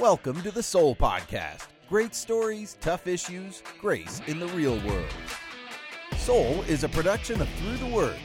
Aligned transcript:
Welcome 0.00 0.40
to 0.40 0.50
the 0.50 0.62
Soul 0.62 0.96
Podcast. 0.96 1.66
Great 1.86 2.14
stories, 2.14 2.78
tough 2.80 3.06
issues, 3.06 3.62
grace 3.78 4.22
in 4.26 4.40
the 4.40 4.46
real 4.48 4.80
world. 4.86 5.14
Soul 6.16 6.62
is 6.62 6.82
a 6.82 6.88
production 6.88 7.42
of 7.42 7.48
Through 7.50 7.76
the 7.76 7.94
Word. 7.94 8.16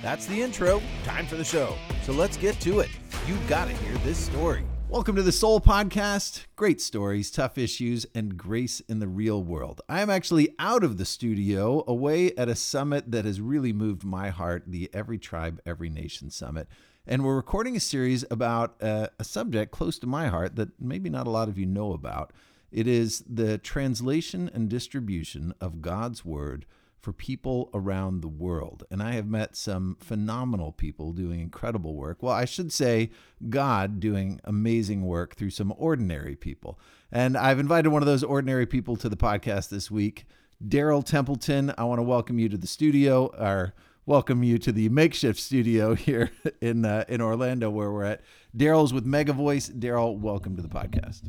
That's 0.00 0.26
the 0.26 0.40
intro. 0.40 0.80
Time 1.02 1.26
for 1.26 1.34
the 1.34 1.44
show. 1.44 1.74
So 2.04 2.12
let's 2.12 2.36
get 2.36 2.60
to 2.60 2.78
it. 2.78 2.88
You've 3.26 3.46
got 3.48 3.66
to 3.66 3.74
hear 3.74 3.98
this 3.98 4.16
story. 4.16 4.64
Welcome 4.88 5.16
to 5.16 5.24
the 5.24 5.32
Soul 5.32 5.60
Podcast. 5.60 6.46
Great 6.54 6.80
stories, 6.80 7.32
tough 7.32 7.58
issues, 7.58 8.06
and 8.14 8.38
grace 8.38 8.78
in 8.88 9.00
the 9.00 9.08
real 9.08 9.42
world. 9.42 9.80
I 9.88 10.02
am 10.02 10.10
actually 10.10 10.54
out 10.60 10.84
of 10.84 10.98
the 10.98 11.04
studio, 11.04 11.82
away 11.88 12.32
at 12.36 12.48
a 12.48 12.54
summit 12.54 13.10
that 13.10 13.24
has 13.24 13.40
really 13.40 13.72
moved 13.72 14.04
my 14.04 14.30
heart 14.30 14.62
the 14.68 14.88
Every 14.94 15.18
Tribe, 15.18 15.60
Every 15.66 15.90
Nation 15.90 16.30
Summit. 16.30 16.68
And 17.10 17.24
we're 17.24 17.36
recording 17.36 17.74
a 17.74 17.80
series 17.80 18.22
about 18.30 18.76
a, 18.82 19.08
a 19.18 19.24
subject 19.24 19.72
close 19.72 19.98
to 20.00 20.06
my 20.06 20.26
heart 20.28 20.56
that 20.56 20.78
maybe 20.78 21.08
not 21.08 21.26
a 21.26 21.30
lot 21.30 21.48
of 21.48 21.56
you 21.56 21.64
know 21.64 21.94
about. 21.94 22.34
It 22.70 22.86
is 22.86 23.24
the 23.26 23.56
translation 23.56 24.50
and 24.52 24.68
distribution 24.68 25.54
of 25.58 25.80
God's 25.80 26.22
Word 26.22 26.66
for 27.00 27.14
people 27.14 27.70
around 27.72 28.20
the 28.20 28.28
world. 28.28 28.84
And 28.90 29.02
I 29.02 29.12
have 29.12 29.26
met 29.26 29.56
some 29.56 29.96
phenomenal 30.00 30.70
people 30.70 31.14
doing 31.14 31.40
incredible 31.40 31.94
work. 31.94 32.22
Well, 32.22 32.34
I 32.34 32.44
should 32.44 32.74
say, 32.74 33.08
God 33.48 34.00
doing 34.00 34.38
amazing 34.44 35.06
work 35.06 35.34
through 35.34 35.50
some 35.50 35.72
ordinary 35.78 36.36
people. 36.36 36.78
And 37.10 37.38
I've 37.38 37.58
invited 37.58 37.88
one 37.88 38.02
of 38.02 38.06
those 38.06 38.22
ordinary 38.22 38.66
people 38.66 38.96
to 38.96 39.08
the 39.08 39.16
podcast 39.16 39.70
this 39.70 39.90
week, 39.90 40.26
Daryl 40.62 41.02
Templeton. 41.02 41.72
I 41.78 41.84
want 41.84 42.00
to 42.00 42.02
welcome 42.02 42.38
you 42.38 42.50
to 42.50 42.58
the 42.58 42.66
studio, 42.66 43.28
or 43.28 43.72
welcome 44.08 44.42
you 44.42 44.56
to 44.56 44.72
the 44.72 44.88
makeshift 44.88 45.38
studio 45.38 45.94
here 46.06 46.30
in 46.62 46.84
uh, 46.84 47.04
in 47.08 47.20
Orlando, 47.20 47.70
where 47.70 47.92
we're 47.92 48.04
at. 48.04 48.22
Daryl's 48.56 48.92
with 48.92 49.04
Mega 49.04 49.34
Voice. 49.34 49.68
Daryl, 49.68 50.18
welcome 50.18 50.56
to 50.56 50.62
the 50.62 50.68
podcast. 50.68 51.20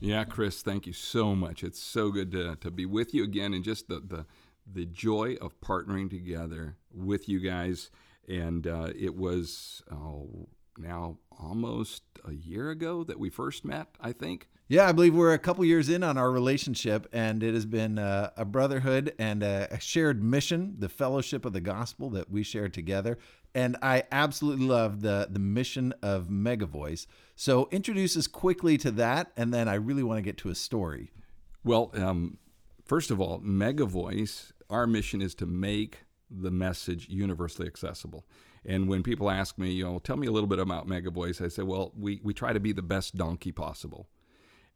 Yeah, 0.00 0.22
Chris, 0.24 0.62
thank 0.62 0.86
you 0.86 0.92
so 0.92 1.34
much. 1.34 1.64
It's 1.64 1.82
so 1.82 2.12
good 2.12 2.30
to, 2.30 2.54
to 2.56 2.70
be 2.70 2.86
with 2.86 3.12
you 3.12 3.24
again 3.24 3.52
and 3.52 3.64
just 3.64 3.88
the, 3.88 4.00
the 4.00 4.24
the 4.72 4.86
joy 4.86 5.36
of 5.40 5.60
partnering 5.60 6.08
together 6.08 6.76
with 6.94 7.28
you 7.28 7.40
guys. 7.40 7.90
And 8.28 8.66
uh, 8.66 8.90
it 8.96 9.16
was 9.16 9.82
oh, 9.90 10.48
now 10.78 11.18
almost 11.38 12.02
a 12.24 12.32
year 12.32 12.70
ago 12.70 13.02
that 13.04 13.18
we 13.18 13.30
first 13.30 13.64
met, 13.64 13.88
I 14.00 14.12
think. 14.12 14.48
Yeah, 14.68 14.88
I 14.88 14.92
believe 14.92 15.14
we're 15.14 15.32
a 15.32 15.38
couple 15.38 15.64
years 15.64 15.88
in 15.88 16.02
on 16.02 16.18
our 16.18 16.30
relationship, 16.30 17.06
and 17.12 17.40
it 17.40 17.54
has 17.54 17.64
been 17.64 18.00
uh, 18.00 18.30
a 18.36 18.44
brotherhood 18.44 19.14
and 19.16 19.44
a 19.44 19.78
shared 19.78 20.24
mission, 20.24 20.74
the 20.78 20.88
fellowship 20.88 21.44
of 21.44 21.52
the 21.52 21.60
gospel 21.60 22.10
that 22.10 22.30
we 22.30 22.42
share 22.42 22.68
together. 22.68 23.16
And 23.54 23.76
I 23.80 24.02
absolutely 24.10 24.66
love 24.66 25.02
the 25.02 25.28
the 25.30 25.38
mission 25.38 25.94
of 26.02 26.28
Mega 26.28 26.66
Voice. 26.66 27.06
So 27.36 27.68
introduce 27.70 28.16
us 28.16 28.26
quickly 28.26 28.76
to 28.78 28.90
that, 28.92 29.30
and 29.36 29.54
then 29.54 29.68
I 29.68 29.74
really 29.74 30.02
want 30.02 30.18
to 30.18 30.22
get 30.22 30.36
to 30.38 30.50
a 30.50 30.54
story. 30.56 31.12
Well, 31.62 31.92
um, 31.94 32.38
first 32.84 33.12
of 33.12 33.20
all, 33.20 33.38
Mega 33.38 33.84
Voice 33.84 34.52
our 34.68 34.86
mission 34.86 35.22
is 35.22 35.34
to 35.36 35.46
make 35.46 36.04
the 36.30 36.50
message 36.50 37.08
universally 37.08 37.68
accessible. 37.68 38.26
And 38.64 38.88
when 38.88 39.02
people 39.02 39.30
ask 39.30 39.58
me, 39.58 39.70
you 39.70 39.84
know, 39.84 40.00
tell 40.00 40.16
me 40.16 40.26
a 40.26 40.32
little 40.32 40.48
bit 40.48 40.58
about 40.58 40.88
Mega 40.88 41.10
Voice, 41.10 41.40
I 41.40 41.48
say, 41.48 41.62
well, 41.62 41.92
we, 41.96 42.20
we 42.24 42.34
try 42.34 42.52
to 42.52 42.58
be 42.58 42.72
the 42.72 42.82
best 42.82 43.16
donkey 43.16 43.52
possible. 43.52 44.08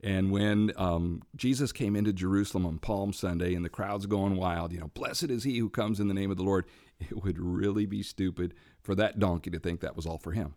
And 0.02 0.30
when 0.30 0.72
um, 0.76 1.22
Jesus 1.36 1.72
came 1.72 1.94
into 1.94 2.12
Jerusalem 2.12 2.64
on 2.64 2.78
Palm 2.78 3.12
Sunday 3.12 3.54
and 3.54 3.64
the 3.64 3.68
crowd's 3.68 4.06
going 4.06 4.36
wild, 4.36 4.72
you 4.72 4.80
know, 4.80 4.90
blessed 4.94 5.24
is 5.24 5.44
he 5.44 5.58
who 5.58 5.68
comes 5.68 6.00
in 6.00 6.08
the 6.08 6.14
name 6.14 6.30
of 6.30 6.38
the 6.38 6.42
Lord, 6.42 6.64
it 7.00 7.22
would 7.22 7.38
really 7.38 7.86
be 7.86 8.02
stupid 8.02 8.54
for 8.82 8.94
that 8.94 9.18
donkey 9.18 9.50
to 9.50 9.58
think 9.58 9.80
that 9.80 9.96
was 9.96 10.06
all 10.06 10.18
for 10.18 10.32
him. 10.32 10.54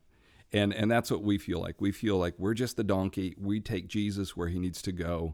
And, 0.51 0.73
and 0.73 0.89
that's 0.89 1.09
what 1.09 1.23
we 1.23 1.37
feel 1.37 1.59
like. 1.59 1.81
We 1.81 1.91
feel 1.91 2.17
like 2.17 2.35
we're 2.37 2.53
just 2.53 2.77
the 2.77 2.83
donkey. 2.83 3.35
We 3.37 3.59
take 3.59 3.87
Jesus 3.87 4.37
where 4.37 4.49
he 4.49 4.59
needs 4.59 4.81
to 4.83 4.91
go. 4.91 5.33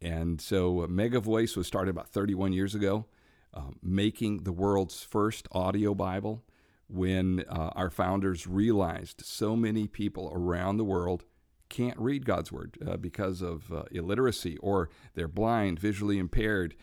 And 0.00 0.40
so 0.40 0.84
uh, 0.84 0.86
Mega 0.86 1.20
Voice 1.20 1.56
was 1.56 1.66
started 1.66 1.90
about 1.90 2.08
31 2.08 2.52
years 2.52 2.74
ago 2.74 3.06
uh, 3.52 3.62
making 3.82 4.44
the 4.44 4.52
world's 4.52 5.02
first 5.02 5.48
audio 5.52 5.94
Bible 5.94 6.44
when 6.88 7.44
uh, 7.48 7.70
our 7.74 7.90
founders 7.90 8.46
realized 8.46 9.22
so 9.24 9.56
many 9.56 9.86
people 9.86 10.30
around 10.34 10.76
the 10.76 10.84
world 10.84 11.24
can't 11.70 11.98
read 11.98 12.26
God's 12.26 12.52
Word 12.52 12.76
uh, 12.86 12.96
because 12.98 13.40
of 13.40 13.72
uh, 13.72 13.84
illiteracy 13.90 14.58
or 14.58 14.90
they're 15.14 15.28
blind, 15.28 15.78
visually 15.78 16.18
impaired, 16.18 16.74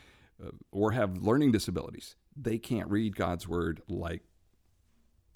uh, 0.44 0.50
or 0.72 0.94
have 0.94 1.18
learning 1.18 1.52
disabilities. 1.52 2.16
They 2.36 2.58
can't 2.58 2.90
read 2.90 3.16
God's 3.16 3.48
Word 3.48 3.82
like 3.88 4.24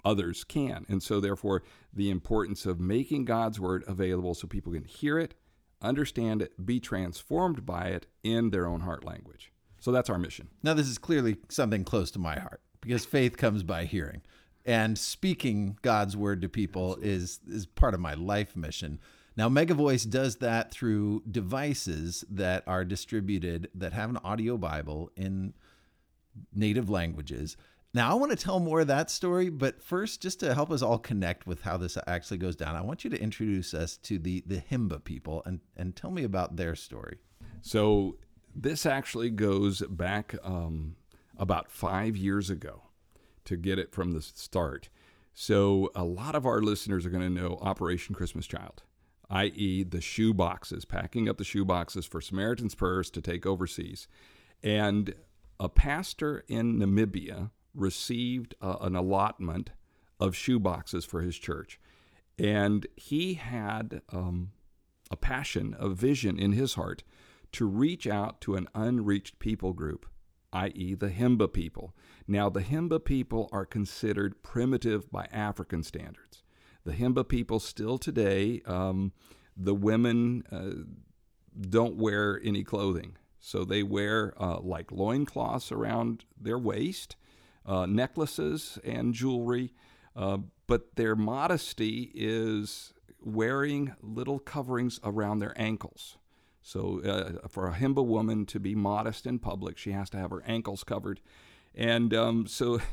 others 0.04 0.42
can. 0.42 0.84
And 0.88 1.02
so, 1.02 1.20
therefore, 1.20 1.62
the 1.92 2.10
importance 2.10 2.66
of 2.66 2.80
making 2.80 3.26
God's 3.26 3.60
Word 3.60 3.84
available 3.86 4.34
so 4.34 4.48
people 4.48 4.72
can 4.72 4.84
hear 4.84 5.18
it, 5.18 5.34
understand 5.80 6.42
it, 6.42 6.66
be 6.66 6.80
transformed 6.80 7.64
by 7.64 7.88
it 7.88 8.06
in 8.24 8.50
their 8.50 8.66
own 8.66 8.80
heart 8.80 9.04
language. 9.04 9.52
So 9.80 9.90
that's 9.90 10.10
our 10.10 10.18
mission. 10.18 10.48
Now, 10.62 10.74
this 10.74 10.88
is 10.88 10.98
clearly 10.98 11.36
something 11.48 11.84
close 11.84 12.10
to 12.12 12.18
my 12.18 12.38
heart 12.38 12.60
because 12.80 13.04
faith 13.04 13.36
comes 13.36 13.62
by 13.62 13.84
hearing. 13.84 14.22
And 14.64 14.96
speaking 14.96 15.76
God's 15.82 16.16
word 16.16 16.40
to 16.42 16.48
people 16.48 16.96
is, 17.02 17.40
is 17.48 17.66
part 17.66 17.94
of 17.94 18.00
my 18.00 18.14
life 18.14 18.54
mission. 18.54 19.00
Now, 19.36 19.48
MegaVoice 19.48 20.08
does 20.10 20.36
that 20.36 20.70
through 20.70 21.22
devices 21.30 22.24
that 22.30 22.64
are 22.66 22.84
distributed 22.84 23.70
that 23.74 23.92
have 23.92 24.10
an 24.10 24.18
audio 24.18 24.58
Bible 24.58 25.10
in 25.16 25.54
native 26.54 26.90
languages. 26.90 27.56
Now, 27.94 28.10
I 28.10 28.14
want 28.14 28.30
to 28.32 28.36
tell 28.36 28.58
more 28.58 28.80
of 28.80 28.86
that 28.86 29.10
story, 29.10 29.50
but 29.50 29.82
first, 29.82 30.22
just 30.22 30.40
to 30.40 30.54
help 30.54 30.70
us 30.70 30.80
all 30.80 30.98
connect 30.98 31.46
with 31.46 31.62
how 31.62 31.76
this 31.76 31.98
actually 32.06 32.38
goes 32.38 32.56
down, 32.56 32.74
I 32.74 32.80
want 32.80 33.04
you 33.04 33.10
to 33.10 33.20
introduce 33.20 33.74
us 33.74 33.98
to 33.98 34.18
the 34.18 34.42
the 34.46 34.62
Himba 34.70 35.04
people 35.04 35.42
and 35.44 35.60
and 35.76 35.94
tell 35.94 36.10
me 36.10 36.24
about 36.24 36.56
their 36.56 36.74
story. 36.74 37.18
So, 37.60 38.16
this 38.54 38.86
actually 38.86 39.30
goes 39.30 39.82
back 39.82 40.34
um, 40.42 40.96
about 41.36 41.70
five 41.70 42.16
years 42.16 42.48
ago 42.48 42.82
to 43.44 43.56
get 43.56 43.78
it 43.78 43.92
from 43.92 44.12
the 44.12 44.22
start. 44.22 44.88
So, 45.34 45.90
a 45.94 46.04
lot 46.04 46.34
of 46.34 46.46
our 46.46 46.62
listeners 46.62 47.04
are 47.04 47.10
going 47.10 47.34
to 47.34 47.42
know 47.42 47.58
Operation 47.60 48.14
Christmas 48.14 48.46
Child, 48.46 48.82
i.e., 49.32 49.82
the 49.82 50.00
shoe 50.00 50.34
boxes, 50.34 50.84
packing 50.84 51.28
up 51.28 51.38
the 51.38 51.44
shoe 51.44 51.64
boxes 51.64 52.04
for 52.04 52.20
Samaritan's 52.20 52.74
Purse 52.74 53.10
to 53.10 53.22
take 53.22 53.46
overseas. 53.46 54.06
And 54.62 55.14
a 55.58 55.68
pastor 55.68 56.44
in 56.48 56.78
Namibia 56.78 57.50
received 57.74 58.54
uh, 58.60 58.76
an 58.82 58.94
allotment 58.94 59.70
of 60.20 60.36
shoe 60.36 60.60
boxes 60.60 61.04
for 61.04 61.22
his 61.22 61.38
church. 61.38 61.80
And 62.38 62.86
he 62.94 63.34
had 63.34 64.02
um, 64.10 64.52
a 65.10 65.16
passion, 65.16 65.74
a 65.78 65.88
vision 65.88 66.38
in 66.38 66.52
his 66.52 66.74
heart 66.74 67.02
to 67.52 67.66
reach 67.66 68.06
out 68.06 68.40
to 68.42 68.54
an 68.54 68.68
unreached 68.74 69.38
people 69.38 69.72
group, 69.72 70.06
i.e., 70.52 70.94
the 70.94 71.08
Himba 71.08 71.52
people. 71.52 71.94
Now, 72.28 72.50
the 72.50 72.62
Himba 72.62 73.02
people 73.04 73.48
are 73.52 73.66
considered 73.66 74.42
primitive 74.42 75.10
by 75.10 75.26
African 75.32 75.82
standards. 75.82 76.41
The 76.84 76.92
Himba 76.92 77.28
people 77.28 77.60
still 77.60 77.98
today, 77.98 78.60
um, 78.66 79.12
the 79.56 79.74
women 79.74 80.44
uh, 80.50 80.84
don't 81.68 81.96
wear 81.96 82.40
any 82.42 82.64
clothing. 82.64 83.16
So 83.38 83.64
they 83.64 83.82
wear 83.82 84.34
uh, 84.40 84.60
like 84.60 84.92
loincloths 84.92 85.72
around 85.72 86.24
their 86.40 86.58
waist, 86.58 87.16
uh, 87.66 87.86
necklaces, 87.86 88.78
and 88.84 89.14
jewelry. 89.14 89.72
Uh, 90.14 90.38
but 90.66 90.96
their 90.96 91.16
modesty 91.16 92.12
is 92.14 92.92
wearing 93.20 93.94
little 94.00 94.38
coverings 94.38 95.00
around 95.04 95.38
their 95.38 95.54
ankles. 95.60 96.18
So, 96.64 97.00
uh, 97.02 97.48
for 97.48 97.66
a 97.66 97.72
Himba 97.72 98.06
woman 98.06 98.46
to 98.46 98.60
be 98.60 98.76
modest 98.76 99.26
in 99.26 99.40
public, 99.40 99.76
she 99.76 99.90
has 99.90 100.08
to 100.10 100.16
have 100.16 100.30
her 100.30 100.44
ankles 100.46 100.84
covered. 100.84 101.20
And 101.74 102.14
um, 102.14 102.46
so. 102.46 102.80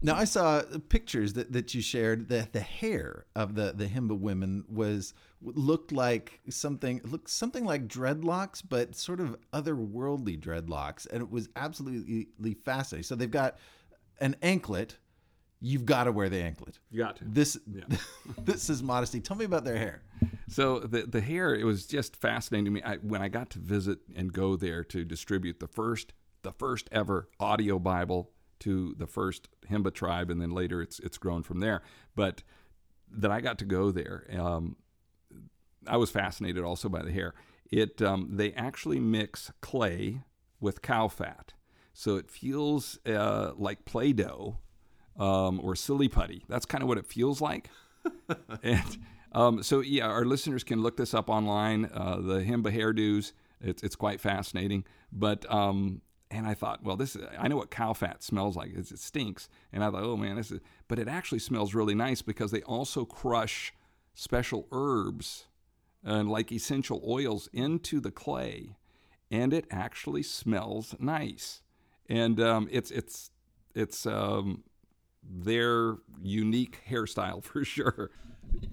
now, 0.00 0.14
I 0.14 0.24
saw 0.24 0.62
pictures 0.88 1.32
that, 1.32 1.52
that 1.52 1.74
you 1.74 1.82
shared 1.82 2.28
that 2.28 2.52
the 2.52 2.60
hair 2.60 3.26
of 3.34 3.54
the, 3.54 3.72
the 3.74 3.86
Himba 3.86 4.18
women 4.18 4.64
was 4.68 5.14
looked 5.42 5.92
like 5.92 6.40
something 6.48 7.00
looked 7.04 7.28
something 7.30 7.64
like 7.64 7.88
dreadlocks, 7.88 8.62
but 8.66 8.94
sort 8.94 9.20
of 9.20 9.36
otherworldly 9.52 10.38
dreadlocks, 10.40 11.06
and 11.10 11.22
it 11.22 11.30
was 11.30 11.48
absolutely 11.56 12.54
fascinating. 12.64 13.04
So 13.04 13.16
they've 13.16 13.30
got 13.30 13.58
an 14.20 14.36
anklet. 14.42 14.96
You've 15.60 15.86
got 15.86 16.04
to 16.04 16.12
wear 16.12 16.28
the 16.28 16.40
anklet. 16.40 16.78
You 16.90 16.98
got 17.02 17.16
to. 17.16 17.24
This 17.24 17.58
yeah. 17.66 17.82
this 18.44 18.70
is 18.70 18.82
modesty. 18.82 19.20
Tell 19.20 19.36
me 19.36 19.44
about 19.44 19.64
their 19.64 19.78
hair. 19.78 20.02
So 20.48 20.78
the 20.78 21.02
the 21.02 21.20
hair, 21.20 21.54
it 21.56 21.64
was 21.64 21.86
just 21.86 22.14
fascinating 22.14 22.66
to 22.66 22.70
me. 22.70 22.82
I, 22.82 22.96
when 22.96 23.20
I 23.20 23.28
got 23.28 23.50
to 23.50 23.58
visit 23.58 23.98
and 24.14 24.32
go 24.32 24.54
there 24.54 24.84
to 24.84 25.04
distribute 25.04 25.58
the 25.58 25.68
first 25.68 26.12
the 26.42 26.52
first 26.52 26.88
ever 26.92 27.28
audio 27.40 27.80
Bible 27.80 28.30
to 28.60 28.94
the 28.98 29.06
first 29.06 29.48
Himba 29.70 29.92
tribe, 29.92 30.30
and 30.30 30.40
then 30.40 30.50
later 30.50 30.82
it's 30.82 30.98
it's 31.00 31.18
grown 31.18 31.42
from 31.42 31.60
there. 31.60 31.82
But 32.14 32.42
that 33.10 33.30
I 33.30 33.40
got 33.40 33.58
to 33.58 33.64
go 33.64 33.90
there, 33.90 34.26
um, 34.38 34.76
I 35.86 35.96
was 35.96 36.10
fascinated 36.10 36.64
also 36.64 36.88
by 36.88 37.02
the 37.02 37.12
hair. 37.12 37.34
It 37.70 38.00
um, 38.02 38.30
they 38.32 38.52
actually 38.52 39.00
mix 39.00 39.50
clay 39.60 40.22
with 40.60 40.82
cow 40.82 41.08
fat, 41.08 41.54
so 41.92 42.16
it 42.16 42.30
feels 42.30 42.98
uh, 43.06 43.52
like 43.56 43.84
Play-Doh 43.84 44.58
um, 45.18 45.60
or 45.62 45.76
silly 45.76 46.08
putty. 46.08 46.44
That's 46.48 46.66
kind 46.66 46.82
of 46.82 46.88
what 46.88 46.98
it 46.98 47.06
feels 47.06 47.40
like. 47.40 47.70
and 48.62 48.98
Um, 49.32 49.62
so 49.62 49.80
yeah, 49.80 50.06
our 50.06 50.24
listeners 50.24 50.64
can 50.64 50.82
look 50.82 50.96
this 50.96 51.14
up 51.14 51.28
online. 51.28 51.90
Uh, 51.92 52.16
the 52.16 52.40
Himba 52.40 52.74
hairdos. 52.74 53.32
It's 53.60 53.82
it's 53.82 53.96
quite 53.96 54.20
fascinating. 54.20 54.84
But 55.12 55.50
um, 55.52 56.00
and 56.30 56.46
I 56.46 56.54
thought, 56.54 56.82
well, 56.82 56.96
this 56.96 57.16
is, 57.16 57.24
I 57.38 57.48
know 57.48 57.56
what 57.56 57.70
cow 57.70 57.92
fat 57.92 58.22
smells 58.22 58.56
like. 58.56 58.72
It's, 58.74 58.92
it 58.92 58.98
stinks. 58.98 59.48
And 59.72 59.82
I 59.82 59.90
thought, 59.90 60.02
oh 60.02 60.16
man, 60.16 60.36
this 60.36 60.50
is. 60.50 60.60
But 60.86 60.98
it 60.98 61.08
actually 61.08 61.38
smells 61.38 61.74
really 61.74 61.94
nice 61.94 62.22
because 62.22 62.50
they 62.50 62.62
also 62.62 63.04
crush 63.04 63.72
special 64.14 64.66
herbs 64.72 65.46
and 66.04 66.30
like 66.30 66.52
essential 66.52 67.02
oils 67.06 67.48
into 67.52 68.00
the 68.00 68.10
clay, 68.10 68.76
and 69.30 69.52
it 69.52 69.66
actually 69.70 70.22
smells 70.22 70.94
nice. 70.98 71.62
And 72.08 72.40
um, 72.40 72.68
it's 72.70 72.90
it's 72.90 73.30
it's 73.74 74.06
um, 74.06 74.64
their 75.22 75.96
unique 76.22 76.80
hairstyle 76.88 77.42
for 77.44 77.64
sure. 77.64 78.10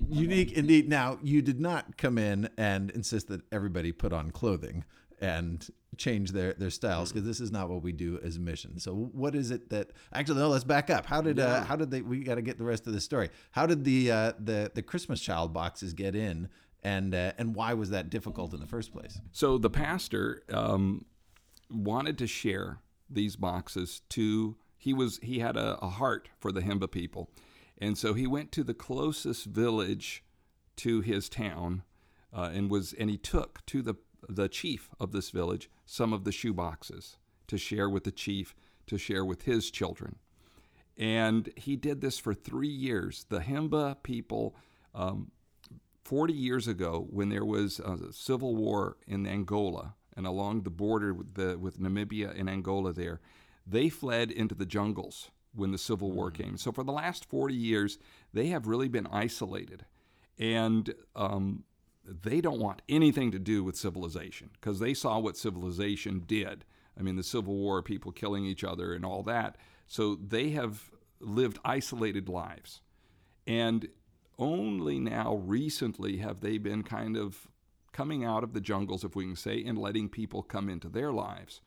Unique 0.09 0.53
indeed. 0.53 0.87
Now, 0.87 1.19
you 1.21 1.41
did 1.41 1.59
not 1.59 1.97
come 1.97 2.17
in 2.17 2.49
and 2.57 2.91
insist 2.91 3.27
that 3.27 3.41
everybody 3.51 3.91
put 3.91 4.13
on 4.13 4.31
clothing 4.31 4.85
and 5.19 5.67
change 5.97 6.31
their 6.31 6.53
their 6.53 6.69
styles 6.69 7.11
because 7.11 7.25
this 7.25 7.39
is 7.39 7.51
not 7.51 7.69
what 7.69 7.81
we 7.81 7.91
do 7.91 8.19
as 8.23 8.37
a 8.37 8.39
mission. 8.39 8.79
So, 8.79 8.93
what 8.93 9.35
is 9.35 9.51
it 9.51 9.69
that 9.69 9.91
actually? 10.13 10.39
No, 10.39 10.49
let's 10.49 10.63
back 10.63 10.89
up. 10.89 11.05
How 11.05 11.21
did 11.21 11.39
uh, 11.39 11.63
how 11.63 11.75
did 11.75 11.91
they? 11.91 12.01
We 12.01 12.23
got 12.23 12.35
to 12.35 12.41
get 12.41 12.57
the 12.57 12.63
rest 12.63 12.87
of 12.87 12.93
the 12.93 13.01
story. 13.01 13.29
How 13.51 13.65
did 13.65 13.83
the 13.83 14.11
uh, 14.11 14.33
the 14.39 14.71
the 14.73 14.81
Christmas 14.81 15.21
child 15.21 15.53
boxes 15.53 15.93
get 15.93 16.15
in, 16.15 16.49
and 16.83 17.13
uh, 17.13 17.33
and 17.37 17.55
why 17.55 17.73
was 17.73 17.89
that 17.91 18.09
difficult 18.09 18.53
in 18.53 18.59
the 18.59 18.67
first 18.67 18.91
place? 18.91 19.19
So 19.31 19.57
the 19.57 19.69
pastor 19.69 20.43
um, 20.51 21.05
wanted 21.69 22.17
to 22.19 22.27
share 22.27 22.79
these 23.09 23.35
boxes 23.35 24.01
to. 24.09 24.57
He 24.77 24.93
was 24.93 25.19
he 25.23 25.39
had 25.39 25.57
a, 25.57 25.79
a 25.79 25.89
heart 25.89 26.29
for 26.37 26.51
the 26.51 26.61
Himba 26.61 26.91
people, 26.91 27.31
and 27.79 27.97
so 27.97 28.13
he 28.13 28.27
went 28.27 28.51
to 28.53 28.63
the 28.63 28.73
closest 28.73 29.45
village 29.45 30.23
to 30.77 31.01
his 31.01 31.29
town, 31.29 31.83
uh, 32.33 32.51
and 32.53 32.69
was 32.69 32.93
and 32.93 33.09
he 33.09 33.17
took 33.17 33.65
to 33.67 33.81
the 33.81 33.95
the 34.27 34.47
chief 34.47 34.89
of 34.99 35.11
this 35.11 35.29
village 35.29 35.69
some 35.85 36.13
of 36.13 36.23
the 36.23 36.31
shoe 36.31 36.53
boxes 36.53 37.17
to 37.47 37.57
share 37.57 37.89
with 37.89 38.03
the 38.03 38.11
chief 38.11 38.55
to 38.87 38.97
share 38.97 39.25
with 39.25 39.43
his 39.43 39.71
children, 39.71 40.17
and 40.97 41.49
he 41.55 41.75
did 41.75 42.01
this 42.01 42.19
for 42.19 42.33
three 42.33 42.67
years. 42.67 43.25
The 43.29 43.39
Himba 43.39 44.01
people. 44.03 44.55
Um, 44.93 45.31
40 46.05 46.33
years 46.33 46.67
ago, 46.67 47.07
when 47.09 47.29
there 47.29 47.43
was 47.43 47.79
a 47.79 48.13
civil 48.13 48.55
war 48.55 48.95
in 49.07 49.25
Angola 49.25 49.95
and 50.15 50.27
along 50.27 50.61
the 50.61 50.69
border 50.69 51.15
with, 51.15 51.33
the, 51.33 51.57
with 51.57 51.79
Namibia 51.79 52.39
and 52.39 52.47
Angola, 52.47 52.93
there, 52.93 53.19
they 53.65 53.89
fled 53.89 54.29
into 54.29 54.53
the 54.53 54.67
jungles 54.67 55.31
when 55.53 55.71
the 55.71 55.77
Civil 55.77 56.11
War 56.11 56.29
mm. 56.29 56.35
came. 56.35 56.57
So 56.57 56.71
for 56.71 56.83
the 56.83 56.91
last 56.91 57.25
40 57.25 57.55
years, 57.55 57.97
they 58.33 58.47
have 58.47 58.67
really 58.67 58.87
been 58.87 59.07
isolated. 59.07 59.85
And 60.37 60.93
um, 61.15 61.63
they 62.05 62.41
don't 62.41 62.59
want 62.59 62.81
anything 62.87 63.31
to 63.31 63.39
do 63.39 63.63
with 63.63 63.75
civilization 63.75 64.49
because 64.53 64.79
they 64.79 64.93
saw 64.93 65.19
what 65.19 65.37
civilization 65.37 66.23
did. 66.25 66.65
I 66.97 67.01
mean, 67.01 67.15
the 67.15 67.23
Civil 67.23 67.55
War, 67.55 67.81
people 67.81 68.11
killing 68.11 68.45
each 68.45 68.63
other 68.63 68.93
and 68.93 69.03
all 69.05 69.23
that. 69.23 69.57
So 69.87 70.15
they 70.15 70.51
have 70.51 70.91
lived 71.19 71.59
isolated 71.65 72.29
lives. 72.29 72.81
And 73.47 73.87
only 74.37 74.99
now 74.99 75.35
recently 75.35 76.17
have 76.17 76.41
they 76.41 76.57
been 76.57 76.83
kind 76.83 77.17
of 77.17 77.47
coming 77.91 78.25
out 78.25 78.43
of 78.43 78.53
the 78.53 78.61
jungles, 78.61 79.03
if 79.03 79.15
we 79.15 79.25
can 79.25 79.35
say, 79.35 79.63
and 79.63 79.77
letting 79.77 80.09
people 80.09 80.43
come 80.43 80.69
into 80.69 80.89
their 80.89 81.11
lives. 81.11 81.61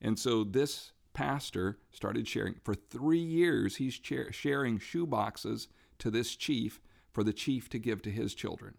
And 0.00 0.18
so 0.18 0.44
this 0.44 0.92
pastor 1.12 1.78
started 1.90 2.26
sharing. 2.26 2.56
For 2.64 2.74
three 2.74 3.18
years, 3.18 3.76
he's 3.76 4.00
sharing 4.30 4.78
shoe 4.78 5.06
boxes 5.06 5.68
to 5.98 6.10
this 6.10 6.36
chief 6.36 6.80
for 7.12 7.22
the 7.22 7.32
chief 7.32 7.68
to 7.70 7.78
give 7.78 8.02
to 8.02 8.10
his 8.10 8.34
children. 8.34 8.74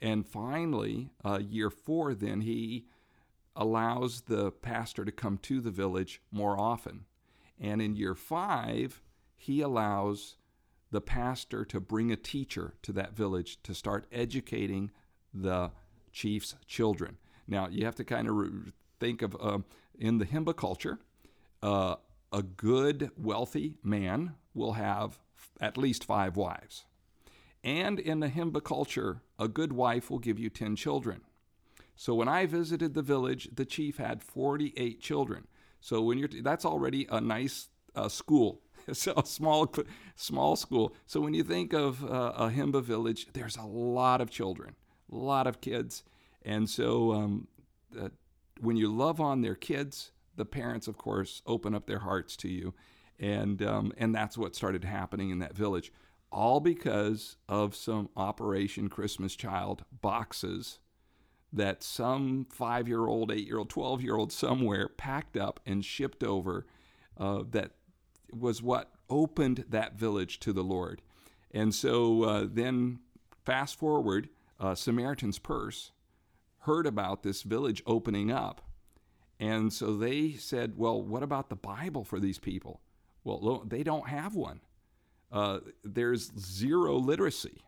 And 0.00 0.26
finally, 0.26 1.10
uh, 1.24 1.40
year 1.46 1.70
four, 1.70 2.14
then 2.14 2.40
he 2.42 2.86
allows 3.54 4.22
the 4.22 4.50
pastor 4.50 5.04
to 5.04 5.12
come 5.12 5.38
to 5.38 5.60
the 5.60 5.70
village 5.70 6.22
more 6.30 6.58
often. 6.58 7.04
And 7.58 7.82
in 7.82 7.96
year 7.96 8.14
five, 8.14 9.02
he 9.36 9.60
allows 9.60 10.36
the 10.90 11.00
pastor 11.00 11.64
to 11.66 11.80
bring 11.80 12.10
a 12.10 12.16
teacher 12.16 12.74
to 12.82 12.92
that 12.92 13.14
village 13.14 13.62
to 13.62 13.74
start 13.74 14.06
educating 14.10 14.90
the 15.32 15.70
chief's 16.12 16.56
children. 16.66 17.18
Now, 17.46 17.68
you 17.68 17.84
have 17.84 17.94
to 17.96 18.04
kind 18.04 18.28
of 18.28 18.36
re- 18.36 18.72
think 18.98 19.22
of 19.22 19.36
um, 19.40 19.64
in 19.98 20.18
the 20.18 20.26
Himba 20.26 20.56
culture, 20.56 20.98
uh, 21.62 21.96
a 22.32 22.42
good, 22.42 23.10
wealthy 23.16 23.76
man 23.82 24.34
will 24.54 24.72
have 24.72 25.18
f- 25.36 25.50
at 25.60 25.76
least 25.76 26.04
five 26.04 26.36
wives. 26.36 26.86
And 27.62 27.98
in 27.98 28.20
the 28.20 28.28
Himba 28.28 28.62
culture, 28.62 29.22
a 29.38 29.48
good 29.48 29.72
wife 29.72 30.10
will 30.10 30.18
give 30.18 30.38
you 30.38 30.48
10 30.48 30.76
children. 30.76 31.20
So 31.94 32.14
when 32.14 32.28
I 32.28 32.46
visited 32.46 32.94
the 32.94 33.02
village, 33.02 33.48
the 33.52 33.66
chief 33.66 33.98
had 33.98 34.22
48 34.22 35.00
children. 35.00 35.46
So 35.80 36.00
when 36.00 36.18
you're 36.18 36.28
t- 36.28 36.40
that's 36.40 36.64
already 36.64 37.06
a 37.10 37.20
nice 37.20 37.68
uh, 37.94 38.08
school 38.08 38.62
so 38.92 39.12
a 39.16 39.26
small 39.26 39.72
small 40.16 40.56
school. 40.56 40.94
So 41.06 41.20
when 41.20 41.34
you 41.34 41.42
think 41.42 41.72
of 41.72 42.04
uh, 42.04 42.32
a 42.36 42.48
Himba 42.50 42.82
village, 42.82 43.26
there's 43.32 43.56
a 43.56 43.64
lot 43.64 44.20
of 44.20 44.30
children, 44.30 44.74
a 45.12 45.16
lot 45.16 45.46
of 45.46 45.60
kids, 45.60 46.04
and 46.42 46.68
so 46.68 47.12
um, 47.12 47.48
uh, 47.98 48.08
when 48.60 48.76
you 48.76 48.92
love 48.92 49.20
on 49.20 49.40
their 49.40 49.54
kids, 49.54 50.12
the 50.36 50.44
parents, 50.44 50.88
of 50.88 50.96
course, 50.96 51.42
open 51.46 51.74
up 51.74 51.86
their 51.86 52.00
hearts 52.00 52.36
to 52.38 52.48
you, 52.48 52.74
and 53.18 53.62
um, 53.62 53.92
and 53.98 54.14
that's 54.14 54.38
what 54.38 54.54
started 54.54 54.84
happening 54.84 55.30
in 55.30 55.38
that 55.40 55.54
village, 55.54 55.92
all 56.32 56.60
because 56.60 57.36
of 57.48 57.74
some 57.74 58.08
Operation 58.16 58.88
Christmas 58.88 59.34
Child 59.34 59.84
boxes 60.00 60.78
that 61.52 61.82
some 61.82 62.46
five 62.50 62.86
year 62.86 63.06
old, 63.06 63.32
eight 63.32 63.46
year 63.46 63.58
old, 63.58 63.70
12 63.70 64.02
year 64.02 64.16
old 64.16 64.32
somewhere 64.32 64.88
packed 64.88 65.36
up 65.36 65.60
and 65.66 65.84
shipped 65.84 66.22
over 66.22 66.66
uh, 67.18 67.42
that 67.50 67.72
was 68.32 68.62
what 68.62 68.92
opened 69.08 69.64
that 69.68 69.94
village 69.94 70.38
to 70.40 70.52
the 70.52 70.62
Lord. 70.62 71.02
And 71.50 71.74
so 71.74 72.22
uh, 72.22 72.46
then, 72.48 73.00
fast 73.44 73.76
forward, 73.78 74.28
uh, 74.60 74.74
Samaritan's 74.74 75.38
Purse 75.38 75.92
heard 76.60 76.86
about 76.86 77.22
this 77.22 77.42
village 77.42 77.82
opening 77.86 78.30
up. 78.30 78.62
And 79.40 79.72
so 79.72 79.96
they 79.96 80.32
said, 80.32 80.74
Well, 80.76 81.02
what 81.02 81.22
about 81.22 81.48
the 81.48 81.56
Bible 81.56 82.04
for 82.04 82.20
these 82.20 82.38
people? 82.38 82.80
Well, 83.24 83.64
they 83.66 83.82
don't 83.82 84.08
have 84.08 84.34
one. 84.34 84.60
Uh, 85.30 85.60
there's 85.84 86.32
zero 86.38 86.96
literacy. 86.96 87.62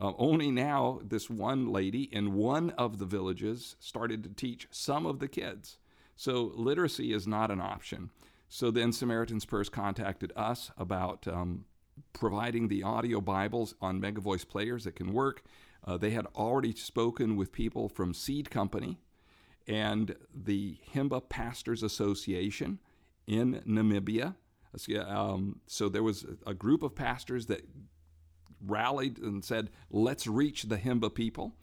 Uh, 0.00 0.12
only 0.16 0.50
now, 0.50 1.00
this 1.04 1.28
one 1.28 1.70
lady 1.70 2.04
in 2.04 2.32
one 2.34 2.70
of 2.70 2.98
the 2.98 3.04
villages 3.04 3.76
started 3.80 4.22
to 4.22 4.30
teach 4.30 4.66
some 4.70 5.04
of 5.04 5.18
the 5.18 5.28
kids. 5.28 5.78
So, 6.16 6.52
literacy 6.54 7.12
is 7.12 7.26
not 7.26 7.50
an 7.50 7.60
option. 7.60 8.10
So 8.52 8.72
then 8.72 8.92
Samaritan's 8.92 9.44
Purse 9.44 9.68
contacted 9.68 10.32
us 10.34 10.72
about 10.76 11.28
um, 11.28 11.66
providing 12.12 12.66
the 12.66 12.82
audio 12.82 13.20
Bibles 13.20 13.76
on 13.80 14.00
Megavoice 14.00 14.46
players 14.46 14.82
that 14.84 14.96
can 14.96 15.12
work. 15.12 15.44
Uh, 15.86 15.96
they 15.96 16.10
had 16.10 16.26
already 16.34 16.74
spoken 16.74 17.36
with 17.36 17.52
people 17.52 17.88
from 17.88 18.12
Seed 18.12 18.50
Company 18.50 18.98
and 19.68 20.16
the 20.34 20.78
Himba 20.92 21.28
Pastors 21.28 21.84
Association 21.84 22.80
in 23.28 23.62
Namibia. 23.64 24.34
Um, 25.06 25.60
so 25.66 25.88
there 25.88 26.02
was 26.02 26.26
a 26.46 26.54
group 26.54 26.82
of 26.82 26.94
pastors 26.94 27.46
that 27.46 27.62
rallied 28.64 29.18
and 29.18 29.44
said, 29.44 29.70
let's 29.90 30.26
reach 30.26 30.64
the 30.64 30.76
Himba 30.76 31.14
people. 31.14 31.56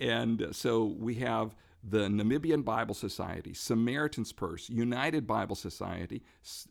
And 0.00 0.48
so 0.52 0.84
we 0.84 1.16
have 1.16 1.54
the 1.82 2.08
Namibian 2.08 2.64
Bible 2.64 2.94
Society, 2.94 3.52
Samaritan's 3.52 4.32
Purse, 4.32 4.68
United 4.70 5.26
Bible 5.26 5.56
Society, 5.56 6.22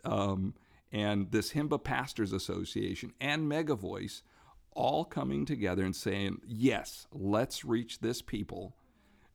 um, 0.03 0.55
and 0.91 1.31
this 1.31 1.53
Himba 1.53 1.83
Pastors 1.83 2.33
Association 2.33 3.13
and 3.21 3.47
Mega 3.47 3.75
Voice 3.75 4.23
all 4.71 5.05
coming 5.05 5.45
together 5.45 5.83
and 5.83 5.95
saying, 5.95 6.41
yes, 6.45 7.07
let's 7.11 7.63
reach 7.63 7.99
this 7.99 8.21
people 8.21 8.75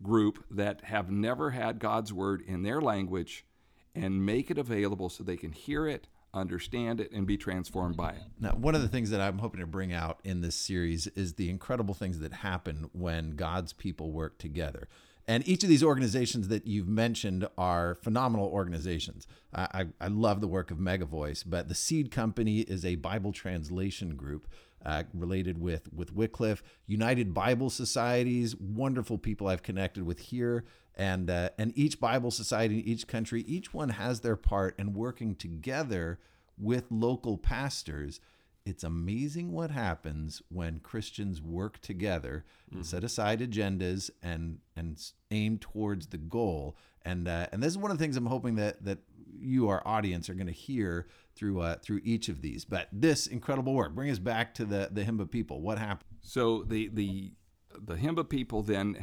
group 0.02 0.44
that 0.50 0.82
have 0.84 1.10
never 1.10 1.50
had 1.50 1.78
God's 1.78 2.12
word 2.12 2.42
in 2.46 2.62
their 2.62 2.80
language 2.80 3.44
and 3.94 4.24
make 4.24 4.50
it 4.50 4.58
available 4.58 5.08
so 5.08 5.24
they 5.24 5.36
can 5.36 5.52
hear 5.52 5.86
it, 5.86 6.06
understand 6.34 7.00
it, 7.00 7.10
and 7.12 7.26
be 7.26 7.36
transformed 7.36 7.96
by 7.96 8.10
it. 8.10 8.22
Now, 8.38 8.50
one 8.50 8.74
of 8.74 8.82
the 8.82 8.88
things 8.88 9.10
that 9.10 9.20
I'm 9.20 9.38
hoping 9.38 9.60
to 9.60 9.66
bring 9.66 9.92
out 9.92 10.20
in 10.24 10.40
this 10.40 10.54
series 10.54 11.06
is 11.08 11.34
the 11.34 11.50
incredible 11.50 11.94
things 11.94 12.18
that 12.20 12.32
happen 12.32 12.90
when 12.92 13.30
God's 13.30 13.72
people 13.72 14.12
work 14.12 14.38
together. 14.38 14.88
And 15.26 15.46
each 15.46 15.62
of 15.62 15.68
these 15.68 15.82
organizations 15.82 16.48
that 16.48 16.66
you've 16.66 16.88
mentioned 16.88 17.46
are 17.58 17.96
phenomenal 17.96 18.46
organizations. 18.46 19.26
I, 19.54 19.86
I, 20.00 20.08
love 20.08 20.40
the 20.40 20.48
work 20.48 20.70
of 20.70 20.78
Megavoice, 20.78 21.44
but 21.46 21.68
the 21.68 21.74
Seed 21.74 22.10
Company 22.10 22.60
is 22.60 22.82
a 22.82 22.94
Bible 22.94 23.32
translation 23.32 24.16
group 24.16 24.48
uh, 24.86 25.02
related 25.12 25.60
with 25.60 25.92
with 25.92 26.14
Wycliffe. 26.14 26.62
United 26.86 27.34
Bible 27.34 27.68
Societies, 27.68 28.56
wonderful 28.56 29.18
people 29.18 29.48
I've 29.48 29.62
connected 29.62 30.04
with 30.04 30.18
here, 30.18 30.64
and 30.98 31.30
uh, 31.30 31.50
and 31.58 31.72
each 31.76 32.00
Bible 32.00 32.30
society 32.30 32.80
in 32.80 32.84
each 32.84 33.06
country, 33.06 33.42
each 33.42 33.72
one 33.72 33.90
has 33.90 34.20
their 34.20 34.36
part 34.36 34.78
in 34.78 34.92
working 34.92 35.34
together 35.34 36.18
with 36.58 36.86
local 36.90 37.38
pastors 37.38 38.20
it's 38.68 38.84
amazing 38.84 39.50
what 39.52 39.70
happens 39.70 40.42
when 40.50 40.80
Christians 40.80 41.40
work 41.40 41.80
together 41.80 42.44
and 42.70 42.84
set 42.84 43.02
aside 43.02 43.40
agendas 43.40 44.10
and 44.22 44.58
and 44.76 45.02
aim 45.30 45.56
towards 45.56 46.08
the 46.08 46.18
goal. 46.18 46.76
And 47.02 47.26
uh, 47.28 47.46
and 47.50 47.62
this 47.62 47.70
is 47.70 47.78
one 47.78 47.90
of 47.90 47.96
the 47.96 48.04
things 48.04 48.18
I'm 48.18 48.26
hoping 48.26 48.56
that 48.56 48.84
that 48.84 48.98
you, 49.40 49.68
our 49.68 49.82
audience, 49.86 50.28
are 50.28 50.34
going 50.34 50.48
to 50.48 50.52
hear 50.52 51.08
through 51.34 51.62
uh, 51.62 51.76
through 51.76 52.02
each 52.04 52.28
of 52.28 52.42
these. 52.42 52.66
But 52.66 52.88
this 52.92 53.26
incredible 53.26 53.72
work, 53.72 53.94
bring 53.94 54.10
us 54.10 54.18
back 54.18 54.52
to 54.56 54.66
the 54.66 54.90
the 54.92 55.02
Himba 55.02 55.30
people. 55.30 55.62
What 55.62 55.78
happened? 55.78 56.18
So 56.20 56.62
the 56.62 56.88
the 56.88 57.32
the 57.74 57.94
Himba 57.94 58.28
people 58.28 58.62
then, 58.62 59.02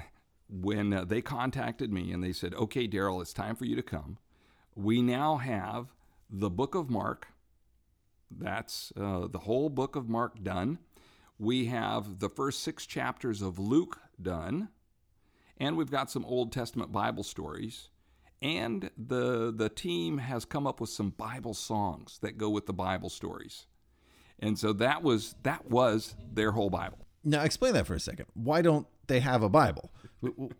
when 0.50 0.94
uh, 0.94 1.06
they 1.06 1.22
contacted 1.22 1.92
me 1.92 2.12
and 2.12 2.24
they 2.24 2.34
said, 2.34 2.54
"Okay, 2.54 2.88
Daryl, 2.88 3.22
it's 3.22 3.34
time 3.34 3.56
for 3.56 3.66
you 3.66 3.76
to 3.76 3.84
come," 3.84 4.18
we 4.76 5.02
now 5.02 5.38
have 5.38 5.94
the 6.30 6.50
Book 6.50 6.76
of 6.76 6.90
Mark. 6.90 7.28
That's 8.30 8.92
uh, 9.00 9.28
the 9.28 9.40
whole 9.40 9.70
Book 9.70 9.96
of 9.96 10.10
Mark 10.10 10.44
done. 10.44 10.80
We 11.38 11.66
have 11.66 12.20
the 12.20 12.30
first 12.30 12.62
six 12.62 12.86
chapters 12.86 13.42
of 13.42 13.60
Luke 13.60 14.00
done, 14.22 14.70
and 15.58 15.78
we've 15.78 15.92
got 15.92 16.10
some 16.10 16.26
Old 16.26 16.52
Testament 16.52 16.92
Bible 16.92 17.24
stories. 17.24 17.90
And 18.42 18.92
the 18.98 19.52
the 19.56 19.70
team 19.70 20.20
has 20.20 20.46
come 20.46 20.68
up 20.68 20.80
with 20.80 20.90
some 20.90 21.12
Bible 21.12 21.54
songs 21.54 22.20
that 22.22 22.38
go 22.38 22.50
with 22.50 22.66
the 22.66 22.74
Bible 22.74 23.10
stories. 23.10 23.66
And 24.40 24.60
so 24.60 24.74
that 24.74 25.02
was 25.02 25.36
that 25.44 25.70
was 25.70 26.16
their 26.32 26.52
whole 26.52 26.70
Bible. 26.70 27.00
Now, 27.24 27.44
explain 27.44 27.74
that 27.74 27.88
for 27.88 27.96
a 27.96 28.00
second. 28.00 28.28
Why 28.34 28.62
don't 28.62 28.88
they 29.08 29.20
have 29.20 29.42
a 29.42 29.50
Bible? 29.50 29.92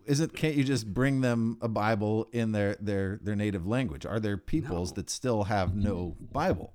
Isn't 0.04 0.34
can't 0.34 0.54
you 0.54 0.64
just 0.64 0.92
bring 0.92 1.20
them 1.20 1.58
a 1.60 1.68
Bible 1.68 2.28
in 2.32 2.52
their 2.52 2.76
their 2.80 3.18
their 3.22 3.36
native 3.36 3.66
language? 3.66 4.06
Are 4.06 4.20
there 4.20 4.36
peoples 4.36 4.92
that 4.94 5.10
still 5.10 5.44
have 5.44 5.74
no 5.74 6.16
Bible? 6.32 6.74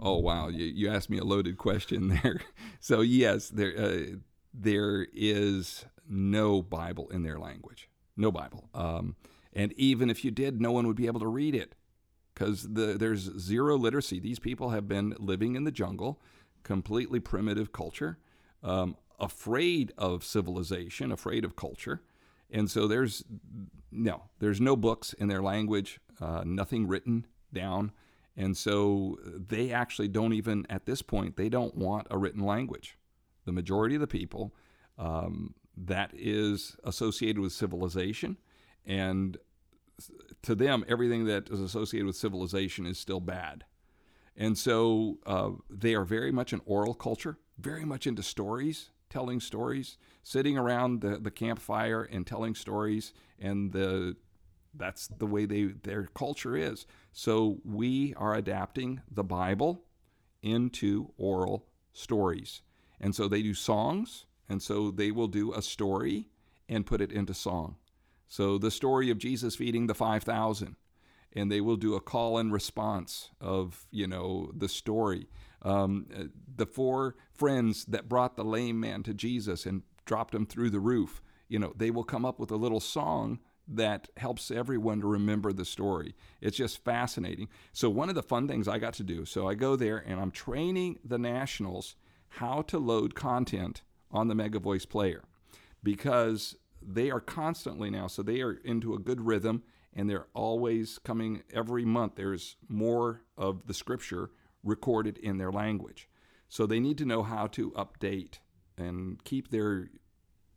Oh 0.00 0.18
wow, 0.18 0.48
you, 0.48 0.64
you 0.64 0.90
asked 0.90 1.10
me 1.10 1.18
a 1.18 1.24
loaded 1.24 1.58
question 1.58 2.08
there. 2.08 2.40
So 2.80 3.00
yes, 3.00 3.48
there 3.48 3.78
uh, 3.78 4.16
there 4.52 5.06
is 5.12 5.84
no 6.08 6.62
Bible 6.62 7.08
in 7.10 7.22
their 7.22 7.38
language, 7.38 7.88
no 8.16 8.32
Bible. 8.32 8.68
Um, 8.74 9.14
and 9.52 9.72
even 9.74 10.10
if 10.10 10.24
you 10.24 10.32
did, 10.32 10.60
no 10.60 10.72
one 10.72 10.88
would 10.88 10.96
be 10.96 11.06
able 11.06 11.20
to 11.20 11.28
read 11.28 11.54
it 11.54 11.76
because 12.34 12.62
the, 12.72 12.96
there's 12.98 13.30
zero 13.38 13.76
literacy. 13.76 14.18
These 14.18 14.38
people 14.38 14.70
have 14.70 14.88
been 14.88 15.14
living 15.18 15.54
in 15.54 15.64
the 15.64 15.70
jungle, 15.70 16.20
completely 16.62 17.20
primitive 17.20 17.72
culture, 17.72 18.18
um, 18.62 18.96
afraid 19.20 19.92
of 19.96 20.24
civilization, 20.24 21.12
afraid 21.12 21.44
of 21.44 21.56
culture, 21.56 22.02
and 22.52 22.70
so 22.70 22.86
there's 22.86 23.24
no 23.90 24.24
there's 24.38 24.60
no 24.60 24.76
books 24.76 25.12
in 25.14 25.28
their 25.28 25.42
language, 25.42 26.00
uh, 26.20 26.42
nothing 26.44 26.86
written 26.86 27.26
down. 27.52 27.92
And 28.36 28.56
so 28.56 29.18
they 29.22 29.72
actually 29.72 30.08
don't 30.08 30.32
even, 30.32 30.66
at 30.70 30.86
this 30.86 31.02
point, 31.02 31.36
they 31.36 31.50
don't 31.50 31.74
want 31.74 32.06
a 32.10 32.16
written 32.16 32.42
language. 32.42 32.96
The 33.44 33.52
majority 33.52 33.94
of 33.94 34.00
the 34.00 34.06
people, 34.06 34.54
um, 34.98 35.54
that 35.76 36.12
is 36.14 36.76
associated 36.84 37.40
with 37.40 37.52
civilization. 37.52 38.38
And 38.86 39.36
to 40.42 40.54
them, 40.54 40.84
everything 40.88 41.26
that 41.26 41.50
is 41.50 41.60
associated 41.60 42.06
with 42.06 42.16
civilization 42.16 42.86
is 42.86 42.98
still 42.98 43.20
bad. 43.20 43.64
And 44.36 44.56
so 44.56 45.18
uh, 45.26 45.50
they 45.68 45.94
are 45.94 46.04
very 46.04 46.32
much 46.32 46.52
an 46.52 46.62
oral 46.64 46.94
culture, 46.94 47.36
very 47.58 47.84
much 47.84 48.06
into 48.06 48.22
stories, 48.22 48.90
telling 49.12 49.40
stories, 49.40 49.98
sitting 50.22 50.56
around 50.56 51.02
the, 51.02 51.18
the 51.18 51.30
campfire 51.30 52.02
and 52.02 52.26
telling 52.26 52.54
stories. 52.54 53.12
And 53.38 53.72
the 53.72 54.16
that's 54.74 55.08
the 55.08 55.26
way 55.26 55.44
they 55.44 55.64
their 55.64 56.08
culture 56.14 56.56
is. 56.56 56.86
So 57.12 57.58
we 57.64 58.14
are 58.16 58.34
adapting 58.34 59.02
the 59.10 59.24
Bible 59.24 59.84
into 60.42 61.12
oral 61.18 61.66
stories. 61.92 62.62
And 63.00 63.14
so 63.14 63.28
they 63.28 63.42
do 63.42 63.54
songs, 63.54 64.26
and 64.48 64.62
so 64.62 64.90
they 64.90 65.10
will 65.10 65.28
do 65.28 65.52
a 65.52 65.60
story 65.60 66.30
and 66.68 66.86
put 66.86 67.00
it 67.00 67.12
into 67.12 67.34
song. 67.34 67.76
So 68.28 68.56
the 68.56 68.70
story 68.70 69.10
of 69.10 69.18
Jesus 69.18 69.56
feeding 69.56 69.88
the 69.88 69.94
5,000, 69.94 70.76
and 71.34 71.52
they 71.52 71.60
will 71.60 71.76
do 71.76 71.94
a 71.94 72.00
call 72.00 72.38
and 72.38 72.52
response 72.52 73.30
of, 73.40 73.86
you 73.90 74.06
know, 74.06 74.50
the 74.56 74.68
story. 74.68 75.26
Um, 75.62 76.06
uh, 76.14 76.24
the 76.56 76.66
four 76.66 77.16
friends 77.32 77.84
that 77.86 78.08
brought 78.08 78.36
the 78.36 78.44
lame 78.44 78.80
man 78.80 79.02
to 79.04 79.14
Jesus 79.14 79.64
and 79.64 79.82
dropped 80.04 80.34
him 80.34 80.46
through 80.46 80.70
the 80.70 80.80
roof, 80.80 81.22
you 81.48 81.58
know, 81.58 81.72
they 81.76 81.90
will 81.90 82.04
come 82.04 82.24
up 82.24 82.38
with 82.38 82.50
a 82.50 82.56
little 82.56 82.80
song 82.80 83.38
that 83.68 84.08
helps 84.16 84.50
everyone 84.50 85.00
to 85.00 85.06
remember 85.06 85.52
the 85.52 85.64
story. 85.64 86.14
It's 86.40 86.56
just 86.56 86.84
fascinating. 86.84 87.48
So, 87.72 87.88
one 87.88 88.08
of 88.08 88.14
the 88.14 88.22
fun 88.22 88.48
things 88.48 88.66
I 88.66 88.78
got 88.78 88.94
to 88.94 89.04
do, 89.04 89.24
so 89.24 89.48
I 89.48 89.54
go 89.54 89.76
there 89.76 89.98
and 89.98 90.20
I'm 90.20 90.30
training 90.30 90.98
the 91.04 91.18
nationals 91.18 91.94
how 92.28 92.62
to 92.62 92.78
load 92.78 93.14
content 93.14 93.82
on 94.10 94.28
the 94.28 94.34
Mega 94.34 94.58
Voice 94.58 94.86
player 94.86 95.22
because 95.82 96.56
they 96.80 97.10
are 97.10 97.20
constantly 97.20 97.90
now, 97.90 98.06
so 98.06 98.22
they 98.22 98.40
are 98.40 98.52
into 98.64 98.94
a 98.94 98.98
good 98.98 99.20
rhythm 99.20 99.62
and 99.94 100.08
they're 100.08 100.28
always 100.34 100.98
coming 100.98 101.42
every 101.52 101.84
month. 101.84 102.14
There's 102.16 102.56
more 102.68 103.22
of 103.36 103.66
the 103.66 103.74
scripture 103.74 104.30
recorded 104.62 105.18
in 105.18 105.38
their 105.38 105.52
language. 105.52 106.08
So, 106.48 106.66
they 106.66 106.80
need 106.80 106.98
to 106.98 107.04
know 107.04 107.22
how 107.22 107.46
to 107.48 107.70
update 107.72 108.38
and 108.76 109.22
keep 109.24 109.50
their 109.50 109.88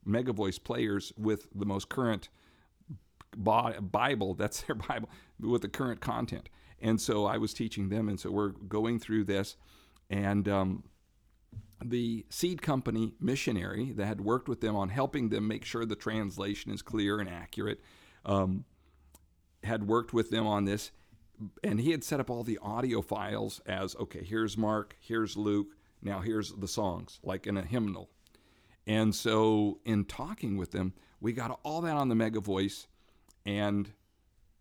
Mega 0.06 0.34
Voice 0.34 0.60
players 0.60 1.12
with 1.18 1.48
the 1.54 1.66
most 1.66 1.90
current 1.90 2.30
Bible, 3.36 4.34
that's 4.38 4.62
their 4.62 4.76
Bible, 4.76 5.10
with 5.40 5.62
the 5.62 5.70
current 5.70 6.02
content. 6.02 6.50
And 6.80 7.00
so 7.00 7.26
I 7.26 7.38
was 7.38 7.54
teaching 7.54 7.90
them, 7.90 8.10
and 8.10 8.20
so 8.20 8.32
we're 8.32 8.50
going 8.50 9.00
through 9.00 9.24
this. 9.24 9.56
And 10.10 10.48
um, 10.48 10.84
the 11.84 12.26
seed 12.30 12.62
company 12.62 13.14
missionary 13.20 13.92
that 13.94 14.06
had 14.06 14.22
worked 14.22 14.48
with 14.48 14.62
them 14.62 14.76
on 14.76 14.90
helping 14.90 15.30
them 15.30 15.48
make 15.48 15.66
sure 15.66 15.86
the 15.86 15.96
translation 15.96 16.72
is 16.72 16.82
clear 16.82 17.20
and 17.20 17.30
accurate 17.30 17.82
um, 18.26 18.66
had 19.64 19.88
worked 19.88 20.14
with 20.14 20.30
them 20.30 20.46
on 20.46 20.66
this. 20.66 20.92
And 21.64 21.80
he 21.80 21.92
had 21.92 22.04
set 22.04 22.20
up 22.20 22.30
all 22.30 22.44
the 22.44 22.60
audio 22.62 23.02
files 23.02 23.62
as 23.66 23.96
okay, 23.96 24.24
here's 24.24 24.58
Mark, 24.58 24.96
here's 25.00 25.36
Luke, 25.36 25.76
now 26.02 26.20
here's 26.20 26.52
the 26.54 26.68
songs, 26.68 27.20
like 27.24 27.48
in 27.48 27.58
a 27.58 27.62
hymnal. 27.62 28.10
And 28.88 29.16
so, 29.16 29.80
in 29.84 30.06
talking 30.06 30.58
with 30.58 30.72
them, 30.72 30.94
we 31.20 31.34
got 31.34 31.60
all 31.64 31.82
that 31.82 31.96
on 31.96 32.10
the 32.10 32.16
Mega 32.16 32.40
Voice 32.40 32.88
and 33.46 33.92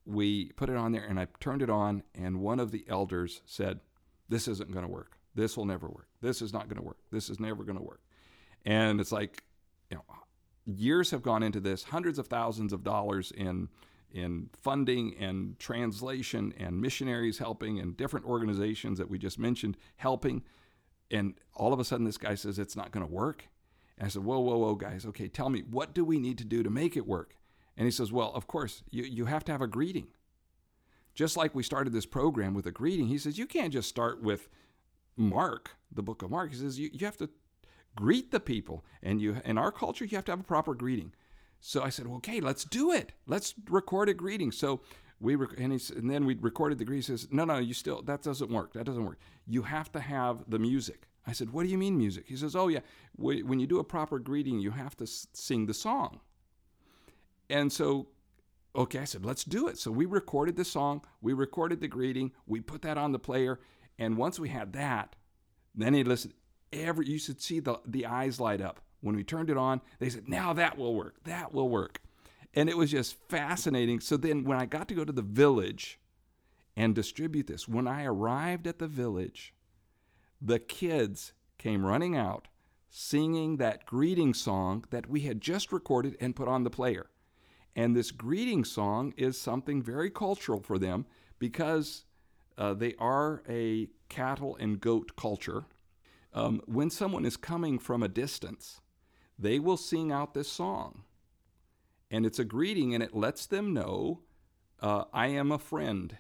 we 0.07 0.53
put 0.53 0.69
it 0.69 0.77
on 0.77 0.93
there 0.93 1.05
and 1.05 1.19
I 1.19 1.27
turned 1.41 1.63
it 1.63 1.71
on 1.71 2.03
and 2.15 2.41
one 2.41 2.61
of 2.61 2.71
the 2.71 2.85
elders 2.89 3.43
said, 3.45 3.81
"This 4.29 4.49
isn't 4.49 4.73
going 4.73 4.85
to 4.85 4.91
work. 4.91 5.19
This 5.35 5.57
will 5.57 5.67
never 5.67 5.89
work. 5.89 6.09
This 6.21 6.41
is 6.41 6.53
not 6.53 6.69
going 6.69 6.79
to 6.79 6.87
work. 6.87 6.99
This 7.11 7.29
is 7.29 7.41
never 7.41 7.65
going 7.65 7.79
to 7.79 7.85
work." 7.85 8.01
And 8.65 9.01
it's 9.01 9.13
like, 9.13 9.45
you 9.91 9.97
know, 9.97 10.05
years 10.65 11.11
have 11.11 11.23
gone 11.23 11.43
into 11.43 11.61
this, 11.61 11.85
hundreds 11.85 12.19
of 12.19 12.27
thousands 12.27 12.73
of 12.73 12.83
dollars 12.83 13.31
in 13.31 13.69
in 14.15 14.49
funding 14.63 15.15
and 15.19 15.59
translation 15.59 16.55
and 16.57 16.81
missionaries 16.81 17.39
helping 17.39 17.79
and 17.79 17.97
different 17.97 18.25
organizations 18.25 18.97
that 18.97 19.11
we 19.11 19.19
just 19.19 19.39
mentioned 19.39 19.77
helping 19.97 20.43
and 21.11 21.35
all 21.55 21.75
of 21.75 21.81
a 21.81 21.85
sudden 21.85 22.07
this 22.07 22.17
guy 22.17 22.35
says 22.35 22.59
it's 22.59 22.77
not 22.77 22.91
going 22.91 23.07
to 23.07 23.13
work. 23.13 23.49
And 23.99 24.07
I 24.07 24.09
said, 24.09 24.25
"Whoa, 24.25 24.41
whoa, 24.41 24.57
whoa, 24.57 24.75
guys. 24.75 25.05
Okay, 25.07 25.29
tell 25.29 25.51
me 25.51 25.61
what 25.71 25.95
do 25.95 26.05
we 26.05 26.19
need 26.19 26.39
to 26.39 26.45
do 26.45 26.63
to 26.63 26.71
make 26.71 26.97
it 26.97 27.07
work?" 27.07 27.37
And 27.77 27.87
he 27.87 27.91
says, 27.91 28.13
Well, 28.13 28.33
of 28.35 28.47
course, 28.47 28.83
you, 28.91 29.03
you 29.03 29.27
have 29.27 29.45
to 29.45 29.53
have 29.53 29.63
a 29.63 29.67
greeting. 29.67 30.09
Just 31.15 31.37
like 31.37 31.55
we 31.55 31.63
started 31.63 31.93
this 31.93 32.07
program 32.07 32.55
with 32.55 32.67
a 32.67 32.73
greeting, 32.73 33.07
he 33.07 33.19
says, 33.19 33.39
You 33.39 33.47
can't 33.47 33.73
just 33.73 33.89
start 33.89 34.23
with 34.23 34.49
Mark, 35.17 35.73
the 35.93 36.03
book 36.03 36.23
of 36.23 36.31
Mark. 36.31 36.53
He 36.53 36.59
says, 36.59 36.79
You, 36.79 36.91
you 36.93 37.07
have 37.07 37.17
to 37.19 37.31
greet 37.97 38.31
the 38.31 38.41
people. 38.41 38.85
And 39.03 39.21
you 39.21 39.37
in 39.45 39.59
our 39.59 39.73
culture, 39.73 40.05
you 40.05 40.17
have 40.17 40.25
to 40.27 40.33
have 40.33 40.41
a 40.41 40.45
proper 40.45 40.75
greeting. 40.75 41.13
So 41.67 41.83
I 41.83 41.89
said, 41.89 42.07
Okay, 42.07 42.41
let's 42.41 42.65
do 42.65 42.93
it. 42.93 43.13
Let's 43.27 43.55
record 43.71 44.11
a 44.11 44.15
greeting. 44.15 44.53
So 44.53 44.83
we 45.19 45.35
rec- 45.35 45.59
and, 45.59 45.73
and 45.73 46.11
then 46.11 46.27
we 46.27 46.35
recorded 46.35 46.77
the 46.77 46.85
greeting. 46.85 47.01
He 47.01 47.07
says, 47.17 47.29
No, 47.31 47.47
no, 47.47 47.57
you 47.57 47.73
still, 47.73 48.03
that 48.03 48.21
doesn't 48.21 48.51
work. 48.51 48.75
That 48.75 48.85
doesn't 48.85 49.05
work. 49.05 49.19
You 49.47 49.63
have 49.63 49.91
to 49.93 50.01
have 50.01 50.45
the 50.47 50.59
music. 50.59 51.09
I 51.27 51.33
said, 51.33 51.55
What 51.55 51.63
do 51.63 51.71
you 51.71 51.79
mean 51.79 51.97
music? 51.97 52.25
He 52.29 52.37
says, 52.37 52.55
Oh, 52.55 52.69
yeah. 52.69 52.81
When 53.17 53.61
you 53.61 53.67
do 53.67 53.79
a 53.79 53.85
proper 53.85 54.19
greeting, 54.19 54.61
you 54.61 54.73
have 54.73 54.95
to 54.99 55.07
sing 55.07 55.65
the 55.65 55.73
song. 55.73 56.21
And 57.49 57.73
so, 57.73 58.09
okay, 58.77 58.99
I 58.99 59.05
said, 59.05 59.25
let's 59.25 59.45
do 59.45 59.67
it. 59.69 59.79
So 59.79 59.91
we 59.91 60.05
recorded 60.05 60.57
the 60.57 60.65
song, 60.65 61.03
we 61.23 61.33
recorded 61.33 61.81
the 61.81 61.89
greeting, 61.89 62.33
we 62.47 62.61
put 62.61 62.83
that 62.83 62.99
on 62.99 63.13
the 63.13 63.19
player. 63.19 63.59
And 63.99 64.19
once 64.19 64.39
we 64.39 64.51
had 64.51 64.75
that, 64.75 65.17
then 65.75 65.95
he 65.95 66.05
listened. 66.05 66.35
Every 66.75 67.07
you 67.07 67.19
should 67.19 67.41
see 67.41 67.61
the 67.61 67.81
the 67.87 68.05
eyes 68.05 68.39
light 68.39 68.61
up 68.61 68.84
when 69.05 69.17
we 69.17 69.25
turned 69.25 69.51
it 69.51 69.57
on. 69.57 69.81
They 70.01 70.11
said, 70.11 70.29
"Now 70.29 70.53
that 70.55 70.77
will 70.79 70.95
work. 70.95 71.23
That 71.25 71.53
will 71.55 71.69
work," 71.69 72.01
and 72.55 72.69
it 72.69 72.77
was 72.77 72.91
just 72.91 73.17
fascinating. 73.29 74.01
So 74.01 74.17
then, 74.17 74.45
when 74.45 74.59
I 74.59 74.67
got 74.67 74.89
to 74.89 74.95
go 74.95 75.05
to 75.05 75.13
the 75.13 75.23
village 75.23 76.01
and 76.77 76.95
distribute 76.95 77.47
this, 77.47 77.69
when 77.69 77.87
I 77.87 78.05
arrived 78.05 78.67
at 78.67 78.79
the 78.79 78.89
village, 78.89 79.55
the 80.43 80.59
kids 80.59 81.35
came 81.59 81.87
running 81.87 82.17
out, 82.17 82.49
singing 82.91 83.59
that 83.59 83.87
greeting 83.87 84.35
song 84.35 84.85
that 84.91 85.09
we 85.09 85.21
had 85.21 85.41
just 85.41 85.73
recorded 85.73 86.17
and 86.21 86.37
put 86.37 86.49
on 86.49 86.65
the 86.65 86.71
player. 86.71 87.07
And 87.77 87.95
this 87.97 88.13
greeting 88.13 88.65
song 88.65 89.15
is 89.17 89.41
something 89.41 89.83
very 89.83 90.11
cultural 90.11 90.61
for 90.61 90.79
them 90.79 91.07
because 91.39 92.05
uh, 92.59 92.75
they 92.75 92.95
are 92.99 93.43
a 93.49 93.89
cattle 94.09 94.57
and 94.61 94.81
goat 94.81 95.17
culture. 95.17 95.65
um, 96.35 96.61
when 96.67 96.91
someone 96.91 97.25
is 97.25 97.37
coming 97.37 97.79
from 97.79 98.03
a 98.03 98.09
distance, 98.09 98.81
they 99.39 99.59
will 99.59 99.77
sing 99.77 100.13
out 100.13 100.35
this 100.35 100.51
song. 100.51 101.03
And 102.11 102.25
it's 102.25 102.39
a 102.39 102.45
greeting, 102.45 102.95
and 102.95 103.03
it 103.03 103.15
lets 103.15 103.47
them 103.47 103.73
know, 103.73 104.21
uh, 104.81 105.05
I 105.13 105.29
am 105.29 105.51
a 105.51 105.59
friend. 105.59 106.17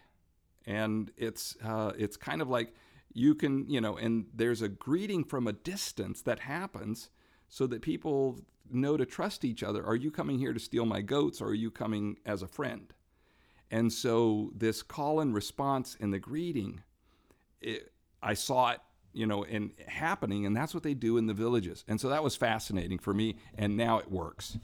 And 0.67 1.11
it's, 1.17 1.57
uh, 1.63 1.93
it's 1.97 2.17
kind 2.17 2.41
of 2.43 2.49
like 2.49 2.75
you 3.13 3.35
can, 3.35 3.69
you 3.69 3.81
know, 3.81 3.97
and 3.97 4.27
there's 4.35 4.63
a 4.63 4.69
greeting 4.69 5.25
from 5.25 5.47
a 5.47 5.53
distance 5.53 6.23
that 6.23 6.41
happens 6.41 7.11
so 7.49 7.67
that 7.69 7.83
people 7.83 8.41
know 8.71 8.97
to 8.97 9.07
trust 9.07 9.45
each 9.45 9.63
other. 9.63 9.85
Are 9.85 9.95
you 9.95 10.11
coming 10.11 10.39
here 10.39 10.53
to 10.53 10.59
steal 10.59 10.87
my 10.87 11.01
goats, 11.01 11.41
or 11.41 11.49
are 11.49 11.55
you 11.55 11.71
coming 11.71 12.19
as 12.27 12.43
a 12.43 12.49
friend? 12.49 12.93
And 13.71 13.93
so 13.93 14.51
this 14.57 14.83
call 14.83 15.21
and 15.21 15.35
response 15.35 15.97
and 16.01 16.13
the 16.13 16.19
greeting, 16.19 16.83
it, 17.61 17.93
I 18.23 18.35
saw 18.35 18.71
it 18.71 18.81
you 19.15 19.27
know, 19.27 19.45
and 19.45 19.71
happening, 19.87 20.45
and 20.45 20.57
that's 20.57 20.75
what 20.75 20.83
they 20.83 20.95
do 20.95 21.17
in 21.17 21.27
the 21.27 21.35
villages. 21.35 21.85
And 21.89 22.01
so 22.01 22.09
that 22.09 22.23
was 22.23 22.37
fascinating 22.37 22.99
for 22.99 23.15
me, 23.15 23.37
and 23.57 23.77
now 23.77 23.99
it 23.99 24.11
works. 24.11 24.59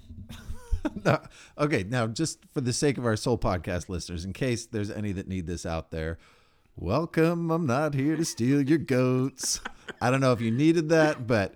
no, 1.05 1.21
okay, 1.59 1.85
now 1.89 2.07
just 2.07 2.41
for 2.53 2.61
the 2.61 2.73
sake 2.73 2.99
of 2.99 3.07
our 3.07 3.17
Soul 3.17 3.39
Podcast 3.39 3.89
listeners, 3.89 4.25
in 4.25 4.33
case 4.33 4.67
there's 4.67 4.91
any 4.91 5.13
that 5.13 5.29
need 5.29 5.47
this 5.47 5.65
out 5.65 5.91
there, 5.91 6.19
welcome. 6.77 7.51
I'm 7.51 7.67
not 7.67 7.95
here 7.95 8.17
to 8.17 8.25
steal 8.25 8.61
your 8.61 8.79
goats. 8.79 9.61
I 10.01 10.11
don't 10.11 10.21
know 10.21 10.33
if 10.33 10.41
you 10.41 10.51
needed 10.51 10.89
that, 10.91 11.27
but 11.27 11.55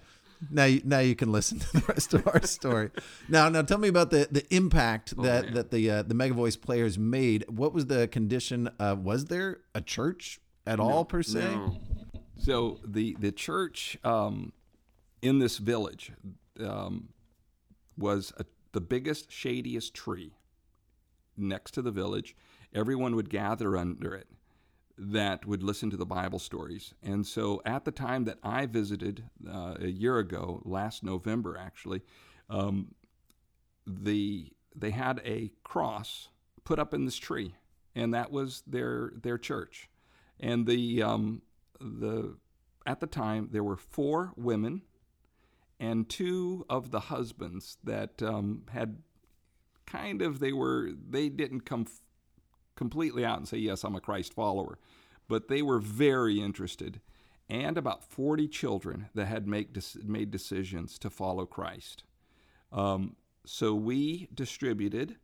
now 0.50 0.64
you, 0.64 0.82
now 0.84 0.98
you 1.00 1.14
can 1.14 1.32
listen 1.32 1.58
to 1.60 1.72
the 1.72 1.84
rest 1.88 2.14
of 2.14 2.26
our 2.26 2.42
story. 2.42 2.90
Now, 3.28 3.48
now 3.48 3.62
tell 3.62 3.78
me 3.78 3.88
about 3.88 4.10
the 4.10 4.28
the 4.30 4.44
impact 4.54 5.20
that 5.22 5.54
that 5.54 5.70
the 5.70 5.90
uh, 5.90 6.02
the 6.02 6.14
Mega 6.14 6.34
Voice 6.34 6.56
players 6.56 6.98
made. 6.98 7.44
What 7.48 7.72
was 7.72 7.86
the 7.86 8.08
condition? 8.08 8.70
Uh, 8.78 8.96
was 8.98 9.26
there 9.26 9.60
a 9.74 9.80
church 9.80 10.40
at 10.66 10.78
no, 10.78 10.84
all 10.84 11.04
per 11.04 11.22
se? 11.22 11.40
No. 11.40 11.78
So 12.36 12.80
the 12.84 13.16
the 13.18 13.32
church 13.32 13.98
um, 14.04 14.52
in 15.22 15.38
this 15.38 15.58
village 15.58 16.12
um, 16.60 17.08
was 17.96 18.32
a, 18.36 18.44
the 18.72 18.80
biggest, 18.80 19.30
shadiest 19.30 19.94
tree 19.94 20.34
next 21.36 21.72
to 21.72 21.82
the 21.82 21.90
village. 21.90 22.36
Everyone 22.74 23.14
would 23.16 23.30
gather 23.30 23.76
under 23.76 24.14
it 24.14 24.28
that 24.96 25.44
would 25.44 25.62
listen 25.62 25.90
to 25.90 25.96
the 25.96 26.06
Bible 26.06 26.38
stories. 26.38 26.94
And 27.02 27.26
so 27.26 27.60
at 27.64 27.84
the 27.84 27.90
time 27.90 28.24
that 28.24 28.38
I 28.42 28.66
visited 28.66 29.24
uh, 29.48 29.74
a 29.80 29.88
year 29.88 30.18
ago, 30.18 30.62
last 30.64 31.02
November 31.02 31.56
actually, 31.58 32.02
um, 32.48 32.94
the 33.86 34.52
they 34.76 34.90
had 34.90 35.20
a 35.24 35.50
cross 35.62 36.28
put 36.64 36.78
up 36.78 36.94
in 36.94 37.04
this 37.04 37.16
tree, 37.16 37.54
and 37.94 38.12
that 38.14 38.30
was 38.30 38.62
their 38.66 39.12
their 39.22 39.38
church. 39.38 39.88
And 40.40 40.66
the 40.66 41.02
um, 41.02 41.42
the 41.84 42.36
at 42.86 43.00
the 43.00 43.06
time 43.06 43.48
there 43.52 43.64
were 43.64 43.76
four 43.76 44.32
women 44.36 44.82
and 45.80 46.08
two 46.08 46.64
of 46.68 46.90
the 46.90 47.00
husbands 47.00 47.78
that 47.84 48.22
um, 48.22 48.62
had 48.70 48.98
kind 49.86 50.22
of 50.22 50.38
they 50.38 50.52
were 50.52 50.90
they 51.08 51.28
didn't 51.28 51.62
come 51.62 51.82
f- 51.86 52.00
completely 52.74 53.24
out 53.24 53.38
and 53.38 53.48
say 53.48 53.58
yes 53.58 53.84
I'm 53.84 53.94
a 53.94 54.00
Christ 54.00 54.32
follower, 54.32 54.78
but 55.28 55.48
they 55.48 55.62
were 55.62 55.80
very 55.80 56.40
interested, 56.40 57.00
and 57.48 57.76
about 57.76 58.04
40 58.04 58.48
children 58.48 59.08
that 59.14 59.26
had 59.26 59.46
make 59.46 59.76
made 60.04 60.30
decisions 60.30 60.98
to 61.00 61.10
follow 61.10 61.46
Christ. 61.46 62.04
Um, 62.72 63.16
so 63.46 63.74
we 63.74 64.28
distributed 64.34 65.16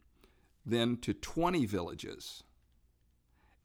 then 0.66 0.98
to 0.98 1.14
20 1.14 1.64
villages 1.64 2.44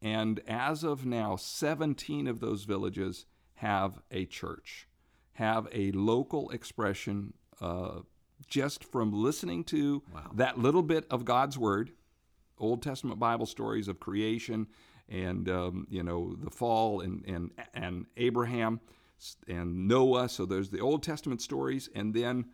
and 0.06 0.40
as 0.48 0.84
of 0.84 1.04
now, 1.04 1.36
17 1.36 2.28
of 2.28 2.40
those 2.40 2.66
villages 2.66 3.26
have 3.56 4.00
a 4.12 4.26
church, 4.26 4.88
have 5.34 5.68
a 5.72 5.92
local 5.94 6.52
expression 6.52 7.34
uh, 7.60 8.02
just 8.48 8.84
from 8.84 9.12
listening 9.12 9.64
to 9.64 10.04
wow. 10.14 10.30
that 10.36 10.60
little 10.60 10.84
bit 10.84 11.08
of 11.10 11.26
God's 11.26 11.58
Word, 11.58 11.90
Old 12.60 12.84
Testament 12.84 13.20
Bible 13.20 13.48
stories 13.48 13.88
of 13.88 14.00
creation 14.00 14.68
and, 15.10 15.50
um, 15.50 15.88
you 15.90 16.04
know, 16.04 16.36
the 16.40 16.52
fall 16.52 17.02
and, 17.02 17.26
and, 17.26 17.50
and 17.74 18.06
Abraham 18.16 18.82
and 19.48 19.88
Noah. 19.88 20.30
So 20.30 20.46
there's 20.46 20.70
the 20.70 20.82
Old 20.82 21.02
Testament 21.02 21.42
stories 21.42 21.90
and 21.96 22.14
then 22.14 22.46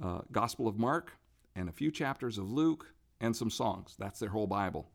uh, 0.00 0.20
Gospel 0.30 0.68
of 0.68 0.78
Mark 0.78 1.16
and 1.56 1.68
a 1.68 1.72
few 1.72 1.90
chapters 1.90 2.38
of 2.38 2.48
Luke 2.48 2.94
and 3.20 3.34
some 3.34 3.50
songs. 3.50 3.96
That's 3.98 4.20
their 4.20 4.28
whole 4.28 4.46
Bible. 4.46 4.92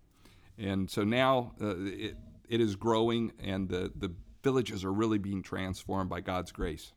And 0.58 0.90
so 0.90 1.04
now 1.04 1.54
uh, 1.62 1.76
it, 1.78 2.18
it 2.48 2.62
is 2.62 2.76
growing, 2.76 3.34
and 3.40 3.70
the, 3.70 3.92
the 3.96 4.14
villages 4.44 4.84
are 4.84 4.94
really 4.94 5.18
being 5.18 5.42
transformed 5.42 6.10
by 6.10 6.22
God's 6.22 6.52
grace. 6.52 6.94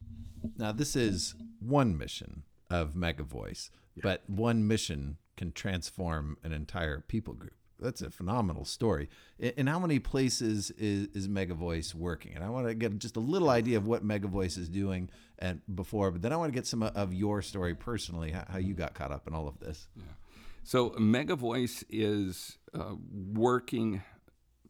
Now, 0.56 0.72
this 0.72 0.94
is 0.94 1.34
one 1.60 1.96
mission 1.98 2.44
of 2.70 2.94
Mega 2.94 3.22
Voice, 3.22 3.70
yeah. 3.94 4.02
but 4.02 4.22
one 4.28 4.66
mission 4.66 5.16
can 5.36 5.52
transform 5.52 6.36
an 6.44 6.52
entire 6.52 7.00
people 7.00 7.34
group. 7.34 7.54
That's 7.80 8.02
a 8.02 8.10
phenomenal 8.10 8.64
story. 8.64 9.08
In 9.38 9.68
how 9.68 9.78
many 9.78 10.00
places 10.00 10.72
is, 10.72 11.06
is 11.14 11.28
Mega 11.28 11.54
Voice 11.54 11.94
working? 11.94 12.34
And 12.34 12.42
I 12.42 12.50
want 12.50 12.66
to 12.66 12.74
get 12.74 12.98
just 12.98 13.16
a 13.16 13.20
little 13.20 13.50
idea 13.50 13.76
of 13.76 13.86
what 13.86 14.04
Mega 14.04 14.26
Voice 14.26 14.56
is 14.56 14.68
doing 14.68 15.08
and 15.38 15.60
before, 15.72 16.10
but 16.10 16.22
then 16.22 16.32
I 16.32 16.36
want 16.36 16.52
to 16.52 16.54
get 16.54 16.66
some 16.66 16.82
of 16.82 17.14
your 17.14 17.40
story 17.40 17.74
personally, 17.76 18.32
how 18.32 18.58
you 18.58 18.74
got 18.74 18.94
caught 18.94 19.12
up 19.12 19.28
in 19.28 19.34
all 19.34 19.46
of 19.46 19.60
this. 19.60 19.86
Yeah. 19.96 20.02
So 20.68 20.94
Mega 20.98 21.34
Voice 21.34 21.82
is 21.88 22.58
uh, 22.74 22.96
working 23.32 24.02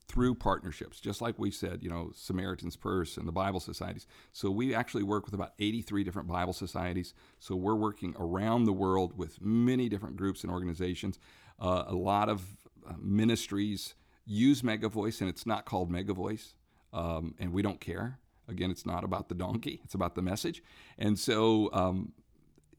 through 0.06 0.36
partnerships, 0.36 1.00
just 1.00 1.20
like 1.20 1.40
we 1.40 1.50
said, 1.50 1.82
you 1.82 1.90
know, 1.90 2.12
Samaritan's 2.14 2.76
Purse 2.76 3.16
and 3.16 3.26
the 3.26 3.32
Bible 3.32 3.58
societies. 3.58 4.06
So 4.32 4.48
we 4.48 4.76
actually 4.76 5.02
work 5.02 5.24
with 5.24 5.34
about 5.34 5.54
83 5.58 6.04
different 6.04 6.28
Bible 6.28 6.52
societies. 6.52 7.14
So 7.40 7.56
we're 7.56 7.74
working 7.74 8.14
around 8.16 8.66
the 8.66 8.72
world 8.72 9.18
with 9.18 9.42
many 9.42 9.88
different 9.88 10.14
groups 10.14 10.44
and 10.44 10.52
organizations. 10.52 11.18
Uh, 11.58 11.82
a 11.88 11.96
lot 11.96 12.28
of 12.28 12.42
uh, 12.88 12.92
ministries 13.00 13.96
use 14.24 14.62
Mega 14.62 14.88
Voice, 14.88 15.20
and 15.20 15.28
it's 15.28 15.46
not 15.46 15.64
called 15.64 15.90
Mega 15.90 16.14
Voice, 16.14 16.54
um, 16.92 17.34
and 17.40 17.52
we 17.52 17.60
don't 17.60 17.80
care. 17.80 18.20
Again, 18.46 18.70
it's 18.70 18.86
not 18.86 19.02
about 19.02 19.28
the 19.28 19.34
donkey; 19.34 19.80
it's 19.82 19.94
about 19.94 20.14
the 20.14 20.22
message. 20.22 20.62
And 20.96 21.18
so, 21.18 21.70
um, 21.72 22.12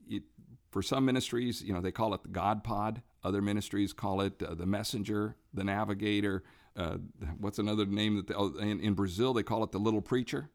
it, 0.08 0.22
for 0.70 0.80
some 0.80 1.04
ministries, 1.04 1.62
you 1.62 1.74
know, 1.74 1.82
they 1.82 1.92
call 1.92 2.14
it 2.14 2.22
the 2.22 2.30
God 2.30 2.64
Pod. 2.64 3.02
Other 3.22 3.42
ministries 3.42 3.92
call 3.92 4.20
it 4.20 4.42
uh, 4.42 4.54
the 4.54 4.66
messenger, 4.66 5.36
the 5.52 5.64
navigator. 5.64 6.42
Uh, 6.76 6.98
what's 7.38 7.58
another 7.58 7.84
name 7.84 8.16
that 8.16 8.28
they, 8.28 8.34
oh, 8.34 8.54
in, 8.58 8.80
in, 8.80 8.94
Brazil 8.94 9.34
they 9.34 9.42
call 9.42 9.62
it 9.64 9.72
the 9.72 9.78
little 9.78 10.00
preacher. 10.00 10.50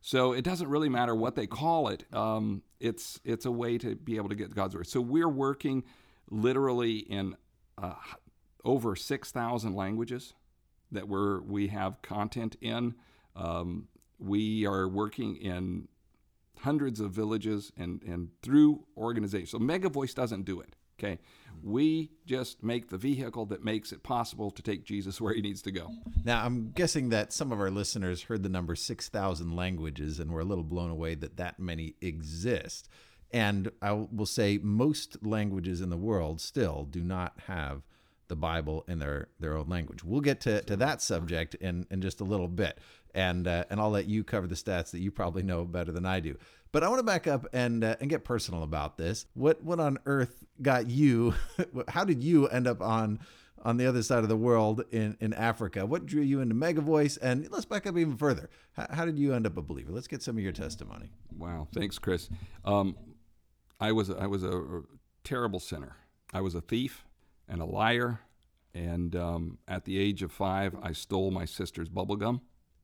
So 0.00 0.32
it 0.32 0.42
doesn't 0.42 0.68
really 0.68 0.88
matter 0.88 1.14
what 1.14 1.34
they 1.34 1.46
call 1.46 1.88
it. 1.88 2.04
Um, 2.14 2.62
it's 2.78 3.20
it's 3.24 3.44
a 3.44 3.50
way 3.50 3.76
to 3.78 3.96
be 3.96 4.16
able 4.16 4.30
to 4.30 4.34
get 4.34 4.54
God's 4.54 4.74
word. 4.74 4.86
So 4.86 5.00
we're 5.00 5.28
working 5.28 5.84
literally 6.30 6.98
in 6.98 7.36
uh, 7.76 7.94
over 8.64 8.96
six 8.96 9.30
thousand 9.30 9.74
languages 9.74 10.32
that 10.92 11.08
we're 11.08 11.40
we 11.42 11.68
have 11.68 12.00
content 12.00 12.56
in. 12.62 12.94
Um, 13.36 13.88
we 14.18 14.66
are 14.66 14.88
working 14.88 15.36
in 15.36 15.88
hundreds 16.60 17.00
of 17.00 17.10
villages 17.10 17.72
and 17.76 18.02
and 18.04 18.30
through 18.42 18.86
organizations. 18.96 19.50
So 19.50 19.58
Mega 19.58 19.90
Voice 19.90 20.14
doesn't 20.14 20.44
do 20.44 20.60
it. 20.60 20.76
Okay. 21.02 21.18
We 21.62 22.10
just 22.26 22.62
make 22.62 22.88
the 22.88 22.96
vehicle 22.96 23.46
that 23.46 23.64
makes 23.64 23.92
it 23.92 24.02
possible 24.02 24.50
to 24.50 24.62
take 24.62 24.84
Jesus 24.84 25.20
where 25.20 25.34
he 25.34 25.42
needs 25.42 25.62
to 25.62 25.72
go. 25.72 25.90
Now, 26.24 26.44
I'm 26.44 26.70
guessing 26.70 27.10
that 27.10 27.32
some 27.32 27.52
of 27.52 27.60
our 27.60 27.70
listeners 27.70 28.22
heard 28.22 28.42
the 28.42 28.48
number 28.48 28.74
6,000 28.74 29.56
languages 29.56 30.20
and 30.20 30.30
were 30.30 30.40
a 30.40 30.44
little 30.44 30.64
blown 30.64 30.90
away 30.90 31.14
that 31.16 31.36
that 31.36 31.58
many 31.58 31.94
exist. 32.00 32.88
And 33.30 33.70
I 33.80 33.92
will 33.92 34.26
say 34.26 34.58
most 34.62 35.24
languages 35.24 35.80
in 35.80 35.90
the 35.90 35.96
world 35.96 36.40
still 36.40 36.86
do 36.90 37.02
not 37.02 37.34
have 37.46 37.82
the 38.28 38.36
Bible 38.36 38.84
in 38.88 38.98
their, 38.98 39.28
their 39.38 39.56
own 39.56 39.68
language. 39.68 40.04
We'll 40.04 40.20
get 40.20 40.40
to, 40.42 40.62
to 40.62 40.76
that 40.76 41.02
subject 41.02 41.56
in, 41.56 41.86
in 41.90 42.00
just 42.00 42.20
a 42.20 42.24
little 42.24 42.48
bit. 42.48 42.78
And, 43.14 43.46
uh, 43.46 43.64
and 43.70 43.80
I'll 43.80 43.90
let 43.90 44.06
you 44.06 44.24
cover 44.24 44.46
the 44.46 44.54
stats 44.54 44.92
that 44.92 45.00
you 45.00 45.10
probably 45.10 45.42
know 45.42 45.64
better 45.64 45.92
than 45.92 46.06
I 46.06 46.20
do. 46.20 46.36
But 46.72 46.84
I 46.84 46.88
want 46.88 47.00
to 47.00 47.04
back 47.04 47.26
up 47.26 47.46
and 47.52 47.82
uh, 47.82 47.96
and 48.00 48.08
get 48.08 48.24
personal 48.24 48.62
about 48.62 48.96
this. 48.96 49.26
What 49.34 49.62
what 49.62 49.80
on 49.80 49.98
earth 50.06 50.44
got 50.62 50.88
you? 50.88 51.34
how 51.88 52.04
did 52.04 52.22
you 52.22 52.46
end 52.48 52.66
up 52.66 52.80
on 52.80 53.20
on 53.62 53.76
the 53.76 53.86
other 53.86 54.02
side 54.02 54.22
of 54.22 54.28
the 54.28 54.36
world 54.36 54.84
in 54.90 55.16
in 55.20 55.32
Africa? 55.32 55.84
What 55.84 56.06
drew 56.06 56.22
you 56.22 56.40
into 56.40 56.54
Mega 56.54 56.80
Voice? 56.80 57.16
And 57.16 57.48
let's 57.50 57.64
back 57.64 57.86
up 57.86 57.98
even 57.98 58.16
further. 58.16 58.50
How, 58.72 58.86
how 58.90 59.04
did 59.04 59.18
you 59.18 59.34
end 59.34 59.46
up 59.46 59.56
a 59.56 59.62
believer? 59.62 59.92
Let's 59.92 60.06
get 60.06 60.22
some 60.22 60.36
of 60.36 60.42
your 60.42 60.52
testimony. 60.52 61.10
Wow, 61.36 61.66
thanks, 61.74 61.98
Chris. 61.98 62.28
Um, 62.64 62.96
I 63.80 63.90
was 63.92 64.10
I 64.10 64.26
was 64.26 64.44
a 64.44 64.82
terrible 65.24 65.60
sinner. 65.60 65.96
I 66.32 66.40
was 66.40 66.54
a 66.54 66.60
thief 66.60 67.04
and 67.48 67.60
a 67.60 67.66
liar. 67.66 68.20
And 68.72 69.16
um, 69.16 69.58
at 69.66 69.84
the 69.84 69.98
age 69.98 70.22
of 70.22 70.30
five, 70.30 70.76
I 70.80 70.92
stole 70.92 71.32
my 71.32 71.44
sister's 71.44 71.88
bubble 71.88 72.14
gum, 72.14 72.40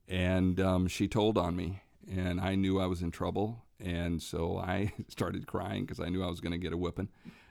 and 0.08 0.58
um, 0.58 0.88
she 0.88 1.06
told 1.06 1.38
on 1.38 1.54
me, 1.54 1.82
and 2.10 2.40
I 2.40 2.56
knew 2.56 2.80
I 2.80 2.86
was 2.86 3.02
in 3.02 3.12
trouble 3.12 3.65
and 3.80 4.22
so 4.22 4.58
I 4.58 4.92
started 5.08 5.46
crying 5.46 5.84
because 5.84 6.00
I 6.00 6.08
knew 6.08 6.22
I 6.24 6.28
was 6.28 6.40
going 6.40 6.52
to 6.52 6.58
get 6.58 6.72
a 6.72 6.76
whipping. 6.76 7.08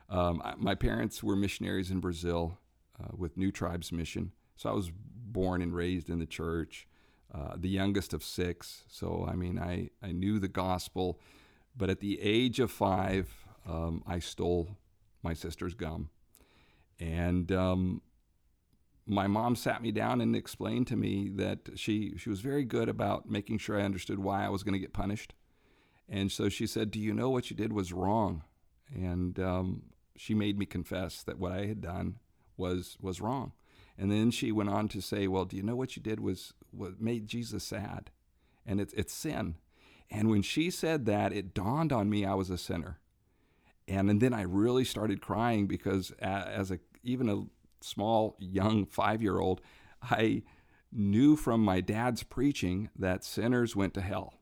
Um, 0.09 0.41
I, 0.43 0.53
my 0.57 0.75
parents 0.75 1.23
were 1.23 1.35
missionaries 1.35 1.91
in 1.91 1.99
Brazil 1.99 2.59
uh, 3.01 3.09
with 3.17 3.37
New 3.37 3.51
Tribes 3.51 3.91
Mission, 3.91 4.31
so 4.55 4.69
I 4.69 4.73
was 4.73 4.91
born 4.93 5.61
and 5.61 5.75
raised 5.75 6.09
in 6.09 6.19
the 6.19 6.25
church. 6.25 6.87
uh, 7.33 7.55
the 7.57 7.69
youngest 7.69 8.13
of 8.13 8.23
six. 8.23 8.83
So, 8.87 9.25
I 9.29 9.35
mean, 9.35 9.59
I, 9.59 9.89
I 10.01 10.11
knew 10.11 10.39
the 10.39 10.47
gospel. 10.47 11.19
But 11.75 11.89
at 11.89 11.99
the 11.99 12.21
age 12.21 12.59
of 12.59 12.71
five, 12.71 13.33
um, 13.67 14.03
I 14.07 14.19
stole 14.19 14.77
my 15.21 15.33
sister's 15.33 15.73
gum. 15.73 16.09
And 16.99 17.51
um, 17.51 18.01
my 19.05 19.27
mom 19.27 19.55
sat 19.55 19.81
me 19.81 19.91
down 19.91 20.21
and 20.21 20.35
explained 20.35 20.87
to 20.87 20.95
me 20.95 21.29
that 21.35 21.71
she, 21.75 22.13
she 22.17 22.29
was 22.29 22.39
very 22.39 22.63
good 22.63 22.87
about 22.87 23.29
making 23.29 23.57
sure 23.57 23.79
I 23.79 23.83
understood 23.83 24.19
why 24.19 24.45
I 24.45 24.49
was 24.49 24.63
going 24.63 24.73
to 24.73 24.79
get 24.79 24.93
punished. 24.93 25.33
And 26.07 26.31
so 26.31 26.49
she 26.49 26.67
said, 26.67 26.91
Do 26.91 26.99
you 26.99 27.13
know 27.13 27.29
what 27.29 27.49
you 27.49 27.55
did 27.55 27.73
was 27.73 27.93
wrong? 27.93 28.43
And 28.93 29.39
um, 29.39 29.83
she 30.15 30.33
made 30.33 30.57
me 30.57 30.65
confess 30.65 31.23
that 31.23 31.39
what 31.39 31.51
I 31.51 31.65
had 31.65 31.81
done 31.81 32.15
was, 32.57 32.97
was 33.01 33.21
wrong. 33.21 33.53
And 33.97 34.11
then 34.11 34.31
she 34.31 34.51
went 34.51 34.69
on 34.69 34.87
to 34.89 35.01
say, 35.01 35.27
Well, 35.27 35.45
do 35.45 35.55
you 35.57 35.63
know 35.63 35.75
what 35.75 35.95
you 35.95 36.01
did 36.01 36.19
was 36.19 36.53
what 36.71 37.01
made 37.01 37.27
Jesus 37.27 37.63
sad? 37.63 38.11
And 38.65 38.79
it's, 38.79 38.93
it's 38.93 39.13
sin. 39.13 39.55
And 40.11 40.29
when 40.29 40.41
she 40.41 40.69
said 40.69 41.05
that, 41.05 41.33
it 41.33 41.53
dawned 41.53 41.91
on 41.91 42.09
me 42.09 42.25
I 42.25 42.35
was 42.35 42.49
a 42.49 42.57
sinner. 42.57 42.99
And, 43.87 44.09
and 44.09 44.21
then 44.21 44.33
I 44.33 44.41
really 44.41 44.83
started 44.83 45.21
crying 45.21 45.67
because 45.67 46.11
as 46.19 46.71
a 46.71 46.79
even 47.03 47.29
a 47.29 47.43
small 47.81 48.35
young 48.39 48.85
five 48.85 49.21
year 49.21 49.39
old, 49.39 49.61
I 50.01 50.43
knew 50.91 51.35
from 51.35 51.63
my 51.63 51.81
dad's 51.81 52.23
preaching 52.23 52.89
that 52.97 53.23
sinners 53.23 53.75
went 53.75 53.93
to 53.95 54.01
hell, 54.01 54.33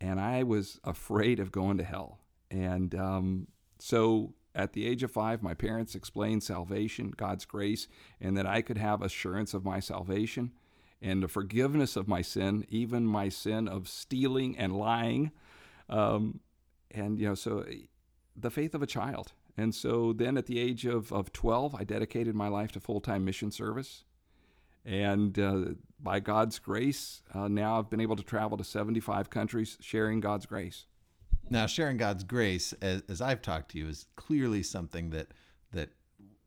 and 0.00 0.20
I 0.20 0.42
was 0.42 0.80
afraid 0.84 1.40
of 1.40 1.52
going 1.52 1.78
to 1.78 1.84
hell. 1.84 2.20
And 2.50 2.94
um, 2.94 3.48
so 3.78 4.34
at 4.54 4.72
the 4.72 4.86
age 4.86 5.02
of 5.02 5.10
five, 5.10 5.42
my 5.42 5.54
parents 5.54 5.94
explained 5.94 6.42
salvation, 6.42 7.12
God's 7.16 7.44
grace, 7.44 7.88
and 8.20 8.36
that 8.36 8.46
I 8.46 8.62
could 8.62 8.78
have 8.78 9.02
assurance 9.02 9.54
of 9.54 9.64
my 9.64 9.80
salvation 9.80 10.52
and 11.02 11.22
the 11.22 11.28
forgiveness 11.28 11.96
of 11.96 12.08
my 12.08 12.22
sin, 12.22 12.64
even 12.68 13.04
my 13.04 13.28
sin 13.28 13.68
of 13.68 13.88
stealing 13.88 14.56
and 14.56 14.76
lying. 14.76 15.32
Um, 15.88 16.40
and, 16.90 17.18
you 17.18 17.28
know, 17.28 17.34
so 17.34 17.64
the 18.36 18.50
faith 18.50 18.74
of 18.74 18.82
a 18.82 18.86
child. 18.86 19.32
And 19.56 19.74
so 19.74 20.12
then 20.12 20.36
at 20.36 20.46
the 20.46 20.58
age 20.58 20.86
of, 20.86 21.12
of 21.12 21.32
12, 21.32 21.74
I 21.74 21.84
dedicated 21.84 22.34
my 22.34 22.48
life 22.48 22.72
to 22.72 22.80
full 22.80 23.00
time 23.00 23.24
mission 23.24 23.50
service. 23.50 24.04
And 24.84 25.38
uh, 25.38 25.64
by 26.04 26.20
God's 26.20 26.58
grace, 26.58 27.22
uh, 27.34 27.48
now 27.48 27.78
I've 27.78 27.90
been 27.90 28.00
able 28.00 28.16
to 28.16 28.22
travel 28.22 28.56
to 28.58 28.64
75 28.64 29.30
countries 29.30 29.78
sharing 29.80 30.20
God's 30.20 30.46
grace. 30.46 30.84
Now, 31.50 31.66
sharing 31.66 31.96
God's 31.96 32.24
grace, 32.24 32.72
as, 32.80 33.02
as 33.08 33.20
I've 33.20 33.42
talked 33.42 33.70
to 33.72 33.78
you, 33.78 33.88
is 33.88 34.06
clearly 34.16 34.62
something 34.62 35.10
that 35.10 35.28
that 35.72 35.90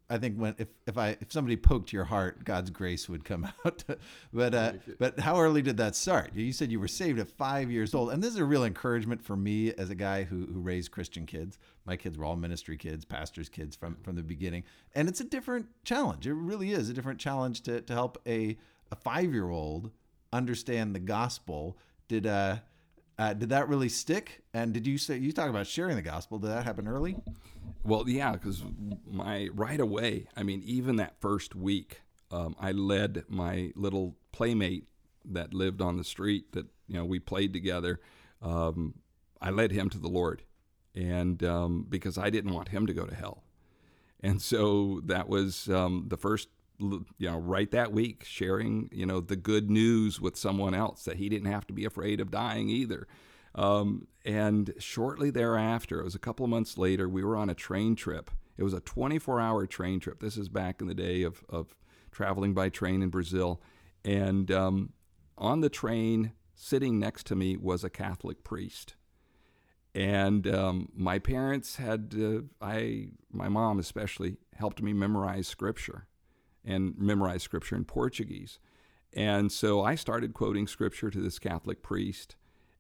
I 0.10 0.18
think 0.18 0.38
when 0.38 0.56
if, 0.58 0.70
if 0.86 0.98
I 0.98 1.18
if 1.20 1.32
somebody 1.32 1.56
poked 1.58 1.92
your 1.92 2.06
heart, 2.06 2.44
God's 2.44 2.70
grace 2.70 3.10
would 3.10 3.26
come 3.26 3.46
out. 3.66 3.84
but 4.34 4.56
uh, 4.56 4.74
but 4.98 5.20
how 5.20 5.40
early 5.40 5.62
did 5.62 5.78
that 5.78 5.96
start? 5.96 6.32
You 6.34 6.54
said 6.54 6.72
you 6.72 6.80
were 6.80 6.88
saved 6.88 7.20
at 7.20 7.30
five 7.30 7.70
years 7.70 7.94
old, 7.94 8.12
and 8.12 8.24
this 8.24 8.32
is 8.32 8.40
a 8.40 8.46
real 8.46 8.64
encouragement 8.64 9.22
for 9.22 9.36
me 9.36 9.74
as 9.74 9.90
a 9.90 9.96
guy 9.96 10.24
who 10.24 10.46
who 10.46 10.62
raised 10.62 10.92
Christian 10.92 11.26
kids. 11.26 11.60
My 11.86 11.96
kids 11.96 12.18
were 12.18 12.26
all 12.26 12.36
ministry 12.36 12.78
kids, 12.78 13.06
pastors' 13.06 13.50
kids 13.50 13.76
from 13.76 13.98
from 14.02 14.16
the 14.16 14.24
beginning, 14.24 14.64
and 14.96 15.10
it's 15.10 15.20
a 15.20 15.26
different 15.26 15.68
challenge. 15.84 16.26
It 16.26 16.34
really 16.34 16.72
is 16.72 16.90
a 16.90 16.94
different 16.94 17.20
challenge 17.20 17.62
to 17.64 17.82
to 17.82 17.94
help 17.94 18.18
a 18.26 18.58
a 18.92 18.96
five 18.96 19.34
year 19.34 19.50
old 19.50 19.92
understand 20.34 20.96
the 20.96 21.00
gospel. 21.00 21.78
Did 22.08 22.28
uh, 22.28 22.58
uh 23.18 23.34
did 23.34 23.50
that 23.50 23.68
really 23.68 23.90
stick? 23.90 24.44
And 24.54 24.74
did 24.74 24.88
you 24.88 24.98
say 24.98 25.18
you 25.18 25.32
talk 25.32 25.50
about 25.50 25.68
sharing 25.68 25.96
the 25.96 26.02
gospel? 26.02 26.40
Did 26.40 26.52
that 26.52 26.66
happen 26.66 26.88
early? 26.88 27.16
Well, 27.84 28.08
yeah, 28.08 28.34
because 28.34 28.64
my 29.10 29.50
right 29.54 29.80
away, 29.80 30.28
I 30.36 30.44
mean, 30.44 30.62
even 30.66 30.98
that 30.98 31.20
first 31.20 31.56
week, 31.56 32.02
um, 32.32 32.56
I 32.60 32.72
led 32.72 33.24
my 33.30 33.72
little 33.76 34.18
playmate 34.32 34.88
that 35.26 35.54
lived 35.54 35.82
on 35.82 35.98
the 35.98 36.04
street 36.04 36.52
that 36.54 36.66
you 36.88 36.96
know 36.96 37.06
we 37.06 37.20
played 37.20 37.54
together. 37.54 38.00
Um, 38.42 38.96
I 39.42 39.52
led 39.52 39.72
him 39.72 39.90
to 39.92 39.98
the 39.98 40.08
Lord, 40.08 40.44
and 40.96 41.44
um, 41.44 41.86
because 41.88 42.18
I 42.18 42.30
didn't 42.30 42.54
want 42.54 42.70
him 42.70 42.88
to 42.88 42.94
go 42.94 43.06
to 43.06 43.16
hell, 43.16 43.44
and 44.22 44.42
so 44.42 45.02
that 45.06 45.30
was 45.30 45.70
um, 45.70 46.06
the 46.08 46.18
first 46.18 46.50
you 46.80 47.06
know 47.20 47.38
right 47.38 47.72
that 47.72 47.92
week 47.92 48.24
sharing 48.24 48.88
you 48.92 49.06
know 49.06 49.20
the 49.20 49.36
good 49.36 49.70
news 49.70 50.22
with 50.22 50.38
someone 50.38 50.76
else 50.76 51.04
that 51.06 51.18
he 51.18 51.28
didn't 51.28 51.52
have 51.52 51.66
to 51.66 51.74
be 51.74 51.86
afraid 51.86 52.20
of 52.20 52.30
dying 52.30 52.70
either 52.70 53.08
um, 53.58 54.08
and 54.24 54.74
shortly 54.78 55.32
thereafter, 55.32 56.00
it 56.00 56.04
was 56.04 56.16
a 56.16 56.20
couple 56.20 56.44
of 56.44 56.50
months 56.50 56.78
later, 56.78 57.10
we 57.10 57.24
were 57.24 57.36
on 57.36 57.50
a 57.50 57.56
train 57.56 57.96
trip. 57.96 58.30
It 58.56 58.64
was 58.64 58.74
a 58.74 58.80
24 58.80 59.42
hour 59.42 59.66
train 59.66 60.00
trip. 60.00 60.20
This 60.20 60.38
is 60.38 60.48
back 60.48 60.80
in 60.80 60.88
the 60.88 60.94
day 60.94 61.24
of, 61.24 61.44
of 61.50 61.76
traveling 62.12 62.54
by 62.54 62.70
train 62.70 63.02
in 63.02 63.10
Brazil. 63.10 63.62
And 64.06 64.52
um, 64.52 64.94
on 65.38 65.62
the 65.62 65.70
train, 65.70 66.34
sitting 66.54 67.00
next 67.00 67.26
to 67.28 67.36
me 67.36 67.58
was 67.58 67.84
a 67.84 67.90
Catholic 67.90 68.44
priest. 68.44 68.96
And 69.96 70.48
um, 70.48 70.90
my 70.94 71.18
parents 71.18 71.78
had, 71.78 72.14
uh, 72.20 72.42
I, 72.62 73.08
my 73.32 73.50
mom 73.50 73.80
especially, 73.80 74.38
helped 74.56 74.82
me 74.82 74.94
memorize 74.94 75.48
scripture 75.48 76.07
and 76.68 76.98
memorize 76.98 77.42
scripture 77.42 77.76
in 77.76 77.86
Portuguese. 77.86 78.60
And 79.14 79.52
so 79.52 79.82
I 79.82 79.96
started 79.96 80.34
quoting 80.34 80.68
scripture 80.68 81.10
to 81.10 81.20
this 81.20 81.40
Catholic 81.40 81.82
priest 81.82 82.36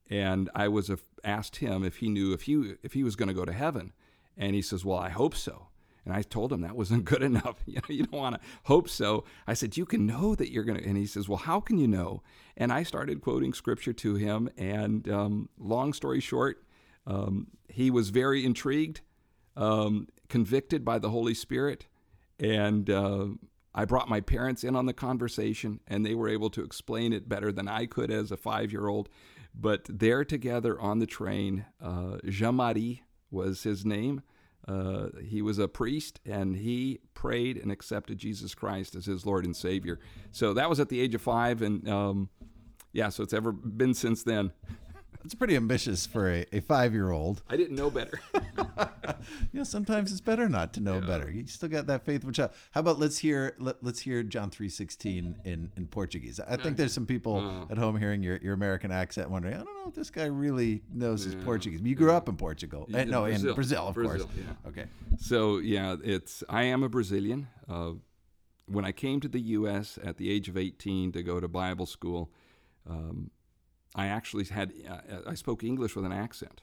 and 0.10 0.50
I 0.56 0.67
was 0.67 0.91
asked 1.23 1.58
him 1.58 1.84
if 1.84 1.97
he 1.97 2.10
knew 2.10 2.34
if 2.34 2.43
he 2.43 2.76
if 2.84 2.93
he 2.93 3.04
was 3.04 3.15
going 3.15 3.28
to 3.28 3.34
go 3.34 3.45
to 3.45 3.54
heaven, 3.54 3.93
and 4.38 4.56
he 4.56 4.62
says, 4.62 4.86
"Well, 4.86 4.97
I 4.97 5.10
hope 5.10 5.36
so." 5.36 5.67
And 6.06 6.15
I 6.15 6.21
told 6.21 6.54
him 6.54 6.62
that 6.62 6.78
wasn't 6.78 7.04
good 7.12 7.23
enough. 7.23 7.58
You 7.65 7.76
know, 7.76 7.89
you 7.89 8.04
don't 8.04 8.19
want 8.19 8.36
to 8.36 8.41
hope 8.63 8.89
so. 8.89 9.26
I 9.45 9.54
said, 9.54 9.78
"You 9.78 9.86
can 9.86 10.06
know 10.06 10.36
that 10.36 10.52
you're 10.52 10.63
going 10.63 10.80
to." 10.80 10.88
And 10.88 10.97
he 10.97 11.06
says, 11.06 11.28
"Well, 11.28 11.38
how 11.38 11.60
can 11.60 11.78
you 11.78 11.88
know?" 11.88 12.23
And 12.56 12.71
I 12.71 12.84
started 12.84 13.21
quoting 13.21 13.54
scripture 13.54 13.93
to 13.93 14.15
him. 14.15 14.50
And 14.58 15.10
um, 15.10 15.50
long 15.60 15.93
story 15.93 16.21
short, 16.21 16.63
um, 17.06 17.47
he 17.67 17.91
was 17.91 18.10
very 18.10 18.45
intrigued, 18.45 19.02
um, 19.56 20.08
convicted 20.30 20.86
by 20.86 21.00
the 21.00 21.10
Holy 21.10 21.34
Spirit, 21.34 21.88
and. 22.39 22.89
Uh, 22.89 23.28
I 23.78 23.86
brought 23.86 24.10
my 24.10 24.22
parents 24.22 24.63
in 24.63 24.76
on 24.76 24.88
the 24.88 24.94
conversation, 24.94 25.82
and 25.88 26.04
they 26.04 26.16
were 26.16 26.28
able 26.28 26.50
to 26.50 26.63
explain 26.63 27.13
it 27.13 27.30
better 27.30 27.52
than 27.52 27.68
I 27.68 27.86
could 27.86 28.10
as 28.10 28.32
a 28.32 28.38
five 28.38 28.72
year 28.72 28.88
old. 28.88 29.08
But 29.54 29.86
there 29.88 30.26
together 30.26 30.82
on 30.82 30.98
the 30.98 31.06
train, 31.06 31.66
uh, 31.80 32.18
Jean 32.28 32.56
Marie 32.56 33.04
was 33.30 33.62
his 33.62 33.86
name. 33.86 34.24
Uh, 34.68 35.10
he 35.24 35.44
was 35.44 35.60
a 35.60 35.68
priest 35.68 36.20
and 36.26 36.56
he 36.56 37.00
prayed 37.13 37.56
and 37.56 37.72
accepted 37.72 38.18
Jesus 38.18 38.54
Christ 38.54 38.96
as 38.96 39.06
his 39.06 39.26
Lord 39.26 39.46
and 39.46 39.56
Savior. 39.56 40.00
So 40.32 40.54
that 40.56 40.70
was 40.70 40.80
at 40.80 40.90
the 40.90 41.00
age 41.00 41.16
of 41.16 41.22
five. 41.22 41.62
And 41.62 41.88
um, 41.88 42.30
yeah, 42.92 43.10
so 43.10 43.24
it's 43.24 43.34
ever 43.34 43.52
been 43.52 43.94
since 43.94 44.24
then. 44.24 44.52
It's 45.28 45.36
pretty 45.36 45.58
ambitious 45.58 46.06
for 46.06 46.32
a, 46.32 46.46
a 46.54 46.62
five 46.62 46.94
year 46.94 47.12
old. 47.12 47.42
I 47.50 47.58
didn't 47.58 47.76
know 47.76 47.90
better. 47.90 48.22
yeah, 49.52 49.63
sometimes 49.63 50.13
it's 50.13 50.22
better 50.22 50.48
not 50.48 50.72
to 50.76 50.80
know 50.80 51.02
yeah. 51.02 51.06
better. 51.06 51.30
You 51.30 51.46
still 51.48 51.68
got 51.68 51.86
that 51.88 52.06
faithful 52.06 52.32
child. 52.32 52.52
How 52.72 52.80
about 52.80 52.98
let's 52.98 53.18
hear 53.18 53.54
let, 53.60 53.84
us 53.84 54.00
hear 54.00 54.24
John 54.24 54.50
three 54.50 54.70
sixteen 54.70 55.36
in 55.44 55.70
in 55.76 55.88
Portuguese. 55.88 56.40
I 56.40 56.56
think 56.56 56.78
there's 56.78 56.94
some 56.94 57.06
people 57.06 57.40
uh, 57.40 57.70
at 57.70 57.78
home 57.78 57.98
hearing 57.98 58.24
your, 58.24 58.38
your 58.38 58.54
American 58.54 58.90
accent 58.90 59.30
wondering, 59.30 59.56
I 59.56 59.58
don't 59.58 59.66
know 59.66 59.90
if 59.90 59.96
this 59.96 60.10
guy 60.10 60.28
really 60.28 60.82
knows 60.94 61.26
yeah, 61.26 61.36
his 61.36 61.44
Portuguese. 61.44 61.82
You 61.82 61.94
grew 61.94 62.12
yeah. 62.12 62.16
up 62.16 62.30
in 62.30 62.38
Portugal, 62.38 62.88
uh, 62.94 63.04
no, 63.04 63.24
Brazil. 63.24 63.50
in 63.50 63.56
Brazil, 63.56 63.88
of 63.90 63.96
Brazil, 63.96 64.28
course. 64.28 64.38
Yeah. 64.38 64.70
Okay. 64.70 64.86
So 65.20 65.58
yeah, 65.58 65.98
it's 66.06 66.42
I 66.48 66.63
am 66.63 66.84
a 66.84 66.90
Brazilian. 66.90 67.50
Uh, 67.68 67.96
when 68.66 68.86
I 68.86 68.94
came 68.94 69.20
to 69.20 69.28
the 69.28 69.42
U.S. 69.42 70.00
at 70.02 70.16
the 70.16 70.32
age 70.32 70.48
of 70.48 70.56
18 70.56 71.12
to 71.12 71.22
go 71.22 71.42
to 71.42 71.50
Bible 71.50 71.86
school. 71.86 72.32
Um, 72.90 73.32
I 73.98 74.08
actually 74.08 74.46
had 74.46 74.72
uh, 74.88 75.32
I 75.32 75.36
spoke 75.36 75.64
English 75.64 75.96
with 75.96 76.06
an 76.06 76.14
accent. 76.14 76.62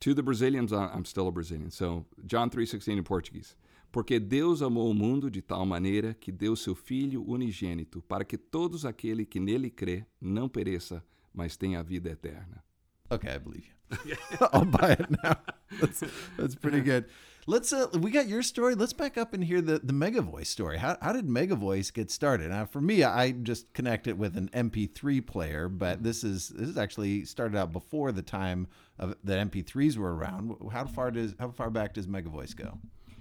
To 0.00 0.14
the 0.14 0.22
Brazilians, 0.22 0.72
I'm 0.72 1.04
still 1.04 1.28
a 1.28 1.30
Brazilian. 1.30 1.70
So 1.70 2.06
John 2.26 2.50
3:16 2.50 2.96
in 2.96 3.04
Portuguese. 3.04 3.54
Porque 3.92 4.18
Deus 4.18 4.62
amou 4.62 4.90
o 4.90 4.94
mundo 4.94 5.30
de 5.30 5.42
tal 5.42 5.66
maneira 5.66 6.14
que 6.14 6.32
deu 6.32 6.56
seu 6.56 6.74
Filho 6.74 7.22
unigênito, 7.28 8.00
para 8.00 8.24
que 8.24 8.38
todos 8.38 8.86
aquele 8.86 9.26
que 9.26 9.38
nele 9.38 9.68
crê 9.68 10.06
não 10.18 10.48
pereça, 10.48 11.04
mas 11.32 11.58
tenha 11.58 11.80
a 11.80 11.82
vida 11.82 12.08
eterna. 12.08 12.64
Okay, 13.10 13.36
I 13.36 13.38
believe 13.38 13.68
you. 14.06 14.16
I'll 14.52 14.64
buy 14.64 14.92
it 14.92 15.10
now. 15.22 15.36
That's, 15.78 16.02
that's 16.38 16.54
pretty 16.54 16.80
good. 16.80 17.04
Let's 17.46 17.72
uh, 17.72 17.88
we 17.98 18.12
got 18.12 18.28
your 18.28 18.42
story. 18.42 18.76
Let's 18.76 18.92
back 18.92 19.18
up 19.18 19.34
and 19.34 19.42
hear 19.42 19.60
the 19.60 19.80
the 19.80 19.92
Mega 19.92 20.22
Voice 20.22 20.48
story. 20.48 20.78
How 20.78 20.96
how 21.02 21.12
did 21.12 21.28
Mega 21.28 21.56
Voice 21.56 21.90
get 21.90 22.08
started? 22.08 22.50
Now, 22.50 22.66
for 22.66 22.80
me, 22.80 23.02
I 23.02 23.32
just 23.32 23.72
connect 23.72 24.06
it 24.06 24.16
with 24.16 24.36
an 24.36 24.48
MP3 24.50 25.26
player, 25.26 25.68
but 25.68 26.04
this 26.04 26.22
is 26.22 26.50
this 26.50 26.68
is 26.68 26.78
actually 26.78 27.24
started 27.24 27.56
out 27.58 27.72
before 27.72 28.12
the 28.12 28.22
time 28.22 28.68
of 28.96 29.16
that 29.24 29.50
MP3s 29.50 29.96
were 29.96 30.14
around. 30.14 30.54
How 30.72 30.84
far 30.84 31.10
does 31.10 31.34
how 31.40 31.50
far 31.50 31.68
back 31.68 31.94
does 31.94 32.06
Mega 32.06 32.28
Voice 32.28 32.54
go? 32.54 32.78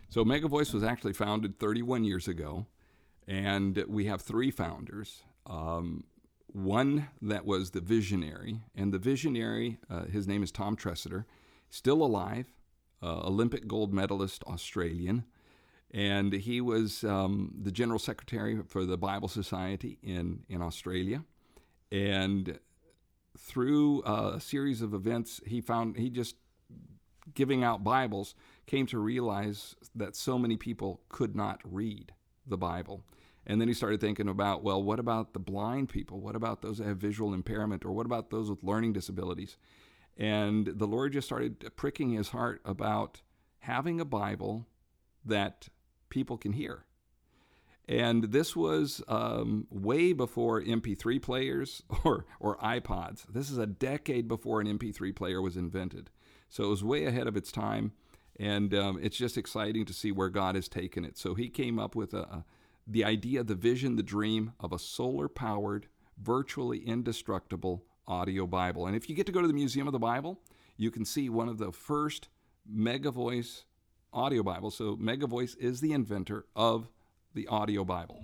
So 0.09 0.23
Mega 0.23 0.47
Voice 0.47 0.71
was 0.71 0.83
actually 0.83 1.13
founded 1.13 1.57
31 1.57 2.03
years 2.03 2.27
ago, 2.27 2.67
and 3.27 3.83
we 3.87 4.05
have 4.05 4.21
three 4.21 4.51
founders. 4.51 5.23
Um, 5.47 6.03
one 6.45 7.07
that 7.23 7.45
was 7.45 7.71
the 7.71 7.81
visionary, 7.81 8.61
and 8.75 8.93
the 8.93 8.99
visionary, 8.99 9.79
uh, 9.89 10.03
his 10.03 10.27
name 10.27 10.43
is 10.43 10.51
Tom 10.51 10.75
Tresidder, 10.75 11.25
still 11.69 12.03
alive 12.03 12.51
uh, 13.01 13.27
Olympic 13.27 13.67
gold 13.67 13.93
medalist 13.93 14.43
Australian. 14.45 15.25
And 15.93 16.31
he 16.33 16.61
was 16.61 17.03
um, 17.03 17.53
the 17.61 17.71
general 17.71 17.99
secretary 17.99 18.61
for 18.65 18.85
the 18.85 18.97
Bible 18.97 19.27
Society 19.27 19.97
in, 20.01 20.43
in 20.47 20.61
Australia. 20.61 21.23
And 21.91 22.59
through 23.37 24.03
a 24.03 24.39
series 24.39 24.81
of 24.81 24.93
events, 24.93 25.41
he 25.45 25.59
found 25.59 25.97
he 25.97 26.09
just 26.09 26.35
giving 27.33 27.63
out 27.63 27.83
Bibles 27.83 28.35
came 28.65 28.85
to 28.87 28.99
realize 28.99 29.75
that 29.95 30.15
so 30.15 30.37
many 30.37 30.57
people 30.57 31.01
could 31.09 31.35
not 31.35 31.59
read 31.63 32.13
the 32.45 32.57
Bible. 32.57 33.03
And 33.45 33.59
then 33.59 33.67
he 33.67 33.73
started 33.73 33.99
thinking 33.99 34.29
about, 34.29 34.63
well, 34.63 34.81
what 34.81 34.99
about 34.99 35.33
the 35.33 35.39
blind 35.39 35.89
people? 35.89 36.19
What 36.19 36.35
about 36.35 36.61
those 36.61 36.77
that 36.77 36.87
have 36.87 36.97
visual 36.97 37.33
impairment? 37.33 37.83
Or 37.85 37.91
what 37.91 38.05
about 38.05 38.29
those 38.29 38.49
with 38.49 38.63
learning 38.63 38.93
disabilities? 38.93 39.57
And 40.17 40.67
the 40.67 40.87
Lord 40.87 41.13
just 41.13 41.27
started 41.27 41.75
pricking 41.75 42.11
his 42.11 42.29
heart 42.29 42.61
about 42.65 43.21
having 43.59 43.99
a 43.99 44.05
Bible 44.05 44.67
that 45.25 45.69
people 46.09 46.37
can 46.37 46.53
hear. 46.53 46.85
And 47.87 48.25
this 48.25 48.55
was 48.55 49.01
um, 49.07 49.67
way 49.69 50.13
before 50.13 50.61
MP3 50.61 51.21
players 51.21 51.83
or, 52.03 52.25
or 52.39 52.57
iPods. 52.57 53.25
This 53.27 53.49
is 53.49 53.57
a 53.57 53.67
decade 53.67 54.27
before 54.27 54.61
an 54.61 54.77
MP3 54.77 55.15
player 55.15 55.41
was 55.41 55.57
invented. 55.57 56.09
So 56.49 56.65
it 56.65 56.69
was 56.69 56.83
way 56.83 57.05
ahead 57.05 57.27
of 57.27 57.35
its 57.35 57.51
time. 57.51 57.93
And 58.39 58.73
um, 58.73 58.99
it's 59.01 59.17
just 59.17 59.37
exciting 59.37 59.85
to 59.85 59.93
see 59.93 60.11
where 60.11 60.29
God 60.29 60.55
has 60.55 60.67
taken 60.67 61.03
it. 61.05 61.17
So 61.17 61.35
he 61.35 61.49
came 61.49 61.79
up 61.79 61.95
with 61.95 62.13
a, 62.13 62.21
a 62.21 62.45
the 62.87 63.05
idea, 63.05 63.43
the 63.43 63.55
vision, 63.55 63.95
the 63.95 64.03
dream 64.03 64.53
of 64.59 64.73
a 64.73 64.79
solar 64.79 65.29
powered, 65.29 65.87
virtually 66.17 66.79
indestructible 66.79 67.85
audio 68.07 68.47
Bible. 68.47 68.87
And 68.87 68.95
if 68.95 69.09
you 69.09 69.15
get 69.15 69.25
to 69.25 69.31
go 69.31 69.41
to 69.41 69.47
the 69.47 69.53
Museum 69.53 69.87
of 69.87 69.93
the 69.93 69.99
Bible, 69.99 70.39
you 70.77 70.91
can 70.91 71.05
see 71.05 71.29
one 71.29 71.49
of 71.49 71.57
the 71.57 71.71
first 71.71 72.29
Mega 72.67 73.11
Voice 73.11 73.65
audio 74.13 74.43
Bibles. 74.43 74.75
So 74.75 74.97
Mega 74.99 75.27
Voice 75.27 75.55
is 75.55 75.81
the 75.81 75.93
inventor 75.93 76.45
of 76.55 76.89
the 77.33 77.47
audio 77.47 77.83
Bible. 77.83 78.21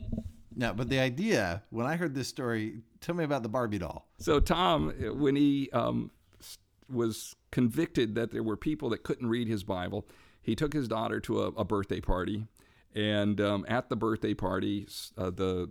No, 0.55 0.73
but 0.73 0.89
the 0.89 0.99
idea, 0.99 1.63
when 1.69 1.85
I 1.85 1.95
heard 1.95 2.15
this 2.15 2.27
story, 2.27 2.81
tell 2.99 3.15
me 3.15 3.23
about 3.23 3.43
the 3.43 3.49
Barbie 3.49 3.77
doll. 3.77 4.07
So 4.17 4.39
Tom, 4.39 4.89
when 5.19 5.35
he 5.35 5.69
um, 5.71 6.11
was 6.89 7.35
convicted 7.51 8.15
that 8.15 8.31
there 8.31 8.43
were 8.43 8.57
people 8.57 8.89
that 8.89 9.03
couldn't 9.03 9.27
read 9.27 9.47
his 9.47 9.63
Bible, 9.63 10.07
he 10.41 10.55
took 10.55 10.73
his 10.73 10.87
daughter 10.87 11.19
to 11.21 11.41
a, 11.43 11.47
a 11.49 11.63
birthday 11.63 12.01
party. 12.01 12.47
And 12.95 13.39
um, 13.39 13.65
at 13.67 13.89
the 13.89 13.95
birthday 13.95 14.33
party, 14.33 14.87
uh, 15.17 15.29
the 15.29 15.69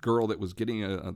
girl 0.00 0.26
that 0.28 0.38
was 0.38 0.54
getting 0.54 0.82
a, 0.82 0.94
a 0.94 1.14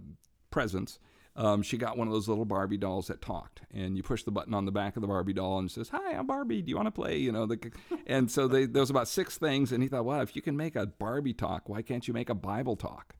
presents, 0.51 0.99
um, 1.35 1.63
she 1.63 1.79
got 1.79 1.97
one 1.97 2.07
of 2.07 2.13
those 2.13 2.29
little 2.29 2.45
Barbie 2.45 2.77
dolls 2.77 3.07
that 3.07 3.23
talked, 3.23 3.63
and 3.73 3.97
you 3.97 4.03
push 4.03 4.23
the 4.23 4.31
button 4.31 4.53
on 4.53 4.67
the 4.67 4.73
back 4.73 4.97
of 4.97 5.03
the 5.03 5.09
Barbie 5.09 5.33
doll 5.33 5.59
and 5.59 5.71
says, 5.71 5.89
"Hi, 5.89 6.13
I'm 6.13 6.27
Barbie. 6.27 6.61
Do 6.63 6.71
you 6.71 6.77
want 6.77 6.89
to 6.89 6.93
play?" 6.93 7.17
You 7.17 7.33
know, 7.33 7.47
the, 7.47 7.73
and 8.07 8.31
so 8.31 8.47
they, 8.47 8.67
there 8.67 8.81
was 8.81 8.91
about 8.91 9.09
six 9.09 9.39
things, 9.39 9.73
and 9.73 9.83
he 9.83 9.89
thought, 9.89 10.05
"Well, 10.05 10.21
if 10.21 10.37
you 10.37 10.43
can 10.43 10.57
make 10.57 10.77
a 10.77 10.87
Barbie 10.87 11.33
talk, 11.35 11.69
why 11.69 11.83
can't 11.83 12.07
you 12.07 12.13
make 12.15 12.29
a 12.29 12.35
Bible 12.35 12.77
talk?" 12.77 13.17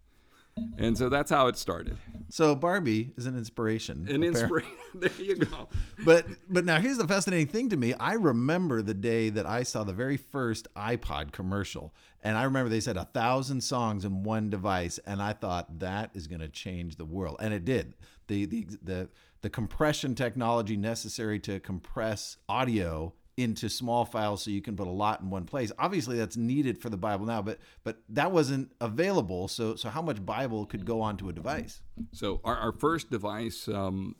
And 0.79 0.97
so 0.97 1.09
that's 1.09 1.31
how 1.31 1.47
it 1.47 1.57
started. 1.57 1.97
So 2.29 2.55
Barbie 2.55 3.13
is 3.17 3.27
an 3.27 3.37
inspiration. 3.37 4.07
An 4.09 4.23
inspiration. 4.23 4.71
there 4.95 5.11
you 5.19 5.37
go. 5.37 5.69
but 6.05 6.27
but 6.49 6.65
now 6.65 6.81
here's 6.81 6.99
the 6.99 7.07
fascinating 7.07 7.47
thing 7.47 7.69
to 7.71 7.77
me. 7.77 7.95
I 7.95 8.15
remember 8.15 8.83
the 8.83 8.95
day 8.95 9.31
that 9.31 9.47
I 9.47 9.63
saw 9.63 9.85
the 9.85 9.93
very 9.93 10.17
first 10.17 10.73
iPod 10.75 11.33
commercial, 11.33 11.95
and 12.23 12.37
I 12.37 12.45
remember 12.45 12.69
they 12.69 12.81
said 12.81 12.97
a 12.97 13.05
thousand 13.05 13.61
songs 13.63 14.05
in 14.05 14.23
one 14.23 14.51
device, 14.51 14.99
and 15.07 15.23
I 15.23 15.33
thought 15.33 15.79
that 15.81 16.11
is 16.15 16.27
going 16.27 16.41
to 16.41 16.49
change 16.49 16.97
the 16.97 17.05
world, 17.05 17.37
and 17.41 17.53
it 17.53 17.65
did. 17.65 17.95
The 18.29 18.47
the 18.47 18.67
the 18.83 19.09
the 19.43 19.51
compression 19.51 20.15
technology 20.15 20.77
necessary 20.77 21.39
to 21.41 21.61
compress 21.61 22.37
audio 22.49 23.13
into 23.43 23.69
small 23.69 24.05
files 24.05 24.43
so 24.43 24.51
you 24.51 24.63
can 24.63 24.77
put 24.77 24.87
a 24.87 24.91
lot 24.91 25.21
in 25.21 25.31
one 25.31 25.45
place. 25.45 25.73
Obviously, 25.79 26.17
that's 26.17 26.37
needed 26.37 26.79
for 26.79 26.89
the 26.91 26.97
Bible 26.97 27.27
now, 27.27 27.43
but 27.43 27.59
but 27.85 28.03
that 28.09 28.33
wasn't 28.33 28.73
available. 28.81 29.49
So 29.49 29.77
so 29.77 29.89
how 29.89 30.03
much 30.03 30.25
Bible 30.25 30.67
could 30.67 30.85
go 30.85 31.01
onto 31.01 31.29
a 31.29 31.33
device? 31.33 31.83
So 32.13 32.41
our, 32.45 32.57
our 32.57 32.73
first 32.73 33.11
device, 33.11 33.69
um, 33.69 34.17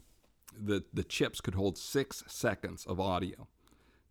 the 0.59 0.85
the 0.93 1.05
chips 1.05 1.41
could 1.41 1.55
hold 1.55 1.79
six 1.79 2.23
seconds 2.27 2.85
of 2.87 3.01
audio. 3.01 3.49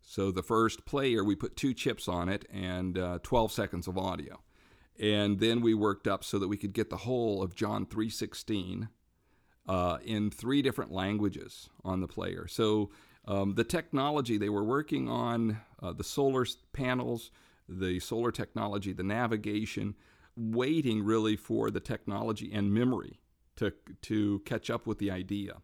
So 0.02 0.30
the 0.32 0.42
first 0.42 0.84
player, 0.84 1.22
we 1.22 1.36
put 1.36 1.56
two 1.56 1.74
chips 1.74 2.08
on 2.08 2.28
it 2.28 2.44
and 2.52 2.98
uh, 2.98 3.20
12 3.22 3.52
seconds 3.52 3.86
of 3.86 3.96
audio, 3.96 4.40
and 4.98 5.38
then 5.38 5.60
we 5.60 5.74
worked 5.74 6.08
up 6.08 6.24
so 6.24 6.38
that 6.38 6.48
we 6.48 6.56
could 6.56 6.72
get 6.72 6.90
the 6.90 6.98
whole 6.98 7.42
of 7.42 7.54
John 7.54 7.86
3:16 7.86 8.88
uh, 9.68 9.98
in 10.04 10.30
three 10.30 10.62
different 10.62 10.90
languages 10.90 11.70
on 11.84 12.00
the 12.00 12.08
player. 12.08 12.46
So 12.48 12.90
um, 13.26 13.54
the 13.54 13.64
technology 13.64 14.36
they 14.36 14.48
were 14.48 14.64
working 14.64 15.08
on, 15.08 15.60
uh, 15.82 15.92
the 15.92 16.04
solar 16.04 16.44
panels, 16.72 17.30
the 17.68 18.00
solar 18.00 18.32
technology, 18.32 18.92
the 18.92 19.02
navigation, 19.02 19.94
waiting 20.36 21.04
really 21.04 21.36
for 21.36 21.70
the 21.70 21.80
technology 21.80 22.50
and 22.52 22.72
memory 22.72 23.20
to, 23.56 23.72
to 24.02 24.40
catch 24.40 24.70
up 24.70 24.86
with 24.86 24.98
the 24.98 25.10
idea. 25.10 25.58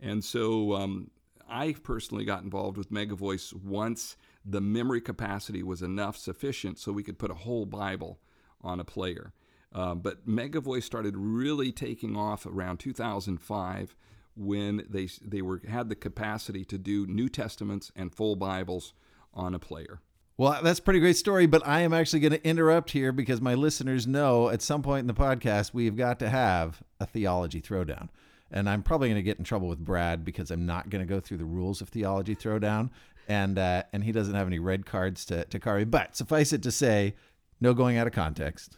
And 0.00 0.22
so 0.22 0.74
um, 0.74 1.10
I 1.48 1.72
personally 1.72 2.24
got 2.24 2.42
involved 2.42 2.76
with 2.76 2.90
MegaVoice 2.90 3.54
once 3.54 4.16
the 4.44 4.60
memory 4.60 5.00
capacity 5.00 5.62
was 5.62 5.82
enough, 5.82 6.16
sufficient, 6.16 6.78
so 6.78 6.92
we 6.92 7.02
could 7.02 7.18
put 7.18 7.30
a 7.30 7.34
whole 7.34 7.66
Bible 7.66 8.18
on 8.60 8.80
a 8.80 8.84
player. 8.84 9.32
Uh, 9.72 9.94
but 9.94 10.26
MegaVoice 10.26 10.82
started 10.82 11.16
really 11.16 11.72
taking 11.72 12.16
off 12.16 12.46
around 12.46 12.78
2005 12.78 13.96
when 14.38 14.86
they 14.88 15.08
they 15.24 15.42
were 15.42 15.60
had 15.68 15.88
the 15.88 15.94
capacity 15.94 16.64
to 16.64 16.78
do 16.78 17.06
New 17.06 17.28
Testaments 17.28 17.90
and 17.96 18.14
full 18.14 18.36
Bibles 18.36 18.94
on 19.34 19.54
a 19.54 19.58
player. 19.58 20.00
Well, 20.36 20.60
that's 20.62 20.78
pretty 20.78 21.00
great 21.00 21.16
story, 21.16 21.46
but 21.46 21.66
I 21.66 21.80
am 21.80 21.92
actually 21.92 22.20
going 22.20 22.32
to 22.32 22.46
interrupt 22.46 22.92
here 22.92 23.10
because 23.10 23.40
my 23.40 23.54
listeners 23.54 24.06
know 24.06 24.50
at 24.50 24.62
some 24.62 24.82
point 24.82 25.00
in 25.00 25.06
the 25.08 25.14
podcast 25.14 25.74
we've 25.74 25.96
got 25.96 26.20
to 26.20 26.28
have 26.28 26.80
a 27.00 27.06
theology 27.06 27.60
throwdown. 27.60 28.08
And 28.50 28.70
I'm 28.70 28.84
probably 28.84 29.08
going 29.08 29.16
to 29.16 29.22
get 29.22 29.38
in 29.38 29.44
trouble 29.44 29.66
with 29.66 29.80
Brad 29.80 30.24
because 30.24 30.52
I'm 30.52 30.64
not 30.64 30.90
going 30.90 31.06
to 31.06 31.12
go 31.12 31.18
through 31.18 31.38
the 31.38 31.44
rules 31.44 31.80
of 31.80 31.88
theology 31.88 32.36
throwdown, 32.36 32.90
and 33.28 33.58
uh, 33.58 33.82
and 33.92 34.04
he 34.04 34.12
doesn't 34.12 34.34
have 34.34 34.46
any 34.46 34.58
red 34.58 34.86
cards 34.86 35.24
to 35.26 35.44
to 35.44 35.58
carry. 35.58 35.84
But 35.84 36.16
suffice 36.16 36.52
it 36.52 36.62
to 36.62 36.70
say, 36.70 37.14
no 37.60 37.74
going 37.74 37.98
out 37.98 38.06
of 38.06 38.12
context 38.12 38.76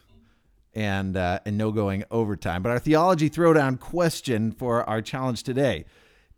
and 0.73 1.17
uh, 1.17 1.39
and 1.45 1.57
no 1.57 1.71
going 1.71 2.03
overtime. 2.11 2.61
But 2.61 2.69
our 2.71 2.79
theology 2.79 3.29
throwdown 3.29 3.79
question 3.79 4.51
for 4.51 4.87
our 4.89 5.01
challenge 5.01 5.43
today: 5.43 5.85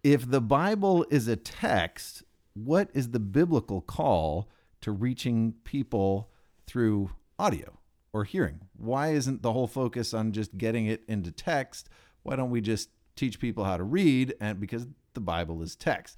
If 0.04 0.30
the 0.30 0.42
Bible 0.42 1.06
is 1.10 1.28
a 1.28 1.36
text, 1.36 2.24
what 2.54 2.90
is 2.94 3.12
the 3.12 3.20
biblical 3.20 3.82
call 3.82 4.50
to 4.82 4.92
reaching 4.92 5.54
people 5.64 6.30
through 6.68 7.12
audio 7.40 7.80
or 8.12 8.24
hearing? 8.24 8.62
Why 8.78 9.14
isn't 9.14 9.42
the 9.42 9.54
whole 9.54 9.68
focus 9.68 10.14
on 10.14 10.32
just 10.32 10.58
getting 10.58 10.86
it 10.86 11.04
into 11.08 11.32
text? 11.32 11.90
Why 12.24 12.36
don't 12.36 12.50
we 12.50 12.62
just 12.62 12.90
teach 13.16 13.40
people 13.40 13.64
how 13.64 13.78
to 13.78 13.84
read? 13.84 14.36
And 14.40 14.60
because 14.60 14.88
the 15.14 15.20
Bible 15.20 15.62
is 15.62 15.76
text, 15.76 16.18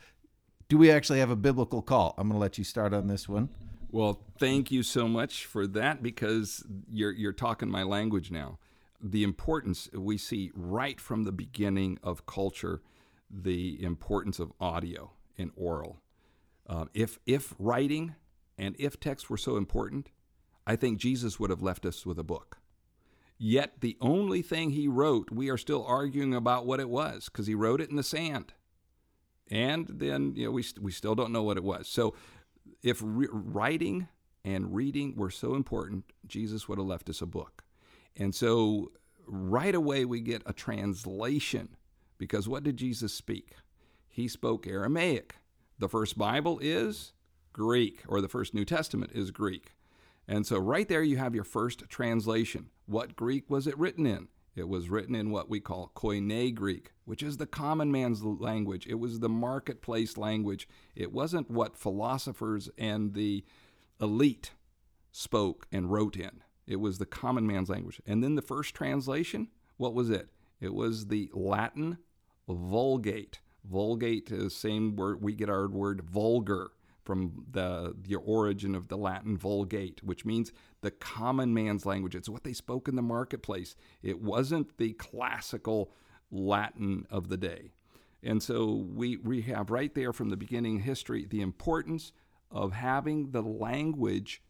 do 0.67 0.77
we 0.77 0.91
actually 0.91 1.19
have 1.19 1.29
a 1.29 1.35
biblical 1.35 1.81
call? 1.81 2.15
I'm 2.17 2.27
going 2.27 2.37
to 2.37 2.41
let 2.41 2.57
you 2.57 2.63
start 2.63 2.93
on 2.93 3.07
this 3.07 3.29
one. 3.29 3.49
Well, 3.95 4.19
thank 4.37 4.71
you 4.71 4.83
so 4.83 5.07
much 5.07 5.45
for 5.45 5.65
that 5.67 6.03
because 6.03 6.65
you're 6.91 7.13
you're 7.13 7.31
talking 7.31 7.69
my 7.69 7.83
language 7.83 8.29
now. 8.29 8.59
The 9.01 9.23
importance 9.23 9.89
we 9.93 10.17
see 10.17 10.51
right 10.53 10.99
from 10.99 11.23
the 11.23 11.31
beginning 11.31 11.97
of 12.03 12.25
culture, 12.25 12.81
the 13.29 13.81
importance 13.81 14.37
of 14.37 14.51
audio 14.59 15.13
and 15.37 15.51
oral. 15.55 16.01
Uh, 16.67 16.87
if 16.93 17.19
if 17.25 17.55
writing 17.57 18.15
and 18.57 18.75
if 18.77 18.99
text 18.99 19.29
were 19.29 19.37
so 19.37 19.55
important, 19.55 20.09
I 20.67 20.75
think 20.75 20.97
Jesus 20.99 21.39
would 21.39 21.49
have 21.49 21.63
left 21.63 21.85
us 21.85 22.05
with 22.05 22.19
a 22.19 22.23
book. 22.23 22.57
Yet 23.37 23.79
the 23.79 23.95
only 24.01 24.41
thing 24.41 24.71
he 24.71 24.89
wrote, 24.89 25.31
we 25.31 25.49
are 25.49 25.57
still 25.57 25.85
arguing 25.85 26.33
about 26.33 26.65
what 26.65 26.81
it 26.81 26.89
was 26.89 27.29
because 27.29 27.47
he 27.47 27.55
wrote 27.55 27.79
it 27.79 27.91
in 27.91 27.95
the 27.95 28.03
sand. 28.03 28.55
And 29.49 29.87
then 29.87 30.33
you 30.35 30.47
know 30.47 30.51
we 30.51 30.65
we 30.81 30.91
still 30.91 31.15
don't 31.15 31.31
know 31.31 31.43
what 31.43 31.55
it 31.55 31.63
was. 31.63 31.87
So 31.87 32.13
if 32.85 33.01
re- 33.03 33.27
writing 33.31 34.07
and 34.43 34.75
reading 34.75 35.15
were 35.15 35.31
so 35.31 35.55
important, 35.55 36.05
Jesus 36.27 36.67
would 36.67 36.77
have 36.77 36.87
left 36.87 37.09
us 37.09 37.21
a 37.21 37.25
book. 37.25 37.63
And 38.15 38.33
so 38.33 38.91
right 39.27 39.73
away 39.73 40.05
we 40.05 40.21
get 40.21 40.43
a 40.45 40.53
translation 40.53 41.75
because 42.17 42.47
what 42.47 42.63
did 42.63 42.77
Jesus 42.77 43.13
speak? 43.13 43.55
He 44.07 44.27
spoke 44.27 44.67
Aramaic. 44.67 45.35
The 45.79 45.89
first 45.89 46.17
Bible 46.17 46.59
is 46.61 47.11
Greek, 47.51 48.03
or 48.07 48.21
the 48.21 48.29
first 48.29 48.53
New 48.53 48.63
Testament 48.63 49.11
is 49.13 49.31
Greek. 49.31 49.73
And 50.27 50.45
so 50.45 50.57
right 50.57 50.87
there 50.87 51.03
you 51.03 51.17
have 51.17 51.35
your 51.35 51.43
first 51.43 51.89
translation. 51.89 52.69
What 52.85 53.15
Greek 53.15 53.49
was 53.49 53.67
it 53.67 53.77
written 53.77 54.05
in? 54.05 54.29
It 54.55 54.69
was 54.69 54.89
written 54.89 55.15
in 55.15 55.31
what 55.31 55.49
we 55.49 55.59
call 55.59 55.91
Koine 55.95 56.55
Greek, 56.55 56.91
which 57.03 57.21
is 57.21 57.37
the 57.37 57.45
common 57.45 57.91
man's 57.91 58.23
language. 58.23 58.87
It 58.87 58.95
was 58.95 59.19
the 59.19 59.29
marketplace 59.29 60.17
language. 60.17 60.67
It 60.95 61.11
wasn't 61.11 61.51
what 61.51 61.77
philosophers 61.77 62.69
and 62.77 63.13
the 63.13 63.43
elite 63.99 64.51
spoke 65.11 65.67
and 65.71 65.91
wrote 65.91 66.15
in. 66.15 66.41
It 66.65 66.77
was 66.77 66.97
the 66.97 67.05
common 67.05 67.45
man's 67.45 67.69
language. 67.69 68.01
And 68.05 68.23
then 68.23 68.35
the 68.35 68.41
first 68.41 68.73
translation, 68.73 69.49
what 69.77 69.93
was 69.93 70.09
it? 70.09 70.29
It 70.61 70.73
was 70.73 71.07
the 71.07 71.29
Latin 71.33 71.97
Vulgate. 72.47 73.39
Vulgate 73.65 74.31
is 74.31 74.43
the 74.43 74.49
same 74.49 74.95
word 74.95 75.21
we 75.21 75.33
get 75.33 75.49
our 75.49 75.67
word 75.67 76.01
vulgar 76.01 76.71
from 77.05 77.45
the 77.51 77.95
the 78.01 78.15
origin 78.15 78.75
of 78.75 78.87
the 78.87 78.97
Latin 78.97 79.37
Vulgate, 79.37 80.03
which 80.03 80.25
means 80.25 80.51
the 80.81 80.91
common 80.91 81.53
man's 81.53 81.85
language. 81.85 82.15
It's 82.15 82.29
what 82.29 82.43
they 82.43 82.53
spoke 82.53 82.87
in 82.87 82.95
the 82.95 83.01
marketplace. 83.01 83.75
It 84.03 84.21
wasn't 84.21 84.77
the 84.77 84.93
classical 84.93 85.91
Latin 86.31 87.05
of 87.09 87.29
the 87.29 87.37
day. 87.37 87.71
And 88.23 88.41
so 88.41 88.73
we, 88.73 89.17
we 89.17 89.43
have 89.43 89.69
right 89.69 89.93
there 89.93 90.11
from 90.11 90.29
the 90.29 90.37
beginning 90.37 90.79
history 90.79 91.25
the 91.25 91.41
importance 91.41 92.11
of 92.49 92.73
having 92.73 93.31
the 93.31 93.41
language 93.41 94.41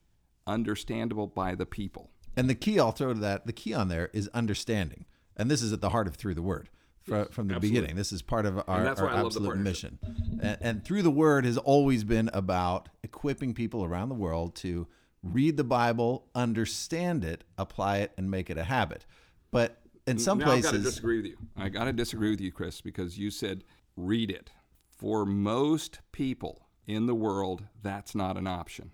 understandable 0.47 1.27
by 1.27 1.55
the 1.55 1.65
people. 1.65 2.11
And 2.37 2.49
the 2.49 2.55
key, 2.55 2.79
I'll 2.79 2.91
throw 2.91 3.13
to 3.13 3.19
that, 3.19 3.45
the 3.45 3.53
key 3.53 3.73
on 3.73 3.89
there 3.89 4.09
is 4.13 4.29
understanding. 4.33 5.05
And 5.35 5.51
this 5.51 5.61
is 5.61 5.73
at 5.73 5.81
the 5.81 5.89
heart 5.89 6.07
of 6.07 6.15
Through 6.15 6.35
the 6.35 6.41
Word 6.41 6.69
from, 7.05 7.27
from 7.29 7.47
the 7.47 7.55
absolutely. 7.55 7.81
beginning. 7.81 7.95
This 7.95 8.11
is 8.11 8.21
part 8.21 8.45
of 8.45 8.57
our, 8.57 8.63
our 8.67 8.95
why 8.95 9.11
I 9.11 9.21
love 9.21 9.33
the 9.33 9.39
absolute 9.39 9.57
mission. 9.57 9.99
And, 10.41 10.57
and 10.61 10.85
Through 10.85 11.03
the 11.03 11.11
Word 11.11 11.45
has 11.45 11.57
always 11.57 12.03
been 12.03 12.29
about 12.33 12.89
equipping 13.03 13.53
people 13.53 13.83
around 13.83 14.09
the 14.09 14.15
world 14.15 14.55
to 14.55 14.87
read 15.21 15.57
the 15.57 15.63
Bible, 15.63 16.27
understand 16.35 17.23
it, 17.23 17.43
apply 17.57 17.97
it, 17.97 18.11
and 18.17 18.29
make 18.29 18.49
it 18.49 18.57
a 18.57 18.63
habit. 18.63 19.05
But 19.51 19.81
in 20.07 20.19
some 20.19 20.39
now 20.39 20.51
I've 20.51 20.63
got 20.63 20.69
to 20.69 20.77
places, 20.77 20.93
disagree 20.93 21.17
with 21.17 21.25
you. 21.25 21.37
I 21.55 21.69
got 21.69 21.85
to 21.85 21.93
disagree 21.93 22.29
with 22.31 22.41
you, 22.41 22.51
Chris, 22.51 22.81
because 22.81 23.17
you 23.17 23.31
said 23.31 23.63
read 23.95 24.29
it. 24.29 24.51
For 24.97 25.25
most 25.25 25.99
people 26.11 26.67
in 26.87 27.05
the 27.05 27.15
world, 27.15 27.65
that's 27.81 28.15
not 28.15 28.37
an 28.37 28.47
option. 28.47 28.91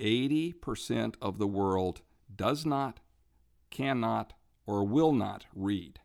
80% 0.00 1.14
of 1.22 1.38
the 1.38 1.46
world 1.46 2.02
does 2.34 2.66
not, 2.66 3.00
cannot, 3.70 4.34
or 4.66 4.84
will 4.84 5.12
not 5.12 5.46
read. 5.54 6.00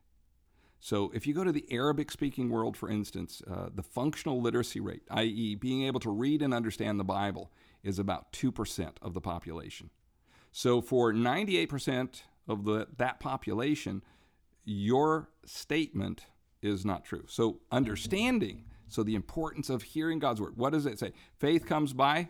So, 0.84 1.12
if 1.14 1.28
you 1.28 1.36
go 1.36 1.44
to 1.44 1.52
the 1.52 1.66
Arabic 1.70 2.10
speaking 2.10 2.50
world, 2.50 2.76
for 2.76 2.90
instance, 2.90 3.44
uh, 3.50 3.70
the 3.74 3.84
functional 3.84 4.42
literacy 4.42 4.80
rate, 4.80 5.04
i.e., 5.12 5.54
being 5.54 5.84
able 5.84 6.00
to 6.00 6.10
read 6.10 6.42
and 6.42 6.56
understand 6.56 7.00
the 7.00 7.04
Bible, 7.04 7.52
is 7.84 8.00
about 8.00 8.34
2% 8.34 8.90
of 9.00 9.14
the 9.14 9.22
population. 9.22 9.92
So, 10.52 10.82
for 10.82 11.14
98% 11.14 12.24
of 12.48 12.66
the, 12.66 12.88
that 12.98 13.20
population, 13.20 14.02
your 14.66 15.30
statement 15.46 16.26
is 16.64 16.84
not 16.84 17.06
true. 17.06 17.26
So, 17.28 17.60
understanding, 17.72 18.66
so 18.88 19.04
the 19.04 19.14
importance 19.14 19.70
of 19.70 19.84
hearing 19.84 20.18
God's 20.18 20.42
word. 20.42 20.58
What 20.58 20.74
does 20.74 20.88
it 20.88 20.98
say? 20.98 21.14
Faith 21.38 21.68
comes 21.68 21.94
by 21.94 22.30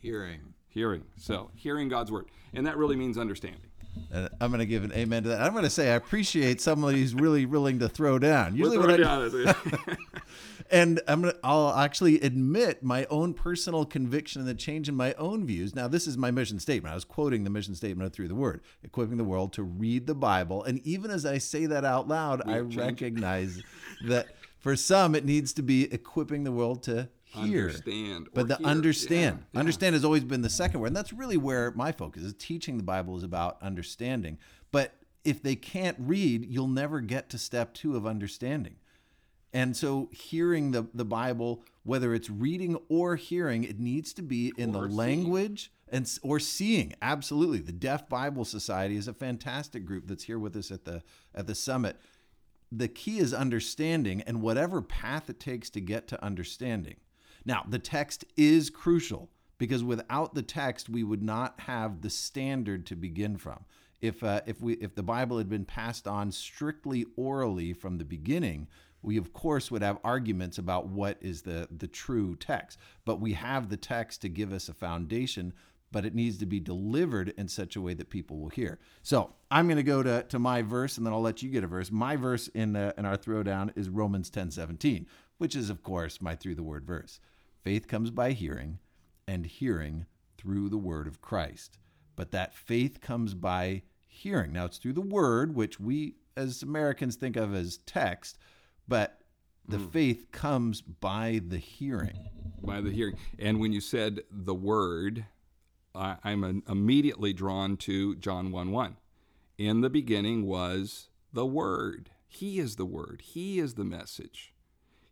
hearing. 0.00 0.54
hearing. 0.66 1.04
So, 1.16 1.52
hearing 1.54 1.88
God's 1.88 2.10
word. 2.10 2.26
And 2.52 2.66
that 2.66 2.76
really 2.76 2.96
means 2.96 3.18
understanding. 3.18 3.70
And 4.10 4.28
I'm 4.40 4.50
going 4.50 4.60
to 4.60 4.66
give 4.66 4.84
an 4.84 4.92
amen 4.92 5.24
to 5.24 5.30
that. 5.30 5.42
I'm 5.42 5.52
going 5.52 5.64
to 5.64 5.70
say 5.70 5.90
I 5.90 5.94
appreciate 5.94 6.60
somebody 6.60 7.00
who's 7.00 7.14
really 7.14 7.46
willing 7.46 7.80
to 7.80 7.88
throw 7.88 8.18
down. 8.18 8.56
Usually, 8.56 8.78
We'll 8.78 8.86
when 8.86 9.02
throw 9.02 9.44
I, 9.46 9.52
down. 9.52 9.96
and 10.70 11.00
I'm 11.08 11.22
gonna, 11.22 11.34
I'll 11.42 11.74
actually 11.74 12.20
admit 12.20 12.82
my 12.82 13.06
own 13.10 13.34
personal 13.34 13.84
conviction 13.84 14.40
and 14.40 14.48
the 14.48 14.54
change 14.54 14.88
in 14.88 14.94
my 14.94 15.14
own 15.14 15.46
views. 15.46 15.74
Now, 15.74 15.88
this 15.88 16.06
is 16.06 16.16
my 16.16 16.30
mission 16.30 16.58
statement. 16.58 16.92
I 16.92 16.94
was 16.94 17.04
quoting 17.04 17.44
the 17.44 17.50
mission 17.50 17.74
statement 17.74 18.06
of 18.06 18.12
Through 18.12 18.28
the 18.28 18.34
Word, 18.34 18.62
equipping 18.82 19.16
the 19.16 19.24
world 19.24 19.52
to 19.54 19.62
read 19.62 20.06
the 20.06 20.14
Bible. 20.14 20.64
And 20.64 20.80
even 20.86 21.10
as 21.10 21.26
I 21.26 21.38
say 21.38 21.66
that 21.66 21.84
out 21.84 22.08
loud, 22.08 22.42
I 22.46 22.52
have 22.52 22.70
changed. 22.70 22.78
recognize 22.78 23.62
that 24.06 24.28
for 24.58 24.76
some 24.76 25.14
it 25.14 25.24
needs 25.24 25.52
to 25.54 25.62
be 25.62 25.92
equipping 25.92 26.44
the 26.44 26.52
world 26.52 26.82
to 26.84 27.08
hear. 27.34 27.66
Understand 27.66 28.28
But 28.34 28.48
the 28.48 28.64
understand. 28.64 29.38
Yeah, 29.38 29.46
yeah. 29.52 29.60
Understand 29.60 29.94
has 29.94 30.04
always 30.04 30.24
been 30.24 30.42
the 30.42 30.50
second 30.50 30.80
word. 30.80 30.88
And 30.88 30.96
that's 30.96 31.12
really 31.12 31.36
where 31.36 31.70
my 31.72 31.92
focus 31.92 32.22
is. 32.22 32.34
Teaching 32.34 32.76
the 32.76 32.82
Bible 32.82 33.16
is 33.16 33.22
about 33.22 33.58
understanding. 33.62 34.38
But 34.70 34.94
if 35.24 35.42
they 35.42 35.56
can't 35.56 35.96
read, 35.98 36.44
you'll 36.44 36.68
never 36.68 37.00
get 37.00 37.30
to 37.30 37.38
step 37.38 37.74
two 37.74 37.96
of 37.96 38.06
understanding. 38.06 38.76
And 39.54 39.76
so 39.76 40.08
hearing 40.10 40.72
the, 40.72 40.88
the 40.92 41.04
Bible, 41.04 41.62
whether 41.84 42.12
it's 42.12 42.28
reading 42.28 42.76
or 42.88 43.14
hearing, 43.14 43.62
it 43.62 43.78
needs 43.78 44.12
to 44.14 44.22
be 44.22 44.52
in 44.56 44.72
the 44.72 44.80
seeing. 44.80 44.96
language 44.96 45.70
and 45.88 46.10
or 46.22 46.40
seeing. 46.40 46.92
Absolutely. 47.00 47.58
The 47.58 47.72
Deaf 47.72 48.08
Bible 48.08 48.44
Society 48.44 48.96
is 48.96 49.06
a 49.06 49.14
fantastic 49.14 49.86
group 49.86 50.08
that's 50.08 50.24
here 50.24 50.40
with 50.40 50.56
us 50.56 50.72
at 50.72 50.84
the 50.84 51.04
at 51.32 51.46
the 51.46 51.54
summit. 51.54 51.96
The 52.72 52.88
key 52.88 53.18
is 53.18 53.32
understanding 53.32 54.22
and 54.22 54.42
whatever 54.42 54.82
path 54.82 55.30
it 55.30 55.38
takes 55.38 55.70
to 55.70 55.80
get 55.80 56.08
to 56.08 56.22
understanding. 56.22 56.96
Now, 57.46 57.64
the 57.68 57.78
text 57.78 58.24
is 58.36 58.70
crucial 58.70 59.28
because 59.58 59.84
without 59.84 60.34
the 60.34 60.42
text 60.42 60.88
we 60.88 61.02
would 61.04 61.22
not 61.22 61.60
have 61.60 62.00
the 62.00 62.10
standard 62.10 62.86
to 62.86 62.96
begin 62.96 63.36
from. 63.36 63.64
If 64.00 64.22
uh, 64.22 64.42
if 64.46 64.60
we 64.60 64.74
if 64.74 64.94
the 64.94 65.02
Bible 65.02 65.38
had 65.38 65.48
been 65.48 65.64
passed 65.64 66.06
on 66.06 66.30
strictly 66.32 67.06
orally 67.16 67.72
from 67.72 67.96
the 67.96 68.04
beginning, 68.04 68.68
we 69.02 69.16
of 69.16 69.32
course 69.32 69.70
would 69.70 69.82
have 69.82 69.98
arguments 70.04 70.58
about 70.58 70.88
what 70.88 71.16
is 71.20 71.42
the 71.42 71.68
the 71.74 71.86
true 71.86 72.36
text. 72.36 72.78
But 73.04 73.20
we 73.20 73.32
have 73.34 73.68
the 73.68 73.76
text 73.76 74.20
to 74.22 74.28
give 74.28 74.52
us 74.52 74.68
a 74.68 74.74
foundation, 74.74 75.54
but 75.90 76.04
it 76.04 76.14
needs 76.14 76.36
to 76.38 76.46
be 76.46 76.60
delivered 76.60 77.32
in 77.38 77.48
such 77.48 77.76
a 77.76 77.80
way 77.80 77.94
that 77.94 78.10
people 78.10 78.38
will 78.38 78.50
hear. 78.50 78.78
So 79.02 79.32
I'm 79.50 79.66
going 79.68 79.76
to 79.76 79.82
go 79.82 80.02
to, 80.02 80.24
to 80.24 80.38
my 80.38 80.60
verse, 80.60 80.98
and 80.98 81.06
then 81.06 81.14
I'll 81.14 81.22
let 81.22 81.42
you 81.42 81.48
get 81.48 81.64
a 81.64 81.68
verse. 81.68 81.90
My 81.90 82.16
verse 82.16 82.48
in 82.48 82.76
uh, 82.76 82.92
in 82.98 83.06
our 83.06 83.16
throwdown 83.16 83.70
is 83.76 83.88
Romans 83.88 84.30
10:17, 84.30 85.06
which 85.38 85.56
is 85.56 85.70
of 85.70 85.82
course 85.82 86.20
my 86.20 86.34
through 86.34 86.56
the 86.56 86.62
word 86.62 86.84
verse. 86.84 87.20
Faith 87.64 87.88
comes 87.88 88.10
by 88.10 88.32
hearing, 88.32 88.78
and 89.26 89.46
hearing 89.46 90.06
through 90.36 90.68
the 90.68 90.78
word 90.78 91.06
of 91.06 91.20
Christ. 91.20 91.78
But 92.14 92.30
that 92.30 92.54
faith 92.54 93.00
comes 93.00 93.34
by 93.34 93.82
hearing. 94.06 94.52
Now 94.52 94.66
it's 94.66 94.78
through 94.78 94.92
the 94.92 95.00
word, 95.00 95.56
which 95.56 95.80
we 95.80 96.14
as 96.36 96.62
Americans 96.62 97.16
think 97.16 97.36
of 97.36 97.54
as 97.54 97.78
text, 97.86 98.38
but 98.86 99.20
the 99.66 99.78
faith 99.78 100.30
comes 100.30 100.82
by 100.82 101.40
the 101.46 101.58
hearing. 101.58 102.28
by 102.62 102.82
the 102.82 102.90
hearing. 102.90 103.16
And 103.38 103.58
when 103.58 103.72
you 103.72 103.80
said 103.80 104.20
the 104.30 104.54
word, 104.54 105.24
I, 105.94 106.16
I'm 106.22 106.44
an- 106.44 106.62
immediately 106.68 107.32
drawn 107.32 107.76
to 107.78 108.16
John 108.16 108.50
1 108.50 108.70
1. 108.70 108.96
In 109.56 109.80
the 109.80 109.90
beginning 109.90 110.44
was 110.44 111.08
the 111.32 111.46
Word. 111.46 112.10
He 112.26 112.58
is 112.58 112.76
the 112.76 112.86
Word. 112.86 113.22
He 113.24 113.58
is 113.58 113.74
the 113.74 113.84
message. 113.84 114.52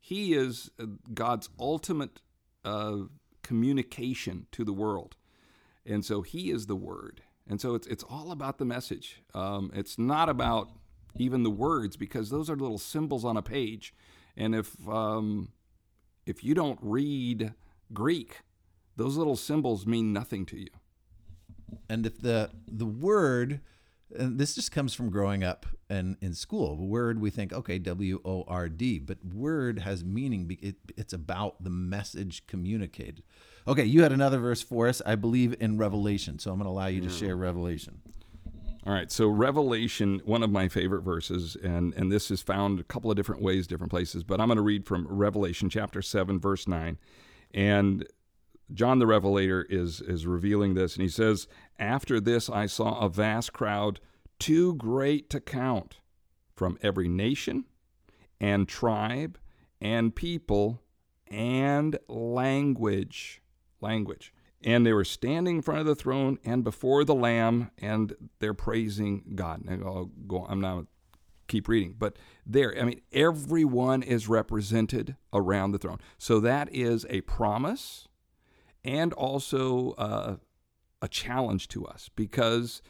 He 0.01 0.35
is 0.35 0.71
uh, 0.81 0.87
God's 1.15 1.49
ultimate 1.59 2.21
uh, 2.64 2.96
communication 3.42 4.46
to 4.53 4.64
the 4.64 4.72
world. 4.72 5.16
And 5.85 6.05
so 6.05 6.22
He 6.22 6.51
is 6.51 6.66
the 6.66 6.77
Word. 6.77 7.22
And 7.48 7.61
so 7.61 7.75
it's, 7.75 7.87
it's 7.87 8.05
all 8.05 8.31
about 8.31 8.59
the 8.59 8.64
message. 8.64 9.20
Um, 9.35 9.70
it's 9.75 9.98
not 9.98 10.29
about 10.29 10.70
even 11.16 11.42
the 11.42 11.51
words 11.51 11.96
because 11.96 12.31
those 12.31 12.48
are 12.48 12.57
little 12.57 12.79
symbols 12.79 13.25
on 13.25 13.37
a 13.37 13.42
page. 13.42 13.94
And 14.37 14.55
if 14.55 14.77
um, 14.88 15.48
if 16.25 16.44
you 16.44 16.55
don't 16.55 16.79
read 16.81 17.53
Greek, 17.92 18.40
those 18.96 19.16
little 19.16 19.37
symbols 19.37 19.87
mean 19.87 20.12
nothing 20.12 20.46
to 20.46 20.59
you. 20.59 20.70
And 21.88 22.07
if 22.07 22.20
the 22.20 22.51
the 22.66 22.87
word, 22.87 23.61
and 24.18 24.38
this 24.38 24.55
just 24.55 24.72
comes 24.72 24.94
from 24.94 25.11
growing 25.11 25.42
up 25.44 25.66
and 25.88 26.16
in 26.20 26.35
school, 26.35 26.77
word 26.77 27.20
we 27.20 27.31
think 27.31 27.53
okay 27.53 27.79
W 27.79 28.20
O 28.25 28.44
R 28.46 28.68
D, 28.68 28.98
but 28.98 29.18
word 29.25 29.81
has 29.81 30.05
meaning. 30.05 30.57
It, 30.61 30.77
it's 30.96 31.12
about 31.12 31.62
the 31.62 31.70
message 31.70 32.46
communicated. 32.46 33.22
Okay, 33.66 33.85
you 33.85 34.03
had 34.03 34.12
another 34.12 34.38
verse 34.38 34.62
for 34.62 34.88
us, 34.88 35.01
I 35.07 35.14
believe, 35.14 35.55
in 35.61 35.79
Revelation. 35.79 36.38
So 36.38 36.51
I'm 36.51 36.59
going 36.59 36.66
to 36.66 36.70
allow 36.70 36.88
you 36.88 37.01
to 37.03 37.11
share 37.11 37.37
Revelation. 37.37 38.01
All 38.85 38.92
right, 38.92 39.12
so 39.12 39.29
Revelation, 39.29 40.20
one 40.25 40.42
of 40.42 40.51
my 40.51 40.66
favorite 40.66 41.03
verses, 41.03 41.57
and, 41.62 41.94
and 41.94 42.11
this 42.11 42.33
is 42.33 42.42
found 42.42 42.81
a 42.81 42.83
couple 42.83 43.12
of 43.12 43.16
different 43.16 43.40
ways, 43.40 43.68
different 43.68 43.92
places, 43.92 44.25
but 44.25 44.40
I'm 44.40 44.48
going 44.48 44.57
to 44.57 44.62
read 44.62 44.87
from 44.87 45.07
Revelation 45.07 45.70
chapter 45.70 46.03
7, 46.03 46.40
verse 46.40 46.66
9. 46.66 46.98
And 47.55 48.05
John 48.75 48.98
the 48.98 49.07
Revelator 49.07 49.64
is, 49.70 50.01
is 50.01 50.27
revealing 50.27 50.75
this, 50.75 50.96
and 50.96 51.03
he 51.03 51.09
says, 51.09 51.46
After 51.79 52.21
this 52.21 52.49
I 52.49 52.67
saw 52.67 53.01
a 53.01 53.09
vast 53.09 53.53
crowd, 53.53 54.01
too 54.39 54.75
great 54.75 55.31
to 55.31 55.41
count, 55.41 55.97
from 56.55 56.79
every 56.83 57.09
nation 57.09 57.65
and 58.41 58.69
tribe 58.69 59.39
and 59.81 60.15
people 60.15 60.83
and 61.29 61.99
language. 62.09 63.43
Language. 63.81 64.33
And 64.65 64.87
they 64.87 64.93
were 64.93 65.05
standing 65.05 65.57
in 65.57 65.63
front 65.63 65.81
of 65.81 65.87
the 65.87 65.97
throne 65.97 66.39
and 66.45 66.63
before 66.63 67.05
the 67.05 67.17
Lamb, 67.17 67.71
and 67.79 68.15
they're 68.39 68.55
praising 68.55 69.33
God. 69.35 69.65
And 69.67 69.83
I'll 69.83 70.11
go. 70.27 70.47
I'm 70.49 70.61
not 70.61 70.85
keep 71.49 71.67
reading, 71.67 71.97
but 71.99 72.17
there. 72.47 72.73
I 72.79 72.85
mean, 72.85 73.01
everyone 73.13 74.05
is 74.05 74.29
represented 74.29 75.17
around 75.33 75.73
the 75.73 75.79
throne. 75.79 75.99
So 76.17 76.38
that 76.40 76.73
is 76.73 77.05
a 77.11 77.23
promise, 77.23 78.07
and 78.85 79.13
also 79.15 79.92
uh, 79.99 80.37
a 81.03 81.09
challenge 81.09 81.69
to 81.69 81.85
us 81.85 82.09
because 82.17 82.81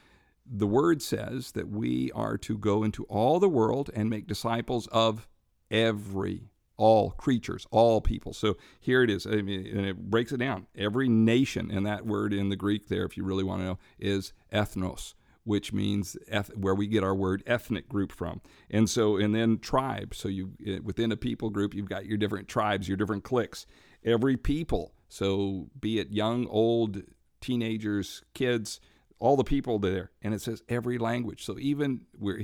the 0.47 0.67
word 0.67 1.03
says 1.03 1.53
that 1.53 1.69
we 1.69 2.13
are 2.15 2.37
to 2.37 2.59
go 2.59 2.85
into 2.85 3.05
all 3.05 3.41
the 3.41 3.49
world 3.49 3.91
and 3.95 4.11
make 4.11 4.27
disciples 4.27 4.87
of 4.89 5.27
every 5.71 6.51
all 6.77 7.13
creatures 7.13 7.67
all 7.71 8.01
people. 8.01 8.33
So 8.33 8.57
here 8.81 9.03
it 9.03 9.11
is. 9.11 9.27
I 9.27 9.43
mean, 9.43 9.67
and 9.67 9.87
it 9.87 10.11
breaks 10.11 10.33
it 10.33 10.39
down. 10.39 10.67
Every 10.77 11.09
nation 11.09 11.71
and 11.71 11.87
that 11.87 12.07
word 12.07 12.33
in 12.33 12.49
the 12.49 12.57
greek 12.57 12.89
there 12.89 13.05
if 13.05 13.17
you 13.17 13.25
really 13.25 13.45
want 13.45 13.61
to 13.61 13.67
know 13.67 13.79
is 13.99 14.33
ethnos 14.53 15.15
which 15.45 15.73
means 15.73 16.17
eth- 16.29 16.57
where 16.57 16.75
we 16.75 16.87
get 16.87 17.03
our 17.03 17.15
word 17.15 17.43
ethnic 17.47 17.89
group 17.89 18.13
from. 18.13 18.41
And 18.71 18.89
so 18.89 19.17
and 19.17 19.35
then 19.35 19.59
tribe 19.59 20.15
so 20.15 20.29
you 20.29 20.53
eh, 20.67 20.79
within 20.83 21.13
a 21.13 21.17
people 21.17 21.51
group 21.51 21.75
you've 21.75 21.89
got 21.89 22.07
your 22.07 22.17
different 22.17 22.49
tribes 22.49 22.89
your 22.89 22.97
different 22.97 23.25
cliques. 23.25 23.67
Every 24.05 24.37
people. 24.37 24.95
So 25.09 25.69
be 25.79 25.99
it 25.99 26.11
young 26.11 26.47
old 26.47 27.03
teenagers 27.43 28.23
kids 28.35 28.81
all 29.23 29.37
the 29.37 29.45
people 29.45 29.79
there, 29.79 30.11
and 30.21 30.35
it 30.35 30.41
says 30.41 30.65
every 30.69 30.99
language. 30.99 31.45
So 31.45 31.57
even 31.61 32.01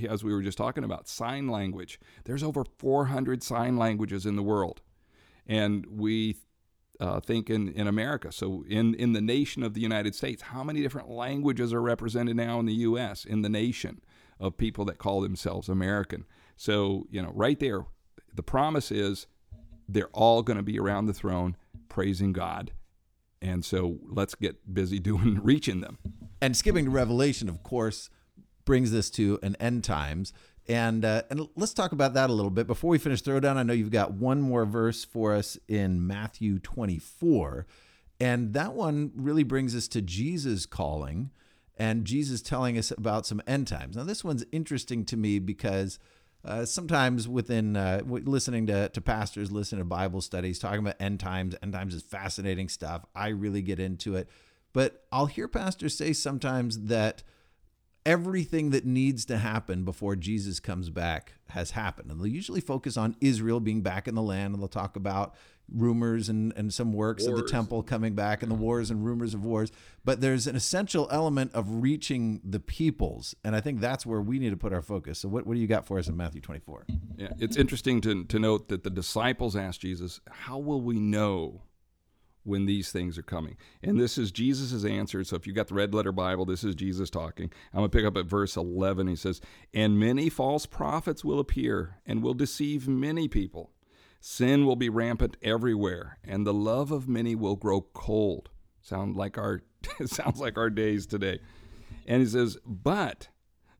as 0.09 0.23
we 0.23 0.33
were 0.33 0.43
just 0.43 0.57
talking 0.57 0.85
about 0.85 1.09
sign 1.09 1.49
language, 1.49 1.99
there's 2.25 2.45
over 2.45 2.65
400 2.79 3.43
sign 3.43 3.77
languages 3.77 4.25
in 4.25 4.37
the 4.37 4.45
world, 4.45 4.81
and 5.45 5.85
we 5.87 6.37
uh, 7.01 7.19
think 7.19 7.51
in, 7.51 7.69
in 7.71 7.89
America. 7.89 8.31
So 8.31 8.65
in 8.69 8.95
in 8.95 9.13
the 9.13 9.21
nation 9.21 9.65
of 9.65 9.75
the 9.75 9.81
United 9.81 10.15
States, 10.15 10.43
how 10.43 10.63
many 10.63 10.81
different 10.81 11.09
languages 11.11 11.73
are 11.73 11.83
represented 11.83 12.37
now 12.37 12.61
in 12.61 12.67
the 12.67 12.75
U.S. 12.75 13.25
in 13.25 13.43
the 13.43 13.49
nation 13.49 14.01
of 14.39 14.57
people 14.57 14.85
that 14.85 14.99
call 14.99 15.21
themselves 15.21 15.69
American? 15.69 16.27
So 16.57 17.09
you 17.11 17.21
know, 17.21 17.33
right 17.35 17.59
there, 17.59 17.87
the 18.33 18.45
promise 18.45 18.93
is 18.93 19.27
they're 19.89 20.11
all 20.13 20.43
going 20.45 20.59
to 20.59 20.63
be 20.63 20.79
around 20.79 21.07
the 21.07 21.13
throne 21.13 21.57
praising 21.89 22.33
God. 22.33 22.71
And 23.41 23.64
so 23.64 23.99
let's 24.05 24.34
get 24.34 24.72
busy 24.72 24.99
doing 25.11 25.41
reaching 25.43 25.80
them. 25.80 25.99
And 26.41 26.57
skipping 26.57 26.84
to 26.84 26.91
Revelation, 26.91 27.49
of 27.49 27.62
course, 27.62 28.11
brings 28.64 28.91
this 28.91 29.11
to 29.11 29.39
an 29.43 29.57
end 29.59 29.84
times. 29.84 30.32
And 30.68 31.05
uh, 31.05 31.22
and 31.30 31.49
let's 31.57 31.72
talk 31.72 31.93
about 31.93 32.12
that 32.14 32.28
a 32.28 32.32
little 32.32 32.51
bit 32.51 32.66
before 32.66 32.91
we 32.91 32.99
finish 32.99 33.22
throwdown. 33.22 33.57
I 33.57 33.62
know 33.62 33.72
you've 33.72 33.91
got 33.91 34.12
one 34.12 34.43
more 34.43 34.66
verse 34.66 35.03
for 35.03 35.34
us 35.34 35.57
in 35.66 36.07
Matthew 36.07 36.59
24, 36.59 37.66
and 38.20 38.53
that 38.53 38.74
one 38.74 39.11
really 39.16 39.45
brings 39.45 39.74
us 39.74 39.89
to 39.89 40.03
Jesus 40.03 40.66
calling 40.66 41.30
and 41.78 42.05
Jesus 42.05 42.43
telling 42.43 42.76
us 42.76 42.91
about 42.91 43.24
some 43.24 43.41
end 43.47 43.66
times. 43.66 43.97
Now 43.97 44.05
this 44.05 44.22
one's 44.22 44.45
interesting 44.53 45.07
to 45.07 45.16
me 45.16 45.39
because 45.39 45.99
uh, 46.45 46.64
sometimes 46.64 47.28
within 47.28 47.76
uh, 47.76 48.01
listening 48.07 48.66
to, 48.66 48.89
to 48.91 49.01
pastors, 49.01 49.51
listening 49.51 49.80
to 49.80 49.84
Bible 49.84 50.20
studies, 50.20 50.59
talking 50.59 50.80
about 50.80 50.97
end 51.01 51.20
times, 51.20 51.55
end 51.62 51.72
times 51.72 51.95
is 51.95 52.03
fascinating 52.03 52.68
stuff. 52.68 53.05
I 53.14 53.28
really 53.28 53.62
get 53.62 53.80
into 53.80 54.14
it. 54.14 54.28
But 54.72 55.05
I'll 55.11 55.26
hear 55.26 55.49
pastors 55.49 55.97
say 55.97 56.12
sometimes 56.12 56.84
that 56.84 57.22
everything 58.07 58.70
that 58.70 58.86
needs 58.86 59.24
to 59.26 59.39
happen 59.39 59.84
before 59.84 60.16
Jesus 60.16 60.61
comes 60.61 60.91
back 60.91 61.34
has 61.49 61.72
happened. 61.72 62.11
And 62.11 62.20
they'll 62.20 62.26
usually 62.26 62.61
focus 62.61 62.97
on 62.97 63.16
Israel 63.20 63.61
being 63.61 63.82
back 63.82 64.07
in 64.07 64.14
the 64.14 64.22
land, 64.22 64.55
and 64.55 64.62
they'll 64.62 64.68
talk 64.68 64.97
about 64.97 65.34
rumors 65.73 66.29
and, 66.29 66.53
and 66.57 66.73
some 66.73 66.93
works 66.93 67.27
wars. 67.27 67.39
of 67.39 67.45
the 67.45 67.51
temple 67.51 67.83
coming 67.83 68.14
back 68.14 68.43
and 68.43 68.51
the 68.51 68.55
mm-hmm. 68.55 68.64
wars 68.64 68.91
and 68.91 69.05
rumors 69.05 69.35
of 69.35 69.45
wars. 69.45 69.71
But 70.05 70.21
there's 70.21 70.47
an 70.47 70.57
essential 70.57 71.09
element 71.11 71.53
of 71.55 71.83
reaching 71.83 72.41
the 72.45 72.61
peoples. 72.61 73.35
And 73.45 73.55
I 73.55 73.61
think 73.61 73.81
that's 73.81 74.07
where 74.07 74.21
we 74.21 74.39
need 74.39 74.51
to 74.51 74.57
put 74.57 74.73
our 74.73 74.83
focus. 74.83 75.21
So, 75.21 75.29
what, 75.29 75.47
what 75.47 75.55
do 75.55 75.61
you 75.61 75.66
got 75.66 75.87
for 75.87 75.99
us 75.99 76.09
in 76.09 76.16
Matthew 76.16 76.41
24? 76.41 76.87
Yeah, 77.16 77.29
it's 77.39 77.57
interesting 77.57 78.01
to, 78.03 78.25
to 78.25 78.39
note 78.39 78.69
that 78.69 78.85
the 78.85 78.91
disciples 78.91 79.57
asked 79.57 79.81
Jesus, 79.81 80.21
How 80.31 80.59
will 80.59 80.81
we 80.81 80.99
know? 80.99 81.62
when 82.45 82.64
these 82.64 82.91
things 82.91 83.19
are 83.19 83.23
coming. 83.23 83.57
And 83.83 84.01
this 84.01 84.16
is 84.16 84.33
Jesus' 84.33 84.85
answer. 84.85 85.23
So 85.23 85.37
if 85.37 85.47
you 85.47 85.53
got 85.53 85.69
the 85.69 85.75
red 85.75 85.93
letter 85.93 86.12
Bible, 86.12 86.47
this 86.47 86.64
is 86.64 86.75
Jesus 86.75 87.11
talking. 87.11 87.53
I'm 87.75 87.81
going 87.81 87.91
to 87.91 87.97
pick 87.97 88.07
up 88.07 88.16
at 88.16 88.25
verse 88.25 88.57
11. 88.57 89.07
He 89.07 89.16
says, 89.16 89.43
And 89.75 90.01
many 90.01 90.31
false 90.31 90.64
prophets 90.64 91.23
will 91.23 91.41
appear 91.41 91.97
and 92.07 92.23
will 92.23 92.33
deceive 92.33 92.89
many 92.89 93.29
people. 93.29 93.71
Sin 94.21 94.66
will 94.66 94.77
be 94.77 94.89
rampant 94.89 95.37
everywhere, 95.43 96.19
and 96.25 96.47
the 96.47 96.55
love 96.55 96.91
of 96.91 97.09
many 97.09 97.35
will 97.35 97.57
grow 97.57 97.81
cold. 97.81 98.51
Sound 98.81 99.16
like 99.16 99.39
our 99.39 99.62
sounds 100.07 100.41
like 100.41 100.59
our 100.59 100.71
days 100.71 101.07
today. 101.07 101.39
And 102.07 102.21
he 102.21 102.29
says, 102.29 102.59
"But 102.66 103.29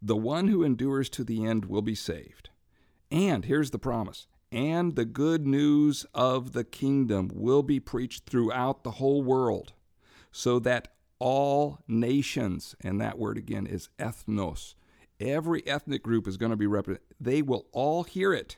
the 0.01 0.17
one 0.17 0.49
who 0.49 0.63
endures 0.63 1.09
to 1.11 1.25
the 1.25 1.45
end 1.45 1.65
will 1.65 1.83
be 1.83 1.95
saved." 1.95 2.51
And 3.11 3.45
here's 3.45 3.71
the 3.71 3.79
promise. 3.79 4.27
And 4.53 4.95
the 4.95 5.05
good 5.05 5.47
news 5.47 6.07
of 6.15 6.53
the 6.53 6.65
kingdom 6.65 7.31
will 7.35 7.63
be 7.63 7.81
preached 7.81 8.27
throughout 8.27 8.85
the 8.85 8.93
whole 8.93 9.23
world, 9.23 9.73
so 10.31 10.59
that 10.61 10.95
all 11.19 11.81
nations, 11.89 12.77
and 12.81 13.01
that 13.01 13.19
word 13.19 13.37
again 13.37 13.67
is 13.67 13.89
ethnos, 13.99 14.75
every 15.21 15.67
ethnic 15.67 16.03
group 16.03 16.27
is 16.29 16.37
going 16.37 16.51
to 16.51 16.57
be 16.57 16.67
represented. 16.67 17.07
They 17.21 17.43
will 17.43 17.67
all 17.73 18.05
hear 18.05 18.33
it 18.33 18.57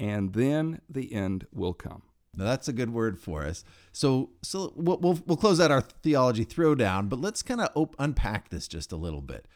and 0.00 0.32
then 0.32 0.80
the 0.88 1.12
end 1.12 1.46
will 1.52 1.74
come. 1.74 2.02
Now 2.34 2.44
that's 2.44 2.68
a 2.68 2.72
good 2.72 2.90
word 2.90 3.18
for 3.18 3.44
us. 3.44 3.64
So, 3.92 4.30
so 4.42 4.72
we'll 4.74 4.98
we'll, 4.98 5.18
we'll 5.26 5.36
close 5.36 5.60
out 5.60 5.70
our 5.70 5.82
theology 5.82 6.44
throwdown, 6.44 7.08
but 7.08 7.20
let's 7.20 7.42
kind 7.42 7.60
of 7.60 7.68
op- 7.74 7.96
unpack 7.98 8.48
this 8.48 8.66
just 8.66 8.92
a 8.92 8.96
little 8.96 9.20
bit. 9.20 9.46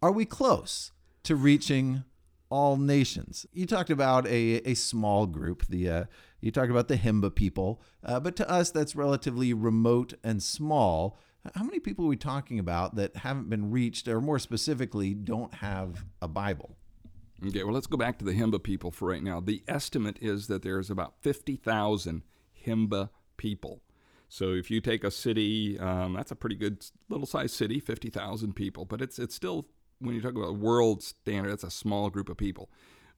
Are 0.00 0.12
we 0.12 0.24
close 0.24 0.92
to 1.24 1.36
reaching 1.36 2.04
all 2.50 2.76
nations? 2.76 3.46
You 3.52 3.66
talked 3.66 3.90
about 3.90 4.26
a 4.26 4.62
a 4.64 4.74
small 4.74 5.26
group. 5.26 5.66
The 5.66 5.90
uh, 5.90 6.04
you 6.40 6.50
talked 6.50 6.70
about 6.70 6.88
the 6.88 6.96
Himba 6.96 7.34
people, 7.34 7.82
uh, 8.04 8.20
but 8.20 8.36
to 8.36 8.48
us 8.48 8.70
that's 8.70 8.96
relatively 8.96 9.52
remote 9.52 10.14
and 10.24 10.42
small. 10.42 11.18
How 11.54 11.64
many 11.64 11.80
people 11.80 12.04
are 12.04 12.08
we 12.08 12.16
talking 12.16 12.58
about 12.58 12.94
that 12.96 13.16
haven't 13.16 13.50
been 13.50 13.70
reached, 13.70 14.06
or 14.06 14.20
more 14.20 14.38
specifically, 14.38 15.14
don't 15.14 15.54
have 15.54 16.04
a 16.22 16.28
Bible? 16.28 16.76
Okay, 17.46 17.62
well, 17.62 17.74
let's 17.74 17.86
go 17.86 17.96
back 17.96 18.18
to 18.18 18.24
the 18.24 18.32
Himba 18.32 18.62
people 18.62 18.90
for 18.90 19.08
right 19.08 19.22
now. 19.22 19.40
The 19.40 19.62
estimate 19.68 20.18
is 20.20 20.48
that 20.48 20.62
there's 20.62 20.90
about 20.90 21.14
50,000 21.20 22.22
Himba 22.66 23.10
people. 23.36 23.82
So 24.28 24.52
if 24.52 24.70
you 24.70 24.80
take 24.80 25.04
a 25.04 25.10
city, 25.10 25.78
um, 25.78 26.14
that's 26.14 26.32
a 26.32 26.36
pretty 26.36 26.56
good 26.56 26.84
little 27.08 27.26
sized 27.26 27.54
city, 27.54 27.78
50,000 27.78 28.54
people, 28.54 28.84
but 28.84 29.00
it's, 29.00 29.18
it's 29.18 29.34
still, 29.34 29.68
when 30.00 30.14
you 30.14 30.20
talk 30.20 30.34
about 30.34 30.56
world 30.56 31.02
standard, 31.02 31.52
that's 31.52 31.64
a 31.64 31.70
small 31.70 32.10
group 32.10 32.28
of 32.28 32.36
people. 32.36 32.70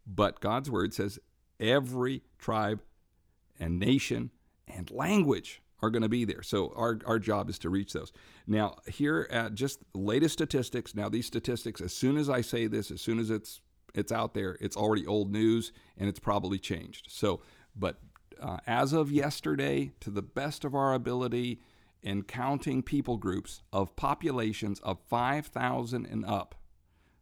But 0.07 0.41
God's 0.41 0.71
word 0.71 0.93
says 0.93 1.18
every 1.59 2.23
tribe 2.39 2.81
and 3.59 3.79
nation 3.79 4.31
and 4.68 4.91
language 4.91 5.62
are 5.83 5.91
going 5.91 6.03
to 6.03 6.09
be 6.09 6.27
there. 6.27 6.43
So 6.43 6.73
our, 6.77 6.99
our 7.07 7.18
job 7.18 7.49
is 7.49 7.59
to 7.61 7.71
reach 7.71 7.95
those. 7.95 8.12
Now, 8.47 8.77
here 8.87 9.27
at 9.31 9.55
just 9.55 9.81
latest 9.95 10.35
statistics, 10.35 10.95
now 10.95 11.09
these 11.09 11.27
statistics, 11.27 11.81
as 11.81 11.93
soon 11.93 12.18
as 12.18 12.29
I 12.29 12.43
say 12.43 12.66
this, 12.66 12.91
as 12.91 13.01
soon 13.01 13.18
as 13.18 13.31
it's 13.31 13.61
it's 13.95 14.12
out 14.12 14.34
there. 14.34 14.57
It's 14.61 14.76
already 14.76 15.07
old 15.07 15.30
news 15.30 15.72
and 15.97 16.09
it's 16.09 16.20
probably 16.20 16.59
changed. 16.59 17.07
So, 17.11 17.41
but 17.76 18.01
uh, 18.41 18.59
as 18.66 18.93
of 18.93 19.11
yesterday, 19.11 19.93
to 20.01 20.11
the 20.11 20.22
best 20.22 20.64
of 20.64 20.74
our 20.74 20.95
ability, 20.95 21.61
in 22.03 22.22
counting 22.22 22.82
people 22.82 23.16
groups 23.16 23.62
of 23.72 23.95
populations 23.97 24.80
of 24.80 24.99
5,000 25.09 26.07
and 26.07 26.24
up. 26.24 26.55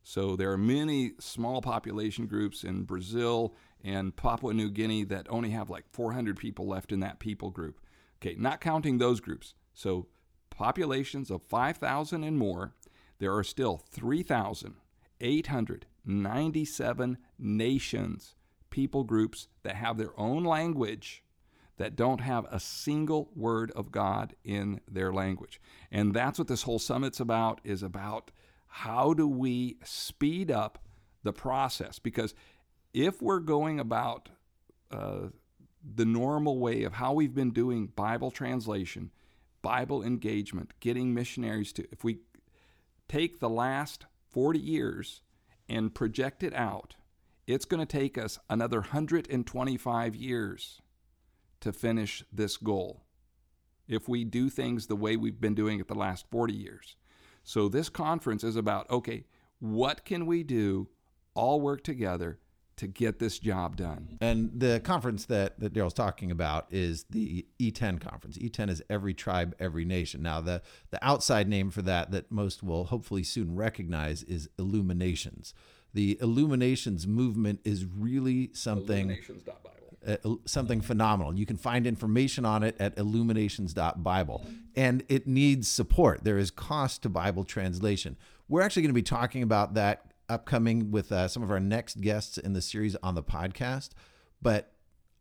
So 0.02 0.36
there 0.36 0.52
are 0.52 0.58
many 0.58 1.12
small 1.18 1.60
population 1.60 2.26
groups 2.26 2.64
in 2.64 2.84
Brazil 2.84 3.54
and 3.84 4.16
Papua 4.16 4.54
New 4.54 4.70
Guinea 4.70 5.04
that 5.04 5.26
only 5.28 5.50
have 5.50 5.70
like 5.70 5.84
400 5.90 6.36
people 6.36 6.66
left 6.66 6.92
in 6.92 7.00
that 7.00 7.18
people 7.18 7.50
group. 7.50 7.80
Okay, 8.20 8.36
not 8.38 8.60
counting 8.60 8.98
those 8.98 9.20
groups. 9.20 9.54
So 9.74 10.06
populations 10.50 11.30
of 11.30 11.42
5,000 11.42 12.24
and 12.24 12.38
more, 12.38 12.74
there 13.18 13.34
are 13.34 13.44
still 13.44 13.76
3,800 13.76 15.86
97 16.04 17.18
nations, 17.38 18.34
people 18.70 19.04
groups 19.04 19.48
that 19.62 19.76
have 19.76 19.98
their 19.98 20.18
own 20.18 20.44
language 20.44 21.22
that 21.78 21.96
don't 21.96 22.20
have 22.20 22.44
a 22.50 22.60
single 22.60 23.30
word 23.34 23.70
of 23.72 23.90
God 23.90 24.34
in 24.44 24.80
their 24.90 25.12
language. 25.12 25.60
And 25.90 26.12
that's 26.12 26.38
what 26.38 26.48
this 26.48 26.64
whole 26.64 26.80
summit's 26.80 27.20
about 27.20 27.60
is 27.64 27.82
about 27.82 28.30
how 28.66 29.14
do 29.14 29.26
we 29.26 29.78
speed 29.84 30.50
up 30.50 30.78
the 31.22 31.32
process 31.32 31.98
because 31.98 32.34
if 32.92 33.22
we're 33.22 33.40
going 33.40 33.80
about 33.80 34.28
uh, 34.90 35.28
the 35.94 36.04
normal 36.04 36.58
way 36.58 36.82
of 36.82 36.94
how 36.94 37.12
we've 37.12 37.34
been 37.34 37.50
doing 37.50 37.86
Bible 37.86 38.30
translation, 38.30 39.10
Bible 39.62 40.02
engagement, 40.02 40.72
getting 40.80 41.14
missionaries 41.14 41.72
to, 41.74 41.86
if 41.92 42.04
we 42.04 42.18
take 43.08 43.40
the 43.40 43.48
last 43.48 44.06
40 44.30 44.58
years 44.58 45.22
and 45.68 45.94
project 45.94 46.42
it 46.42 46.54
out, 46.54 46.94
it's 47.46 47.64
going 47.64 47.84
to 47.84 47.86
take 47.86 48.18
us 48.18 48.38
another 48.48 48.80
125 48.80 50.14
years 50.14 50.82
to 51.60 51.72
finish 51.72 52.22
this 52.32 52.56
goal 52.56 53.04
if 53.88 54.08
we 54.08 54.22
do 54.24 54.50
things 54.50 54.86
the 54.86 54.96
way 54.96 55.16
we've 55.16 55.40
been 55.40 55.54
doing 55.54 55.80
it 55.80 55.88
the 55.88 55.94
last 55.94 56.26
40 56.30 56.52
years. 56.52 56.96
So, 57.42 57.68
this 57.68 57.88
conference 57.88 58.44
is 58.44 58.56
about 58.56 58.90
okay, 58.90 59.24
what 59.58 60.04
can 60.04 60.26
we 60.26 60.42
do, 60.42 60.88
all 61.34 61.60
work 61.60 61.82
together 61.82 62.38
to 62.78 62.86
get 62.86 63.18
this 63.18 63.38
job 63.38 63.76
done? 63.76 64.18
And 64.20 64.50
the 64.54 64.80
conference 64.80 65.26
that, 65.26 65.58
that 65.60 65.72
Daryl's 65.72 65.94
talking 65.94 66.30
about 66.30 66.66
is 66.70 67.04
the 67.10 67.46
E10 67.60 68.00
conference. 68.00 68.38
E10 68.38 68.70
is 68.70 68.82
every 68.88 69.14
tribe, 69.14 69.54
every 69.58 69.84
nation. 69.84 70.22
Now, 70.22 70.40
the, 70.40 70.62
the 70.90 71.04
outside 71.04 71.48
name 71.48 71.70
for 71.70 71.82
that, 71.82 72.10
that 72.12 72.30
most 72.32 72.62
will 72.62 72.84
hopefully 72.84 73.22
soon 73.22 73.54
recognize, 73.54 74.22
is 74.22 74.48
Illuminations. 74.58 75.54
The 75.94 76.18
Illuminations 76.20 77.06
movement 77.06 77.60
is 77.64 77.84
really 77.84 78.50
something. 78.54 79.18
Uh, 80.06 80.16
something 80.46 80.80
phenomenal. 80.80 81.34
You 81.34 81.44
can 81.44 81.56
find 81.56 81.84
information 81.84 82.44
on 82.44 82.62
it 82.62 82.76
at 82.78 82.96
illuminations.bible. 82.96 84.46
And 84.76 85.02
it 85.08 85.26
needs 85.26 85.66
support. 85.66 86.22
There 86.22 86.38
is 86.38 86.52
cost 86.52 87.02
to 87.02 87.08
Bible 87.08 87.42
translation. 87.42 88.16
We're 88.48 88.62
actually 88.62 88.82
going 88.82 88.90
to 88.90 88.94
be 88.94 89.02
talking 89.02 89.42
about 89.42 89.74
that 89.74 90.12
upcoming 90.28 90.90
with 90.90 91.10
uh, 91.12 91.28
some 91.28 91.42
of 91.42 91.50
our 91.50 91.60
next 91.60 92.00
guests 92.00 92.38
in 92.38 92.52
the 92.52 92.62
series 92.62 92.96
on 93.02 93.14
the 93.14 93.22
podcast. 93.22 93.90
But 94.40 94.72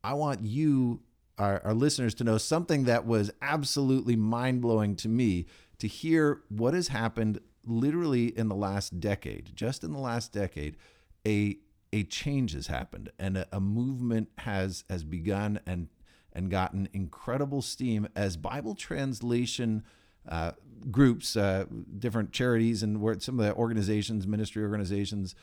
I 0.03 0.14
want 0.14 0.43
you, 0.45 1.01
our, 1.38 1.62
our 1.64 1.74
listeners, 1.74 2.14
to 2.16 2.24
know 2.24 2.38
something 2.38 2.86
that 2.86 3.05
was 3.05 3.32
absolutely 3.41 4.16
mind 4.16 4.62
blowing 4.62 4.95
to 4.97 5.10
me. 5.10 5.45
to 5.80 5.88
hear 5.88 6.41
what 6.49 6.74
has 6.74 6.88
happened 6.89 7.39
literally 7.66 8.28
in 8.38 8.47
the 8.47 8.55
last 8.55 8.99
decade, 8.99 9.55
just 9.55 9.84
in 9.84 9.91
the 9.91 9.99
last 9.99 10.32
decade, 10.34 10.78
a 11.26 11.58
a 11.93 12.03
change 12.03 12.53
has 12.53 12.68
happened 12.68 13.10
and 13.18 13.38
a, 13.38 13.47
a 13.51 13.60
movement 13.60 14.30
has 14.39 14.84
has 14.89 15.03
begun 15.03 15.60
and 15.66 15.88
and 16.34 16.51
gotten 16.51 16.89
incredible 16.93 17.62
steam 17.62 18.08
as 18.16 18.38
Bible 18.38 18.76
translation 18.76 19.84
uh, 20.28 20.52
groups, 20.92 21.36
uh, 21.36 21.66
different 22.00 22.32
charities, 22.32 22.84
and 22.84 23.02
where 23.02 23.20
some 23.20 23.40
of 23.40 23.46
the 23.46 23.54
organizations, 23.54 24.28
ministry 24.28 24.64
organizations, 24.64 25.36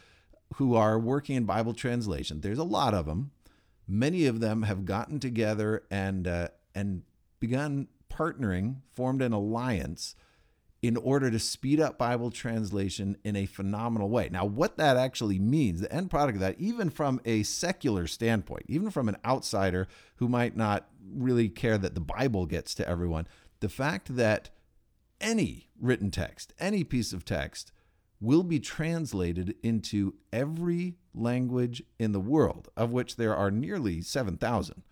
who 0.54 0.74
are 0.74 0.98
working 0.98 1.36
in 1.36 1.44
Bible 1.44 1.74
translation. 1.74 2.40
There's 2.40 2.58
a 2.58 2.64
lot 2.64 2.94
of 2.94 3.06
them. 3.06 3.30
Many 3.86 4.26
of 4.26 4.40
them 4.40 4.62
have 4.62 4.84
gotten 4.84 5.20
together 5.20 5.84
and 5.90 6.26
uh, 6.26 6.48
and 6.74 7.02
begun 7.40 7.88
partnering, 8.10 8.76
formed 8.92 9.20
an 9.20 9.32
alliance 9.32 10.14
in 10.80 10.96
order 10.98 11.30
to 11.30 11.38
speed 11.38 11.80
up 11.80 11.96
Bible 11.96 12.30
translation 12.30 13.16
in 13.24 13.36
a 13.36 13.46
phenomenal 13.46 14.10
way. 14.10 14.28
Now, 14.30 14.44
what 14.44 14.76
that 14.76 14.98
actually 14.98 15.38
means, 15.38 15.80
the 15.80 15.90
end 15.90 16.10
product 16.10 16.36
of 16.36 16.40
that, 16.40 16.60
even 16.60 16.90
from 16.90 17.22
a 17.24 17.42
secular 17.42 18.06
standpoint, 18.06 18.66
even 18.68 18.90
from 18.90 19.08
an 19.08 19.16
outsider 19.24 19.88
who 20.16 20.28
might 20.28 20.56
not 20.58 20.88
really 21.10 21.48
care 21.48 21.78
that 21.78 21.94
the 21.94 22.02
Bible 22.02 22.44
gets 22.44 22.74
to 22.74 22.88
everyone, 22.88 23.26
the 23.60 23.70
fact 23.70 24.14
that 24.16 24.50
any 25.20 25.68
written 25.80 26.10
text, 26.10 26.52
any 26.58 26.84
piece 26.84 27.12
of 27.12 27.24
text, 27.24 27.72
will 28.20 28.42
be 28.42 28.58
translated 28.58 29.54
into 29.62 30.14
every 30.32 30.96
language 31.14 31.82
in 31.98 32.12
the 32.12 32.20
world, 32.20 32.68
of 32.76 32.92
which 32.92 33.16
there 33.16 33.36
are 33.36 33.50
nearly 33.50 34.00
7,000, 34.00 34.82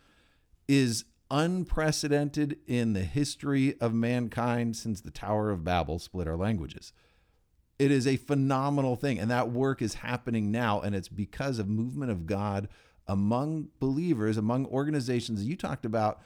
is 0.68 1.04
unprecedented 1.30 2.58
in 2.66 2.92
the 2.92 3.04
history 3.04 3.80
of 3.80 3.94
mankind 3.94 4.76
since 4.76 5.00
the 5.00 5.10
Tower 5.10 5.50
of 5.50 5.64
Babel 5.64 5.98
split 5.98 6.28
our 6.28 6.36
languages. 6.36 6.92
It 7.78 7.90
is 7.90 8.06
a 8.06 8.16
phenomenal 8.16 8.96
thing, 8.96 9.18
and 9.18 9.30
that 9.30 9.50
work 9.50 9.80
is 9.80 9.94
happening 9.94 10.50
now, 10.52 10.80
and 10.80 10.94
it's 10.94 11.08
because 11.08 11.58
of 11.58 11.68
movement 11.68 12.10
of 12.12 12.26
God 12.26 12.68
among 13.08 13.68
believers, 13.80 14.36
among 14.36 14.66
organizations. 14.66 15.44
You 15.44 15.56
talked 15.56 15.84
about 15.84 16.20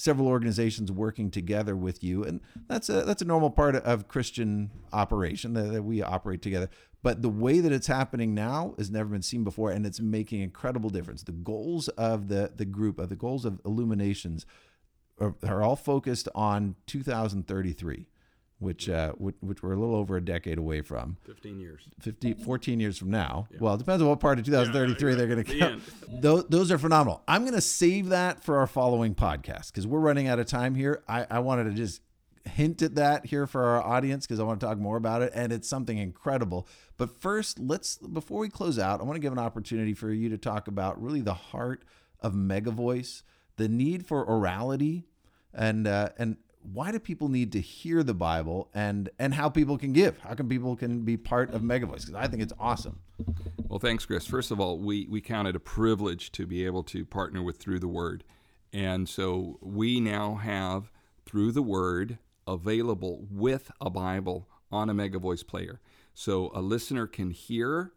several 0.00 0.28
organizations 0.28 0.90
working 0.90 1.30
together 1.30 1.76
with 1.76 2.02
you, 2.02 2.24
and 2.24 2.40
that's 2.68 2.88
a 2.88 3.02
that's 3.02 3.22
a 3.22 3.26
normal 3.26 3.50
part 3.50 3.76
of 3.76 4.08
Christian 4.08 4.70
operation 4.92 5.52
that, 5.54 5.72
that 5.72 5.82
we 5.82 6.02
operate 6.02 6.42
together. 6.42 6.68
But 7.02 7.22
the 7.22 7.28
way 7.28 7.60
that 7.60 7.72
it's 7.72 7.86
happening 7.86 8.34
now 8.34 8.74
has 8.76 8.90
never 8.90 9.10
been 9.10 9.22
seen 9.22 9.44
before, 9.44 9.70
and 9.70 9.86
it's 9.86 10.00
making 10.00 10.40
incredible 10.42 10.90
difference. 10.90 11.22
The 11.22 11.32
goals 11.32 11.88
of 11.88 12.28
the 12.28 12.52
the 12.54 12.64
group, 12.64 12.98
of 12.98 13.08
the 13.08 13.16
goals 13.16 13.44
of 13.44 13.60
Illuminations, 13.64 14.46
are, 15.18 15.34
are 15.46 15.62
all 15.62 15.76
focused 15.76 16.28
on 16.34 16.76
2033, 16.86 18.06
which 18.60 18.88
uh, 18.88 19.12
which, 19.12 19.34
which 19.40 19.62
we're 19.62 19.72
a 19.72 19.78
little 19.78 19.96
over 19.96 20.16
a 20.16 20.24
decade 20.24 20.58
away 20.58 20.82
from. 20.82 21.16
15 21.24 21.58
years. 21.58 21.88
50, 22.00 22.34
14 22.34 22.78
years 22.78 22.98
from 22.98 23.10
now. 23.10 23.48
Well, 23.58 23.74
it 23.74 23.78
depends 23.78 24.02
on 24.02 24.08
what 24.08 24.20
part 24.20 24.38
of 24.38 24.44
2033 24.44 25.10
Yeah, 25.10 25.16
they're 25.16 25.26
going 25.26 25.44
to 25.44 25.60
end. 25.60 25.82
Those, 26.22 26.44
those 26.48 26.70
are 26.70 26.78
phenomenal. 26.78 27.22
I'm 27.26 27.42
going 27.42 27.54
to 27.54 27.60
save 27.60 28.10
that 28.10 28.44
for 28.44 28.58
our 28.58 28.66
following 28.66 29.14
podcast 29.14 29.72
because 29.72 29.86
we're 29.86 30.00
running 30.00 30.28
out 30.28 30.38
of 30.38 30.46
time 30.46 30.74
here. 30.74 31.02
I, 31.08 31.26
I 31.30 31.38
wanted 31.38 31.64
to 31.64 31.70
just 31.72 32.02
hint 32.44 32.82
at 32.82 32.96
that 32.96 33.26
here 33.26 33.46
for 33.46 33.64
our 33.64 33.82
audience 33.82 34.26
because 34.26 34.40
I 34.40 34.42
want 34.42 34.60
to 34.60 34.66
talk 34.66 34.78
more 34.78 34.96
about 34.96 35.22
it, 35.22 35.32
and 35.34 35.52
it's 35.52 35.68
something 35.68 35.96
incredible. 35.96 36.66
But 36.96 37.10
first, 37.10 37.58
let's 37.58 37.96
before 37.96 38.40
we 38.40 38.48
close 38.48 38.78
out, 38.78 39.00
I 39.00 39.04
want 39.04 39.16
to 39.16 39.20
give 39.20 39.32
an 39.32 39.38
opportunity 39.38 39.94
for 39.94 40.12
you 40.12 40.28
to 40.28 40.38
talk 40.38 40.68
about 40.68 41.00
really 41.02 41.22
the 41.22 41.34
heart 41.34 41.84
of 42.20 42.34
Mega 42.34 42.70
Voice, 42.70 43.22
the 43.56 43.68
need 43.68 44.06
for 44.06 44.26
orality, 44.26 45.04
and 45.54 45.86
uh, 45.86 46.10
and 46.18 46.36
why 46.62 46.92
do 46.92 46.98
people 46.98 47.28
need 47.28 47.52
to 47.52 47.60
hear 47.60 48.02
the 48.02 48.14
Bible, 48.14 48.68
and 48.74 49.08
and 49.18 49.34
how 49.34 49.48
people 49.48 49.78
can 49.78 49.92
give, 49.92 50.18
how 50.18 50.34
can 50.34 50.48
people 50.48 50.76
can 50.76 51.04
be 51.04 51.16
part 51.16 51.52
of 51.52 51.62
Mega 51.62 51.86
Voice? 51.86 52.04
Because 52.04 52.22
I 52.22 52.28
think 52.28 52.42
it's 52.42 52.52
awesome. 52.58 53.00
Well, 53.68 53.78
thanks, 53.78 54.04
Chris. 54.04 54.26
First 54.26 54.50
of 54.50 54.60
all, 54.60 54.78
we, 54.78 55.06
we 55.08 55.20
count 55.20 55.46
it 55.46 55.54
a 55.54 55.60
privilege 55.60 56.32
to 56.32 56.46
be 56.46 56.66
able 56.66 56.82
to 56.84 57.04
partner 57.04 57.42
with 57.42 57.58
Through 57.58 57.78
the 57.78 57.88
Word. 57.88 58.24
And 58.72 59.08
so 59.08 59.58
we 59.60 60.00
now 60.00 60.36
have 60.36 60.90
Through 61.24 61.52
the 61.52 61.62
Word 61.62 62.18
available 62.46 63.26
with 63.30 63.70
a 63.80 63.88
Bible 63.88 64.48
on 64.72 64.90
a 64.90 64.94
Mega 64.94 65.18
Voice 65.18 65.42
player. 65.42 65.80
So 66.14 66.50
a 66.54 66.60
listener 66.60 67.06
can 67.06 67.30
hear 67.30 67.92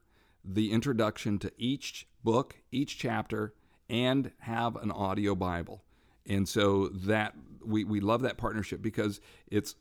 the 0.46 0.72
introduction 0.72 1.40
to 1.40 1.52
each 1.58 2.08
book, 2.24 2.58
each 2.72 2.98
chapter, 2.98 3.54
and 3.90 4.32
have 4.40 4.76
an 4.76 4.92
audio 4.92 5.36
Bible. 5.36 5.84
And 6.26 6.48
so 6.48 6.88
that 6.90 7.34
we, 7.66 7.84
we 7.84 8.00
love 8.00 8.22
that 8.22 8.38
partnership 8.38 8.82
because 8.82 9.20
it's 9.48 9.76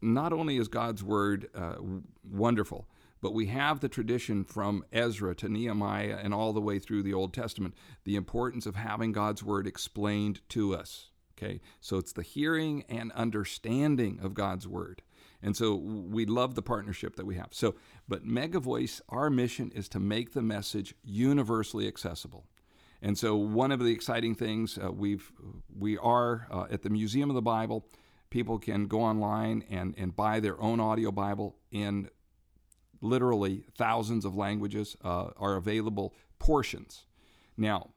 not 0.00 0.32
only 0.32 0.56
is 0.56 0.68
God's 0.68 1.02
word 1.02 1.48
uh, 1.54 1.76
wonderful, 2.24 2.88
but 3.20 3.32
we 3.32 3.46
have 3.46 3.80
the 3.80 3.88
tradition 3.88 4.42
from 4.42 4.84
Ezra 4.92 5.34
to 5.36 5.48
Nehemiah 5.48 6.18
and 6.20 6.34
all 6.34 6.52
the 6.52 6.60
way 6.60 6.78
through 6.80 7.04
the 7.04 7.14
Old 7.14 7.32
Testament, 7.32 7.74
the 8.04 8.16
importance 8.16 8.66
of 8.66 8.74
having 8.74 9.12
God's 9.12 9.42
word 9.44 9.66
explained 9.66 10.40
to 10.50 10.74
us. 10.74 11.10
Okay, 11.38 11.60
so 11.80 11.96
it's 11.96 12.12
the 12.12 12.22
hearing 12.22 12.84
and 12.88 13.10
understanding 13.12 14.18
of 14.22 14.34
God's 14.34 14.68
word. 14.68 15.02
And 15.42 15.56
so 15.56 15.74
we 15.74 16.24
love 16.24 16.54
the 16.54 16.62
partnership 16.62 17.16
that 17.16 17.26
we 17.26 17.34
have. 17.36 17.48
So, 17.50 17.74
but 18.08 18.24
Mega 18.24 18.60
Voice, 18.60 19.00
our 19.08 19.28
mission 19.28 19.72
is 19.74 19.88
to 19.88 19.98
make 19.98 20.34
the 20.34 20.42
message 20.42 20.94
universally 21.02 21.88
accessible. 21.88 22.46
And 23.04 23.18
so, 23.18 23.34
one 23.34 23.72
of 23.72 23.80
the 23.80 23.92
exciting 23.92 24.36
things 24.36 24.78
uh, 24.78 24.92
we've 24.92 25.32
we 25.76 25.98
are 25.98 26.46
uh, 26.50 26.66
at 26.70 26.82
the 26.82 26.90
Museum 26.90 27.28
of 27.30 27.34
the 27.34 27.42
Bible. 27.42 27.84
People 28.30 28.58
can 28.58 28.86
go 28.86 29.02
online 29.02 29.64
and 29.68 29.94
and 29.98 30.14
buy 30.14 30.38
their 30.38 30.58
own 30.60 30.78
audio 30.78 31.10
Bible 31.10 31.56
in 31.72 32.08
literally 33.00 33.64
thousands 33.76 34.24
of 34.24 34.36
languages 34.36 34.96
uh, 35.04 35.30
are 35.36 35.56
available 35.56 36.14
portions. 36.38 37.06
Now, 37.56 37.90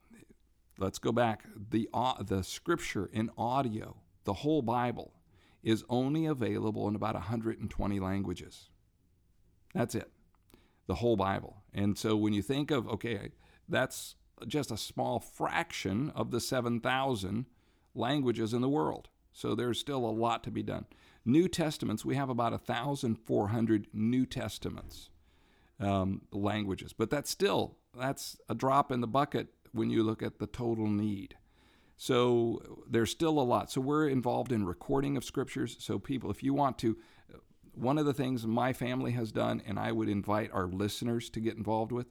let's 0.79 0.97
go 0.97 1.11
back. 1.11 1.43
The 1.69 1.87
au- 1.93 2.23
the 2.23 2.43
Scripture 2.43 3.07
in 3.13 3.29
audio, 3.37 3.97
the 4.23 4.33
whole 4.33 4.63
Bible, 4.63 5.13
is 5.61 5.83
only 5.87 6.25
available 6.25 6.87
in 6.87 6.95
about 6.95 7.13
120 7.13 7.99
languages. 7.99 8.69
That's 9.75 9.93
it, 9.93 10.09
the 10.87 10.95
whole 10.95 11.15
Bible. 11.15 11.57
And 11.73 11.95
so 11.95 12.15
when 12.15 12.33
you 12.33 12.41
think 12.41 12.71
of 12.71 12.87
okay, 12.87 13.29
that's 13.69 14.15
just 14.47 14.71
a 14.71 14.77
small 14.77 15.19
fraction 15.19 16.11
of 16.15 16.31
the 16.31 16.39
7,000 16.39 17.45
languages 17.93 18.53
in 18.53 18.61
the 18.61 18.69
world. 18.69 19.09
So 19.31 19.55
there's 19.55 19.79
still 19.79 20.05
a 20.05 20.11
lot 20.11 20.43
to 20.43 20.51
be 20.51 20.63
done. 20.63 20.85
New 21.25 21.47
Testaments, 21.47 22.05
we 22.05 22.15
have 22.15 22.29
about 22.29 22.51
1,400 22.51 23.87
New 23.93 24.25
Testaments 24.25 25.09
um, 25.79 26.21
languages, 26.31 26.93
but 26.93 27.09
that's 27.09 27.29
still 27.29 27.77
that's 27.97 28.37
a 28.49 28.55
drop 28.55 28.91
in 28.91 29.01
the 29.01 29.07
bucket 29.07 29.47
when 29.71 29.89
you 29.89 30.03
look 30.03 30.21
at 30.21 30.39
the 30.39 30.47
total 30.47 30.87
need. 30.87 31.35
So 31.97 32.81
there's 32.89 33.11
still 33.11 33.39
a 33.39 33.41
lot. 33.41 33.71
So 33.71 33.81
we're 33.81 34.07
involved 34.07 34.51
in 34.51 34.65
recording 34.65 35.15
of 35.17 35.23
scriptures. 35.23 35.77
So 35.79 35.97
people, 35.97 36.29
if 36.29 36.43
you 36.43 36.53
want 36.53 36.77
to, 36.79 36.97
one 37.73 37.97
of 37.97 38.05
the 38.05 38.13
things 38.13 38.45
my 38.45 38.73
family 38.73 39.11
has 39.11 39.31
done, 39.31 39.61
and 39.65 39.79
I 39.79 39.91
would 39.91 40.09
invite 40.09 40.51
our 40.53 40.67
listeners 40.67 41.29
to 41.31 41.39
get 41.39 41.55
involved 41.55 41.91
with, 41.91 42.07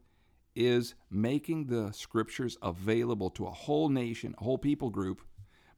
is 0.55 0.95
making 1.11 1.67
the 1.67 1.93
scriptures 1.93 2.57
available 2.63 3.31
to 3.31 3.47
a 3.47 3.51
whole 3.51 3.89
nation, 3.89 4.35
a 4.39 4.45
whole 4.45 4.59
people 4.59 4.91
group, 4.91 5.21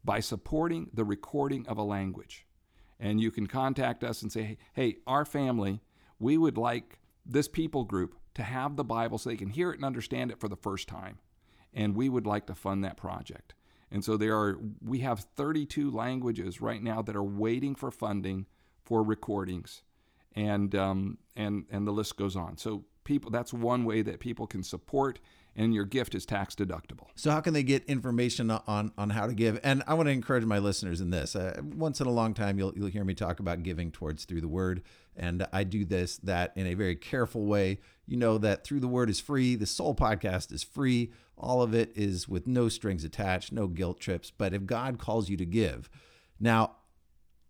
by 0.05 0.21
supporting 0.21 0.89
the 0.95 1.05
recording 1.05 1.67
of 1.67 1.79
a 1.79 1.83
language. 1.83 2.47
And 3.01 3.21
you 3.21 3.31
can 3.31 3.47
contact 3.47 4.05
us 4.05 4.23
and 4.23 4.33
say, 4.33 4.59
hey, 4.75 4.99
our 5.07 5.25
family, 5.25 5.81
we 6.19 6.39
would 6.39 6.57
like 6.57 6.99
this 7.25 7.49
people 7.49 7.85
group 7.85 8.15
to 8.35 8.43
have 8.43 8.77
the 8.77 8.85
Bible 8.85 9.19
so 9.19 9.31
they 9.31 9.37
can 9.37 9.51
hear 9.51 9.71
it 9.71 9.77
and 9.77 9.85
understand 9.85 10.31
it 10.31 10.39
for 10.39 10.49
the 10.49 10.57
first 10.57 10.89
time. 10.89 11.19
And 11.75 11.95
we 11.95 12.09
would 12.09 12.27
like 12.27 12.47
to 12.47 12.55
fund 12.55 12.85
that 12.85 12.97
project. 12.97 13.55
And 13.91 14.05
so 14.05 14.17
there 14.17 14.37
are 14.37 14.59
we 14.85 15.01
have 15.01 15.21
32 15.37 15.91
languages 15.91 16.61
right 16.61 16.83
now 16.83 17.03
that 17.03 17.17
are 17.17 17.23
waiting 17.23 17.75
for 17.75 17.91
funding 17.91 18.47
for 18.83 19.03
recordings, 19.03 19.83
and 20.35 20.75
um, 20.75 21.19
and 21.37 21.67
and 21.71 21.87
the 21.87 21.93
list 21.93 22.17
goes 22.17 22.37
on. 22.37 22.57
So 22.57 22.85
people, 23.07 23.31
that's 23.31 23.55
one 23.55 23.87
way 23.87 24.03
that 24.03 24.21
people 24.21 24.47
can 24.47 24.63
support, 24.63 25.19
and 25.55 25.73
your 25.73 25.87
gift 25.87 26.15
is 26.15 26.27
tax 26.27 26.55
deductible. 26.55 27.07
So 27.15 27.31
how 27.31 27.41
can 27.41 27.55
they 27.55 27.63
get 27.63 27.85
information 27.87 28.51
on 28.51 28.93
on 28.99 29.11
how 29.11 29.27
to 29.27 29.33
give? 29.33 29.59
And 29.63 29.83
I 29.87 29.95
want 29.95 30.09
to 30.09 30.13
encourage 30.13 30.45
my 30.45 30.59
listeners 30.59 31.01
in 31.01 31.09
this. 31.09 31.35
Uh, 31.35 31.63
once 31.75 32.01
in 32.01 32.07
a 32.07 32.11
long 32.11 32.35
time, 32.35 32.59
you'll 32.59 32.75
you'll 32.77 32.89
hear 32.89 33.05
me 33.05 33.15
talk 33.15 33.41
about 33.41 33.63
giving 33.63 33.91
towards 33.91 34.27
through 34.27 34.43
the 34.43 34.49
word, 34.49 34.83
and 35.17 35.47
I 35.53 35.65
do 35.65 35.87
this 35.87 36.19
that 36.19 36.53
in 36.57 36.67
a 36.67 36.75
very 36.75 36.97
careful 36.97 37.47
way. 37.47 37.79
You 38.07 38.19
know 38.19 38.37
that 38.37 38.65
through 38.65 38.81
the 38.81 38.89
word 38.89 39.09
is 39.09 39.21
free. 39.21 39.57
The 39.57 39.67
Sole 39.67 39.95
Podcast 39.95 40.53
is 40.53 40.63
free. 40.63 41.13
All 41.39 41.63
of 41.63 41.75
it 41.75 41.93
is 41.95 42.29
with 42.29 42.47
no 42.47 42.69
strings 42.69 43.05
attached, 43.05 43.53
no 43.53 43.67
guilt 43.67 44.01
trips. 44.01 44.31
But 44.31 44.53
if 44.53 44.67
God 44.67 44.99
calls 44.99 45.31
you 45.31 45.37
to 45.39 45.47
give, 45.47 45.89
now 46.39 46.77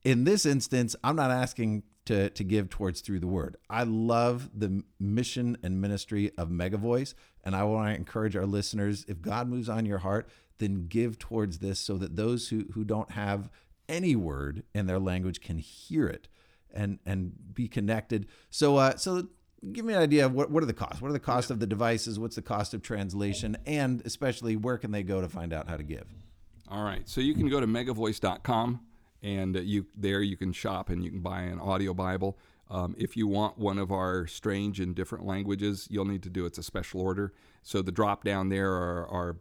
in 0.05 0.23
this 0.23 0.47
instance, 0.47 0.95
I'm 1.03 1.17
not 1.17 1.33
asking 1.33 1.83
to, 2.07 2.31
to 2.31 2.45
give 2.45 2.71
towards 2.71 3.01
through 3.01 3.21
the 3.21 3.27
word. 3.27 3.57
I 3.69 3.83
love 3.85 4.51
the 4.55 4.83
mission 4.99 5.59
and 5.63 5.81
ministry 5.81 6.33
of 6.39 6.51
Mega 6.51 6.77
Voice, 6.77 7.15
and 7.45 7.55
I 7.55 7.65
want 7.65 7.91
to 7.91 7.97
encourage 7.97 8.37
our 8.37 8.47
listeners 8.47 9.05
if 9.09 9.21
God 9.21 9.49
moves 9.49 9.69
on 9.69 9.87
your 9.87 9.99
heart, 9.99 10.29
then 10.59 10.87
give 10.89 11.19
towards 11.19 11.59
this 11.59 11.79
so 11.79 11.99
that 11.99 12.17
those 12.17 12.49
who, 12.49 12.65
who 12.73 12.85
don't 12.85 13.13
have 13.13 13.51
any 13.89 14.17
word 14.17 14.65
in 14.75 14.87
their 14.87 14.99
language 14.99 15.41
can 15.41 15.59
hear 15.59 16.07
it 16.07 16.29
and 16.73 16.99
and 17.07 17.33
be 17.55 17.69
connected. 17.69 18.27
So 18.51 18.77
uh, 18.77 18.97
so 18.97 19.29
give 19.73 19.85
me 19.85 19.95
an 19.95 20.01
idea 20.01 20.27
of 20.27 20.33
what, 20.33 20.51
what 20.51 20.63
are 20.63 20.67
the 20.67 20.73
costs? 20.73 21.01
What 21.01 21.09
are 21.09 21.13
the 21.13 21.21
costs 21.21 21.51
of 21.51 21.61
the 21.61 21.67
devices? 21.67 22.19
What's 22.19 22.37
the 22.37 22.43
cost 22.43 22.75
of 22.75 22.83
translation? 22.83 23.57
And 23.67 24.03
especially 24.05 24.57
where 24.57 24.79
can 24.79 24.91
they 24.91 25.03
go 25.03 25.21
to 25.21 25.29
find 25.29 25.53
out 25.53 25.69
how 25.69 25.77
to 25.77 25.83
give? 25.83 26.07
All 26.69 26.83
right. 26.83 27.09
So 27.09 27.21
you 27.21 27.35
can 27.35 27.49
go 27.49 27.61
to 27.61 27.67
megavoice.com 27.67 28.81
and 29.27 29.57
you 29.57 29.87
there 29.97 30.23
you 30.23 30.37
can 30.37 30.53
shop 30.53 30.89
and 30.89 31.05
you 31.05 31.11
can 31.11 31.21
buy 31.21 31.43
an 31.43 31.59
audio 31.59 31.93
Bible. 31.93 32.39
Um, 32.71 32.95
if 32.97 33.17
you 33.17 33.27
want 33.27 33.59
one 33.59 33.79
of 33.79 33.91
our 33.91 34.27
strange 34.27 34.79
and 34.81 34.95
different 34.95 35.27
languages, 35.27 35.89
you'll 35.91 36.05
need 36.05 36.23
to 36.23 36.31
do 36.31 36.47
it's 36.47 36.59
a 36.59 36.63
special 36.63 37.01
order. 37.01 37.33
So 37.63 37.83
the 37.83 37.93
drop 37.93 38.23
down 38.23 38.49
there 38.49 38.73
are, 38.73 39.07
are 39.09 39.37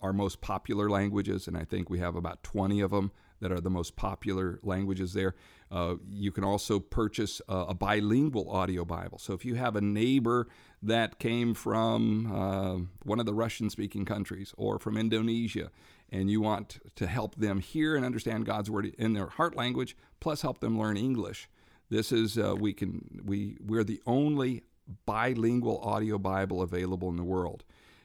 our 0.00 0.12
most 0.12 0.40
popular 0.40 0.88
languages, 0.88 1.48
and 1.48 1.56
I 1.56 1.64
think 1.64 1.90
we 1.90 1.98
have 1.98 2.16
about 2.16 2.42
20 2.42 2.80
of 2.80 2.90
them 2.90 3.12
that 3.40 3.52
are 3.52 3.60
the 3.60 3.70
most 3.70 3.96
popular 3.96 4.58
languages 4.62 5.12
there. 5.12 5.34
Uh, 5.70 5.96
you 6.08 6.32
can 6.32 6.44
also 6.44 6.78
purchase 6.80 7.42
a, 7.48 7.56
a, 7.68 7.74
bilingual 7.74 8.50
audio 8.50 8.84
Bible. 8.84 9.18
So 9.18 9.34
if 9.34 9.44
you 9.44 9.56
have 9.56 9.76
a 9.76 9.80
neighbor 9.80 10.48
that 10.82 11.18
came 11.18 11.52
from 11.54 12.32
uh, 12.32 12.78
one 13.02 13.20
of 13.20 13.26
the 13.26 13.34
Russian 13.34 13.68
speaking 13.68 14.04
countries 14.04 14.54
or 14.56 14.78
from 14.78 14.96
Indonesia, 14.96 15.70
and 16.10 16.30
you 16.30 16.40
want 16.40 16.78
to 16.96 17.06
help 17.06 17.34
them 17.34 17.60
hear 17.60 17.96
and 17.96 18.04
understand 18.04 18.46
God's 18.46 18.70
word 18.70 18.94
in 18.98 19.12
their 19.12 19.26
heart 19.26 19.56
language, 19.56 19.96
plus 20.20 20.42
help 20.42 20.60
them 20.60 20.78
learn 20.78 20.96
English, 20.96 21.48
this 21.88 22.12
is 22.12 22.38
uh, 22.38 22.54
we 22.58 22.72
can 22.72 23.22
we 23.24 23.56
we're 23.64 23.84
the 23.84 24.00
only 24.06 24.64
bilingual 25.04 25.78
audio 25.80 26.18
Bible 26.18 26.62
available 26.62 27.08
in 27.08 27.16
the 27.16 27.24
world, 27.24 27.64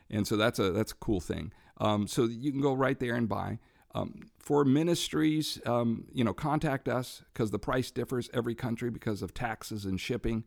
and 0.09 0.27
so 0.27 0.37
that's 0.37 0.59
a 0.59 0.71
that's 0.71 0.91
a 0.91 0.95
cool 0.95 1.19
thing. 1.19 1.51
Um, 1.77 2.07
so 2.07 2.25
you 2.25 2.51
can 2.51 2.61
go 2.61 2.73
right 2.73 2.99
there 2.99 3.15
and 3.15 3.27
buy. 3.27 3.59
Um, 3.93 4.21
for 4.39 4.63
ministries, 4.63 5.59
um, 5.65 6.05
you 6.13 6.23
know, 6.23 6.33
contact 6.33 6.87
us 6.87 7.23
because 7.33 7.51
the 7.51 7.59
price 7.59 7.91
differs 7.91 8.29
every 8.33 8.55
country 8.55 8.89
because 8.89 9.21
of 9.21 9.33
taxes 9.33 9.83
and 9.83 9.99
shipping. 9.99 10.45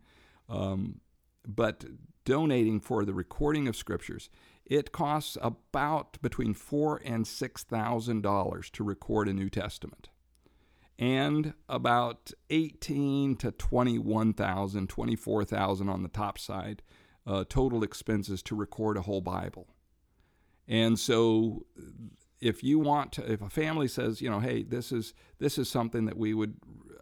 Um, 0.48 1.00
but 1.46 1.84
donating 2.24 2.80
for 2.80 3.04
the 3.04 3.12
recording 3.12 3.68
of 3.68 3.76
scriptures, 3.76 4.30
it 4.66 4.92
costs 4.92 5.36
about 5.40 6.20
between 6.22 6.54
four 6.54 7.00
and 7.04 7.26
six 7.26 7.62
thousand 7.62 8.22
dollars 8.22 8.70
to 8.70 8.84
record 8.84 9.28
a 9.28 9.32
New 9.32 9.50
Testament, 9.50 10.08
and 10.98 11.54
about 11.68 12.32
eighteen 12.50 13.36
to 13.36 13.52
twenty-one 13.52 14.32
thousand, 14.32 14.88
twenty-four 14.88 15.44
thousand 15.44 15.88
on 15.88 16.02
the 16.02 16.08
top 16.08 16.38
side, 16.38 16.82
uh, 17.26 17.44
total 17.48 17.82
expenses 17.82 18.42
to 18.44 18.54
record 18.54 18.96
a 18.96 19.02
whole 19.02 19.20
Bible. 19.20 19.68
And 20.66 20.98
so 20.98 21.66
if 22.40 22.62
you 22.62 22.78
want 22.78 23.12
to 23.12 23.32
if 23.32 23.40
a 23.40 23.48
family 23.48 23.88
says 23.88 24.20
you 24.20 24.28
know 24.28 24.40
hey 24.40 24.62
this 24.62 24.92
is 24.92 25.14
this 25.38 25.56
is 25.58 25.68
something 25.68 26.04
that 26.04 26.16
we 26.16 26.34
would 26.34 26.54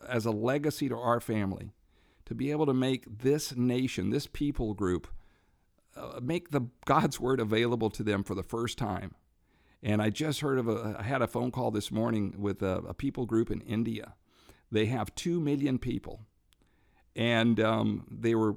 as 0.09 0.25
a 0.25 0.31
legacy 0.31 0.89
to 0.89 0.97
our 0.97 1.21
family 1.21 1.73
to 2.25 2.35
be 2.35 2.51
able 2.51 2.67
to 2.67 2.75
make 2.75 3.19
this 3.19 3.57
nation 3.57 4.11
this 4.11 4.27
people 4.27 4.73
group 4.75 5.09
uh, 5.97 6.21
make 6.23 6.51
the 6.51 6.63
god's 6.85 7.19
word 7.21 7.41
available 7.41 7.91
to 7.91 8.03
them 8.03 8.23
for 8.23 8.35
the 8.35 8.43
first 8.43 8.79
time 8.79 9.15
and 9.83 10.01
i 10.03 10.11
just 10.11 10.41
heard 10.41 10.59
of 10.59 10.69
a 10.69 10.97
i 10.99 11.03
had 11.03 11.23
a 11.23 11.27
phone 11.27 11.51
call 11.51 11.71
this 11.71 11.91
morning 11.91 12.35
with 12.39 12.63
a, 12.63 12.79
a 12.89 12.95
people 12.95 13.27
group 13.27 13.51
in 13.51 13.61
india 13.63 14.15
they 14.71 14.87
have 14.87 15.15
2 15.15 15.41
million 15.41 15.79
people 15.79 16.21
and 17.15 17.61
um, 17.61 18.07
they 18.11 18.35
were 18.35 18.55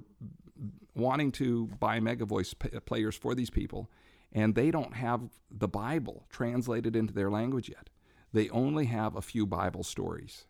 wanting 0.95 1.31
to 1.31 1.67
buy 1.79 1.99
megavoice 1.99 2.53
players 2.85 3.15
for 3.15 3.35
these 3.35 3.49
people 3.49 3.89
and 4.35 4.53
they 4.53 4.69
don't 4.69 4.93
have 4.93 5.21
the 5.49 5.67
Bible 5.67 6.25
translated 6.29 6.93
into 6.93 7.13
their 7.13 7.31
language 7.31 7.69
yet. 7.69 7.89
They 8.33 8.49
only 8.49 8.85
have 8.87 9.15
a 9.15 9.21
few 9.21 9.45
Bible 9.45 9.83
stories. 9.83 10.45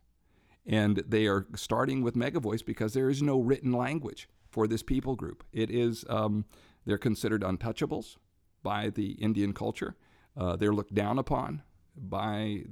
And 0.66 1.04
they 1.08 1.28
are 1.28 1.46
starting 1.56 2.02
with 2.02 2.16
Megavoice 2.16 2.66
because 2.66 2.94
there 2.94 3.12
is 3.12 3.22
no 3.22 3.40
written 3.40 3.72
language 3.72 4.28
for 4.50 4.68
this 4.68 4.82
people 4.82 5.16
group. 5.16 5.44
It 5.54 5.70
is, 5.70 6.04
um, 6.10 6.46
they're 6.86 6.98
considered 6.98 7.42
untouchables 7.42 8.18
by 8.64 8.90
the 8.90 9.12
Indian 9.14 9.54
culture. 9.54 9.96
Uh, 10.38 10.56
they're 10.56 10.74
looked 10.74 10.94
down 10.94 11.20
upon 11.20 11.62
by 11.96 12.64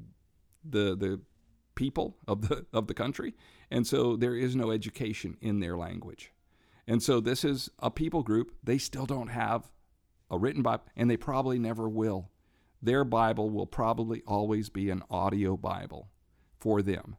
the, 0.63 0.95
the 0.95 1.21
people 1.75 2.17
of 2.27 2.47
the, 2.47 2.65
of 2.73 2.87
the 2.87 2.93
country. 2.93 3.33
And 3.71 3.87
so 3.87 4.15
there 4.15 4.35
is 4.35 4.55
no 4.55 4.71
education 4.71 5.37
in 5.41 5.59
their 5.59 5.77
language. 5.77 6.31
And 6.87 7.01
so 7.01 7.19
this 7.19 7.43
is 7.43 7.69
a 7.79 7.89
people 7.89 8.23
group. 8.23 8.51
They 8.63 8.77
still 8.77 9.05
don't 9.05 9.29
have 9.29 9.69
a 10.29 10.37
written 10.37 10.61
Bible, 10.61 10.83
and 10.95 11.09
they 11.09 11.17
probably 11.17 11.59
never 11.59 11.87
will. 11.87 12.29
Their 12.81 13.05
Bible 13.05 13.49
will 13.49 13.67
probably 13.67 14.21
always 14.27 14.69
be 14.69 14.89
an 14.89 15.03
audio 15.09 15.55
Bible 15.55 16.09
for 16.59 16.81
them. 16.81 17.15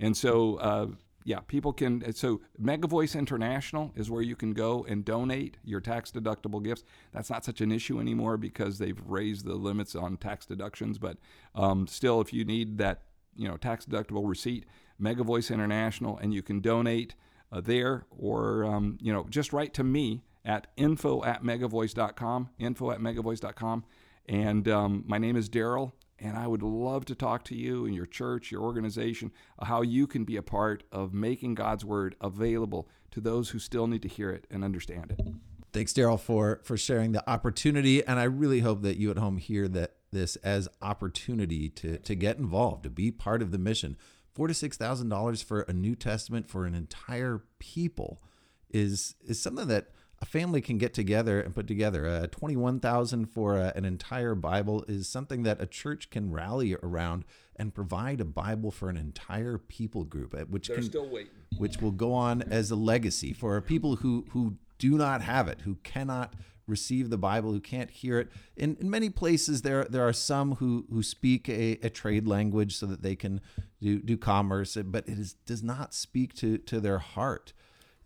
And 0.00 0.16
so, 0.16 0.56
uh, 0.56 0.86
yeah, 1.24 1.40
people 1.40 1.72
can. 1.72 2.12
So, 2.14 2.42
Megavoice 2.62 3.18
International 3.18 3.92
is 3.96 4.10
where 4.10 4.20
you 4.20 4.36
can 4.36 4.52
go 4.52 4.84
and 4.86 5.04
donate 5.04 5.56
your 5.64 5.80
tax 5.80 6.12
deductible 6.12 6.62
gifts. 6.62 6.84
That's 7.12 7.30
not 7.30 7.44
such 7.44 7.62
an 7.62 7.72
issue 7.72 7.98
anymore 7.98 8.36
because 8.36 8.78
they've 8.78 9.00
raised 9.06 9.46
the 9.46 9.54
limits 9.54 9.96
on 9.96 10.18
tax 10.18 10.44
deductions. 10.44 10.98
But 10.98 11.16
um, 11.54 11.86
still, 11.86 12.20
if 12.20 12.34
you 12.34 12.44
need 12.44 12.76
that, 12.78 13.02
you 13.34 13.48
know, 13.48 13.56
tax 13.56 13.86
deductible 13.86 14.28
receipt, 14.28 14.66
Megavoice 15.00 15.52
International, 15.52 16.18
and 16.18 16.34
you 16.34 16.42
can 16.42 16.60
donate 16.60 17.14
uh, 17.50 17.62
there, 17.62 18.04
or 18.10 18.64
um, 18.64 18.98
you 19.00 19.12
know, 19.12 19.26
just 19.30 19.54
write 19.54 19.72
to 19.74 19.84
me 19.84 20.24
at 20.44 20.66
info 20.76 21.24
at 21.24 21.42
megavoice.com, 21.42 22.50
info 22.58 22.90
at 22.90 23.00
megavoice.com. 23.00 23.84
And 24.28 24.68
um, 24.68 25.04
my 25.06 25.18
name 25.18 25.36
is 25.36 25.48
Daryl, 25.48 25.92
and 26.18 26.36
I 26.36 26.46
would 26.46 26.62
love 26.62 27.04
to 27.06 27.14
talk 27.14 27.44
to 27.44 27.54
you 27.54 27.86
and 27.86 27.94
your 27.94 28.06
church, 28.06 28.50
your 28.50 28.62
organization, 28.62 29.32
how 29.60 29.82
you 29.82 30.06
can 30.06 30.24
be 30.24 30.36
a 30.36 30.42
part 30.42 30.84
of 30.92 31.12
making 31.12 31.54
God's 31.54 31.84
word 31.84 32.16
available 32.20 32.88
to 33.10 33.20
those 33.20 33.50
who 33.50 33.58
still 33.58 33.86
need 33.86 34.02
to 34.02 34.08
hear 34.08 34.30
it 34.30 34.46
and 34.50 34.64
understand 34.64 35.12
it. 35.12 35.20
Thanks, 35.72 35.92
Daryl, 35.92 36.20
for 36.20 36.60
for 36.62 36.76
sharing 36.76 37.12
the 37.12 37.28
opportunity, 37.28 38.04
and 38.06 38.20
I 38.20 38.24
really 38.24 38.60
hope 38.60 38.82
that 38.82 38.96
you 38.96 39.10
at 39.10 39.18
home 39.18 39.38
hear 39.38 39.66
that 39.68 39.96
this 40.12 40.36
as 40.36 40.68
opportunity 40.80 41.68
to 41.70 41.98
to 41.98 42.14
get 42.14 42.38
involved, 42.38 42.84
to 42.84 42.90
be 42.90 43.10
part 43.10 43.42
of 43.42 43.50
the 43.50 43.58
mission. 43.58 43.96
Four 44.32 44.46
to 44.46 44.54
six 44.54 44.76
thousand 44.76 45.08
dollars 45.08 45.42
for 45.42 45.62
a 45.62 45.72
New 45.72 45.96
Testament 45.96 46.48
for 46.48 46.64
an 46.64 46.76
entire 46.76 47.42
people 47.58 48.22
is 48.70 49.16
is 49.26 49.42
something 49.42 49.66
that 49.66 49.88
a 50.24 50.26
family 50.26 50.62
can 50.62 50.78
get 50.78 50.94
together 50.94 51.38
and 51.38 51.54
put 51.54 51.66
together. 51.66 52.08
Uh, 52.08 52.26
21,000 52.28 53.26
for 53.26 53.58
a, 53.58 53.72
an 53.76 53.84
entire 53.84 54.34
Bible 54.34 54.82
is 54.88 55.06
something 55.06 55.42
that 55.42 55.60
a 55.60 55.66
church 55.66 56.08
can 56.08 56.30
rally 56.32 56.74
around 56.82 57.24
and 57.56 57.74
provide 57.74 58.20
a 58.22 58.24
Bible 58.24 58.70
for 58.70 58.88
an 58.88 58.96
entire 58.96 59.58
people 59.58 60.04
group, 60.04 60.34
uh, 60.34 60.44
which 60.46 60.68
They're 60.68 60.78
can, 60.78 60.84
still 60.86 61.08
waiting. 61.08 61.30
which 61.58 61.82
will 61.82 61.92
go 61.92 62.14
on 62.14 62.40
as 62.42 62.70
a 62.70 62.76
legacy 62.76 63.32
for 63.34 63.60
people 63.60 63.96
who 63.96 64.24
who 64.30 64.56
do 64.78 64.96
not 64.96 65.20
have 65.20 65.46
it, 65.46 65.60
who 65.60 65.76
cannot 65.82 66.32
receive 66.66 67.10
the 67.10 67.18
Bible, 67.18 67.52
who 67.52 67.60
can't 67.60 67.90
hear 67.90 68.18
it. 68.18 68.28
In, 68.56 68.76
in 68.80 68.88
many 68.88 69.10
places, 69.10 69.60
there 69.60 69.84
there 69.84 70.08
are 70.08 70.14
some 70.14 70.54
who 70.54 70.86
who 70.90 71.02
speak 71.02 71.50
a, 71.50 71.72
a 71.82 71.90
trade 71.90 72.26
language 72.26 72.76
so 72.76 72.86
that 72.86 73.02
they 73.02 73.14
can 73.14 73.42
do 73.80 74.00
do 74.00 74.16
commerce, 74.16 74.76
but 74.86 75.06
it 75.06 75.18
is, 75.18 75.34
does 75.44 75.62
not 75.62 75.92
speak 75.92 76.32
to 76.36 76.56
to 76.56 76.80
their 76.80 76.98
heart. 76.98 77.52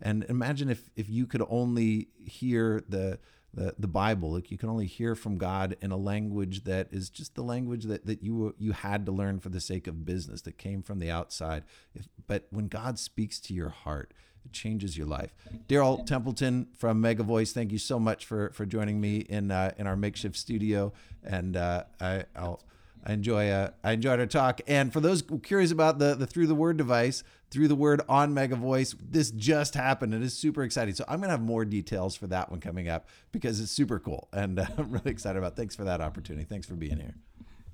And 0.01 0.25
imagine 0.29 0.69
if 0.69 0.89
if 0.95 1.09
you 1.09 1.27
could 1.27 1.43
only 1.49 2.09
hear 2.25 2.83
the 2.87 3.19
the, 3.53 3.73
the 3.79 3.87
Bible, 3.87 4.33
like 4.33 4.51
you 4.51 4.57
can 4.57 4.69
only 4.69 4.85
hear 4.85 5.15
from 5.15 5.37
God 5.37 5.75
in 5.81 5.91
a 5.91 5.97
language 5.97 6.65
that 6.65 6.87
is 6.91 7.09
just 7.09 7.33
the 7.33 7.41
language 7.41 7.85
that, 7.85 8.05
that 8.05 8.21
you 8.21 8.55
you 8.59 8.73
had 8.73 9.05
to 9.07 9.11
learn 9.11 9.39
for 9.39 9.49
the 9.49 9.59
sake 9.59 9.87
of 9.87 10.05
business 10.05 10.41
that 10.43 10.57
came 10.57 10.81
from 10.83 10.99
the 10.99 11.09
outside. 11.09 11.63
If, 11.95 12.07
but 12.27 12.47
when 12.51 12.67
God 12.67 12.99
speaks 12.99 13.39
to 13.41 13.53
your 13.53 13.69
heart, 13.69 14.13
it 14.45 14.53
changes 14.53 14.97
your 14.97 15.07
life. 15.07 15.33
Daryl 15.67 16.05
Templeton 16.05 16.67
from 16.77 17.01
Mega 17.01 17.23
Voice, 17.23 17.51
thank 17.51 17.71
you 17.71 17.79
so 17.79 17.99
much 17.99 18.25
for 18.25 18.51
for 18.51 18.65
joining 18.65 19.01
me 19.01 19.17
in 19.17 19.51
uh, 19.51 19.71
in 19.77 19.87
our 19.87 19.95
makeshift 19.95 20.37
studio, 20.37 20.93
and 21.23 21.57
uh, 21.57 21.83
I, 21.99 22.25
I'll 22.35 22.61
I 23.09 23.13
enjoy 23.13 23.49
uh, 23.49 23.71
I 23.83 23.93
enjoyed 23.93 24.19
our 24.19 24.27
talk. 24.27 24.61
And 24.67 24.93
for 24.93 24.99
those 24.99 25.23
curious 25.41 25.71
about 25.71 25.97
the 25.97 26.13
the 26.13 26.27
through 26.27 26.45
the 26.45 26.53
word 26.53 26.77
device, 26.77 27.23
through 27.49 27.67
the 27.67 27.75
word 27.75 28.01
on 28.07 28.35
Mega 28.35 28.55
Voice, 28.55 28.95
this 29.01 29.31
just 29.31 29.73
happened. 29.73 30.13
And 30.13 30.23
It 30.23 30.27
is 30.27 30.37
super 30.37 30.61
exciting. 30.61 30.93
So 30.93 31.05
I'm 31.07 31.19
gonna 31.19 31.31
have 31.31 31.41
more 31.41 31.65
details 31.65 32.15
for 32.15 32.27
that 32.27 32.51
one 32.51 32.59
coming 32.59 32.87
up 32.87 33.07
because 33.31 33.59
it's 33.59 33.71
super 33.71 33.97
cool, 33.97 34.29
and 34.31 34.59
uh, 34.59 34.65
I'm 34.77 34.91
really 34.91 35.09
excited 35.09 35.39
about. 35.39 35.53
It. 35.53 35.55
Thanks 35.55 35.75
for 35.75 35.85
that 35.85 36.01
opportunity. 36.01 36.45
Thanks 36.45 36.67
for 36.67 36.75
being 36.75 36.97
here. 36.97 37.15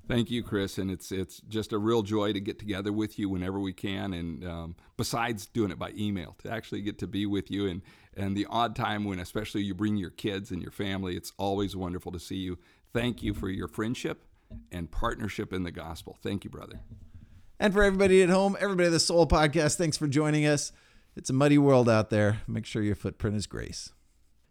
Thank 0.08 0.30
you, 0.30 0.42
Chris, 0.42 0.78
and 0.78 0.90
it's 0.90 1.12
it's 1.12 1.42
just 1.48 1.74
a 1.74 1.78
real 1.78 2.00
joy 2.00 2.32
to 2.32 2.40
get 2.40 2.58
together 2.58 2.90
with 2.90 3.18
you 3.18 3.28
whenever 3.28 3.60
we 3.60 3.74
can. 3.74 4.14
And 4.14 4.42
um, 4.42 4.76
besides 4.96 5.44
doing 5.44 5.70
it 5.70 5.78
by 5.78 5.92
email, 5.98 6.34
to 6.44 6.50
actually 6.50 6.80
get 6.80 6.98
to 7.00 7.06
be 7.06 7.26
with 7.26 7.50
you, 7.50 7.66
and 7.66 7.82
and 8.16 8.34
the 8.34 8.46
odd 8.48 8.74
time 8.74 9.04
when, 9.04 9.18
especially 9.18 9.64
you 9.64 9.74
bring 9.74 9.98
your 9.98 10.08
kids 10.08 10.50
and 10.50 10.62
your 10.62 10.70
family, 10.70 11.14
it's 11.14 11.34
always 11.36 11.76
wonderful 11.76 12.10
to 12.12 12.18
see 12.18 12.36
you. 12.36 12.56
Thank 12.94 13.22
you 13.22 13.34
for 13.34 13.50
your 13.50 13.68
friendship 13.68 14.25
and 14.70 14.90
partnership 14.90 15.52
in 15.52 15.62
the 15.62 15.70
gospel. 15.70 16.16
Thank 16.22 16.44
you, 16.44 16.50
brother. 16.50 16.80
And 17.58 17.72
for 17.72 17.82
everybody 17.82 18.22
at 18.22 18.28
home, 18.28 18.56
everybody 18.60 18.88
at 18.88 18.92
the 18.92 19.00
Sole 19.00 19.26
Podcast, 19.26 19.76
thanks 19.76 19.96
for 19.96 20.06
joining 20.06 20.46
us. 20.46 20.72
It's 21.16 21.30
a 21.30 21.32
muddy 21.32 21.56
world 21.56 21.88
out 21.88 22.10
there. 22.10 22.42
Make 22.46 22.66
sure 22.66 22.82
your 22.82 22.94
footprint 22.94 23.36
is 23.36 23.46
grace. 23.46 23.92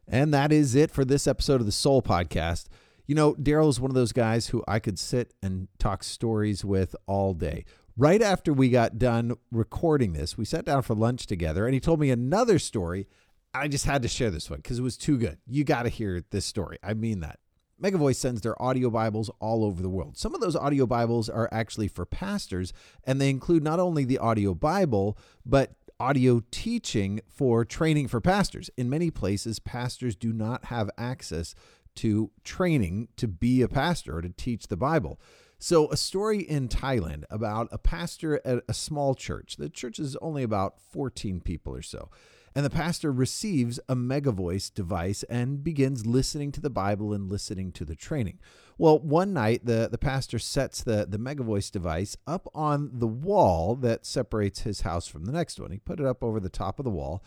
And 0.07 0.33
that 0.33 0.51
is 0.51 0.75
it 0.75 0.91
for 0.91 1.05
this 1.05 1.27
episode 1.27 1.59
of 1.59 1.67
the 1.67 1.71
Sole 1.71 2.01
Podcast. 2.01 2.65
You 3.05 3.13
know, 3.13 3.35
Daryl 3.35 3.69
is 3.69 3.79
one 3.79 3.91
of 3.91 3.95
those 3.95 4.11
guys 4.11 4.47
who 4.47 4.63
I 4.67 4.79
could 4.79 4.97
sit 4.97 5.33
and 5.43 5.67
talk 5.77 6.03
stories 6.03 6.65
with 6.65 6.95
all 7.05 7.33
day. 7.35 7.65
Right 7.97 8.21
after 8.21 8.51
we 8.51 8.69
got 8.69 8.97
done 8.97 9.35
recording 9.51 10.13
this, 10.13 10.37
we 10.37 10.45
sat 10.45 10.65
down 10.65 10.81
for 10.81 10.95
lunch 10.95 11.27
together 11.27 11.65
and 11.65 11.73
he 11.73 11.79
told 11.79 11.99
me 11.99 12.09
another 12.09 12.59
story. 12.59 13.07
I 13.53 13.67
just 13.67 13.85
had 13.85 14.01
to 14.01 14.07
share 14.07 14.31
this 14.31 14.49
one 14.49 14.59
because 14.59 14.79
it 14.79 14.83
was 14.83 14.97
too 14.97 15.17
good. 15.17 15.37
You 15.47 15.63
got 15.63 15.83
to 15.83 15.89
hear 15.89 16.23
this 16.31 16.45
story. 16.45 16.77
I 16.83 16.93
mean 16.93 17.21
that. 17.21 17.39
Megavoice 17.81 18.15
sends 18.15 18.41
their 18.41 18.59
audio 18.61 18.89
Bibles 18.89 19.29
all 19.39 19.65
over 19.65 19.81
the 19.81 19.89
world. 19.89 20.17
Some 20.17 20.33
of 20.33 20.39
those 20.39 20.55
audio 20.55 20.85
Bibles 20.85 21.29
are 21.29 21.49
actually 21.51 21.89
for 21.89 22.05
pastors, 22.05 22.71
and 23.03 23.19
they 23.19 23.29
include 23.29 23.63
not 23.63 23.81
only 23.81 24.05
the 24.05 24.17
audio 24.17 24.53
Bible, 24.53 25.17
but 25.45 25.73
audio 25.99 26.41
teaching 26.51 27.19
for 27.27 27.65
training 27.65 28.07
for 28.07 28.21
pastors. 28.21 28.69
In 28.77 28.89
many 28.89 29.11
places, 29.11 29.59
pastors 29.59 30.15
do 30.15 30.31
not 30.31 30.65
have 30.65 30.89
access 30.97 31.53
to 31.95 32.31
training 32.45 33.09
to 33.17 33.27
be 33.27 33.61
a 33.61 33.67
pastor 33.67 34.17
or 34.17 34.21
to 34.21 34.29
teach 34.29 34.67
the 34.67 34.77
Bible. 34.77 35.19
So, 35.57 35.89
a 35.89 35.97
story 35.97 36.39
in 36.39 36.67
Thailand 36.67 37.23
about 37.29 37.69
a 37.71 37.77
pastor 37.77 38.41
at 38.45 38.63
a 38.67 38.73
small 38.73 39.15
church. 39.15 39.55
The 39.57 39.69
church 39.69 39.99
is 39.99 40.15
only 40.17 40.43
about 40.43 40.79
14 40.79 41.41
people 41.41 41.73
or 41.73 41.81
so. 41.81 42.09
And 42.55 42.65
the 42.65 42.69
pastor 42.69 43.11
receives 43.11 43.81
a 43.89 43.95
megavoice 43.95 44.73
device 44.73 45.23
and 45.23 45.61
begins 45.61 46.05
listening 46.05 46.53
to 46.53 46.61
the 46.61 46.69
Bible 46.69 47.11
and 47.11 47.29
listening 47.29 47.73
to 47.73 47.83
the 47.83 47.95
training. 47.95 48.39
Well, 48.77 48.97
one 48.97 49.33
night 49.33 49.65
the, 49.65 49.89
the 49.91 49.97
pastor 49.97 50.39
sets 50.39 50.81
the, 50.81 51.05
the 51.05 51.19
megavoice 51.19 51.69
device 51.69 52.15
up 52.25 52.47
on 52.55 52.91
the 52.93 53.07
wall 53.07 53.75
that 53.75 54.05
separates 54.05 54.61
his 54.61 54.81
house 54.81 55.05
from 55.05 55.25
the 55.25 55.33
next 55.33 55.59
one. 55.59 55.71
He 55.71 55.79
put 55.79 55.99
it 55.99 56.05
up 56.05 56.23
over 56.23 56.39
the 56.39 56.49
top 56.49 56.79
of 56.79 56.85
the 56.85 56.91
wall 56.91 57.21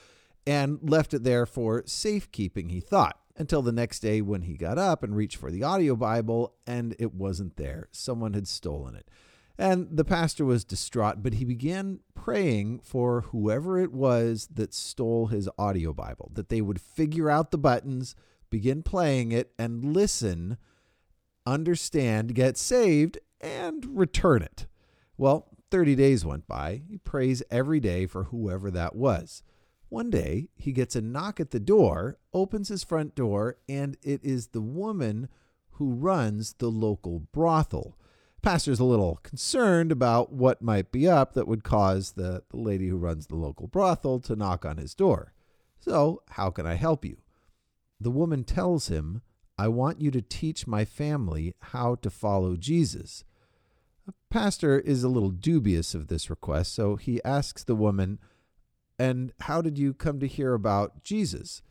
and 0.46 0.78
left 0.82 1.12
it 1.12 1.24
there 1.24 1.44
for 1.44 1.82
safekeeping, 1.84 2.70
he 2.70 2.80
thought 2.80 3.20
until 3.36 3.60
the 3.60 3.70
next 3.70 4.00
day 4.00 4.20
when 4.20 4.42
he 4.42 4.54
got 4.54 4.78
up 4.78 5.02
and 5.02 5.14
reached 5.14 5.36
for 5.36 5.50
the 5.50 5.62
audio 5.62 5.94
Bible 5.94 6.54
and 6.66 6.96
it 6.98 7.14
wasn't 7.14 7.56
there. 7.56 7.88
Someone 7.92 8.32
had 8.32 8.48
stolen 8.48 8.94
it. 8.94 9.08
And 9.58 9.88
the 9.90 10.04
pastor 10.04 10.44
was 10.44 10.64
distraught, 10.64 11.22
but 11.22 11.34
he 11.34 11.44
began 11.44 11.98
praying 12.14 12.78
for 12.84 13.22
whoever 13.22 13.78
it 13.78 13.92
was 13.92 14.48
that 14.54 14.72
stole 14.72 15.26
his 15.26 15.48
audio 15.58 15.92
Bible, 15.92 16.30
that 16.34 16.48
they 16.48 16.60
would 16.60 16.80
figure 16.80 17.28
out 17.28 17.50
the 17.50 17.58
buttons, 17.58 18.14
begin 18.50 18.84
playing 18.84 19.32
it, 19.32 19.52
and 19.58 19.84
listen, 19.84 20.58
understand, 21.44 22.36
get 22.36 22.56
saved, 22.56 23.18
and 23.40 23.98
return 23.98 24.42
it. 24.42 24.66
Well, 25.16 25.48
30 25.72 25.96
days 25.96 26.24
went 26.24 26.46
by. 26.46 26.82
He 26.88 26.98
prays 26.98 27.42
every 27.50 27.80
day 27.80 28.06
for 28.06 28.24
whoever 28.24 28.70
that 28.70 28.94
was. 28.94 29.42
One 29.88 30.10
day, 30.10 30.48
he 30.54 30.72
gets 30.72 30.94
a 30.94 31.00
knock 31.00 31.40
at 31.40 31.50
the 31.50 31.60
door, 31.60 32.18
opens 32.32 32.68
his 32.68 32.84
front 32.84 33.14
door, 33.14 33.56
and 33.68 33.96
it 34.02 34.22
is 34.22 34.48
the 34.48 34.60
woman 34.60 35.28
who 35.72 35.94
runs 35.94 36.54
the 36.54 36.70
local 36.70 37.20
brothel. 37.20 37.96
Pastor's 38.42 38.80
a 38.80 38.84
little 38.84 39.18
concerned 39.22 39.90
about 39.90 40.32
what 40.32 40.62
might 40.62 40.92
be 40.92 41.08
up 41.08 41.34
that 41.34 41.48
would 41.48 41.64
cause 41.64 42.12
the, 42.12 42.42
the 42.50 42.56
lady 42.56 42.88
who 42.88 42.96
runs 42.96 43.26
the 43.26 43.36
local 43.36 43.66
brothel 43.66 44.20
to 44.20 44.36
knock 44.36 44.64
on 44.64 44.76
his 44.76 44.94
door. 44.94 45.32
So, 45.80 46.22
how 46.30 46.50
can 46.50 46.66
I 46.66 46.74
help 46.74 47.04
you? 47.04 47.18
The 48.00 48.10
woman 48.10 48.44
tells 48.44 48.88
him, 48.88 49.22
I 49.58 49.68
want 49.68 50.00
you 50.00 50.12
to 50.12 50.22
teach 50.22 50.66
my 50.66 50.84
family 50.84 51.54
how 51.60 51.96
to 51.96 52.10
follow 52.10 52.56
Jesus. 52.56 53.24
The 54.06 54.14
pastor 54.30 54.78
is 54.78 55.02
a 55.02 55.08
little 55.08 55.30
dubious 55.30 55.94
of 55.94 56.06
this 56.06 56.30
request, 56.30 56.72
so 56.74 56.96
he 56.96 57.22
asks 57.24 57.64
the 57.64 57.74
woman, 57.74 58.20
and 58.98 59.32
how 59.40 59.60
did 59.60 59.78
you 59.78 59.94
come 59.94 60.20
to 60.20 60.28
hear 60.28 60.54
about 60.54 61.02
Jesus? 61.02 61.62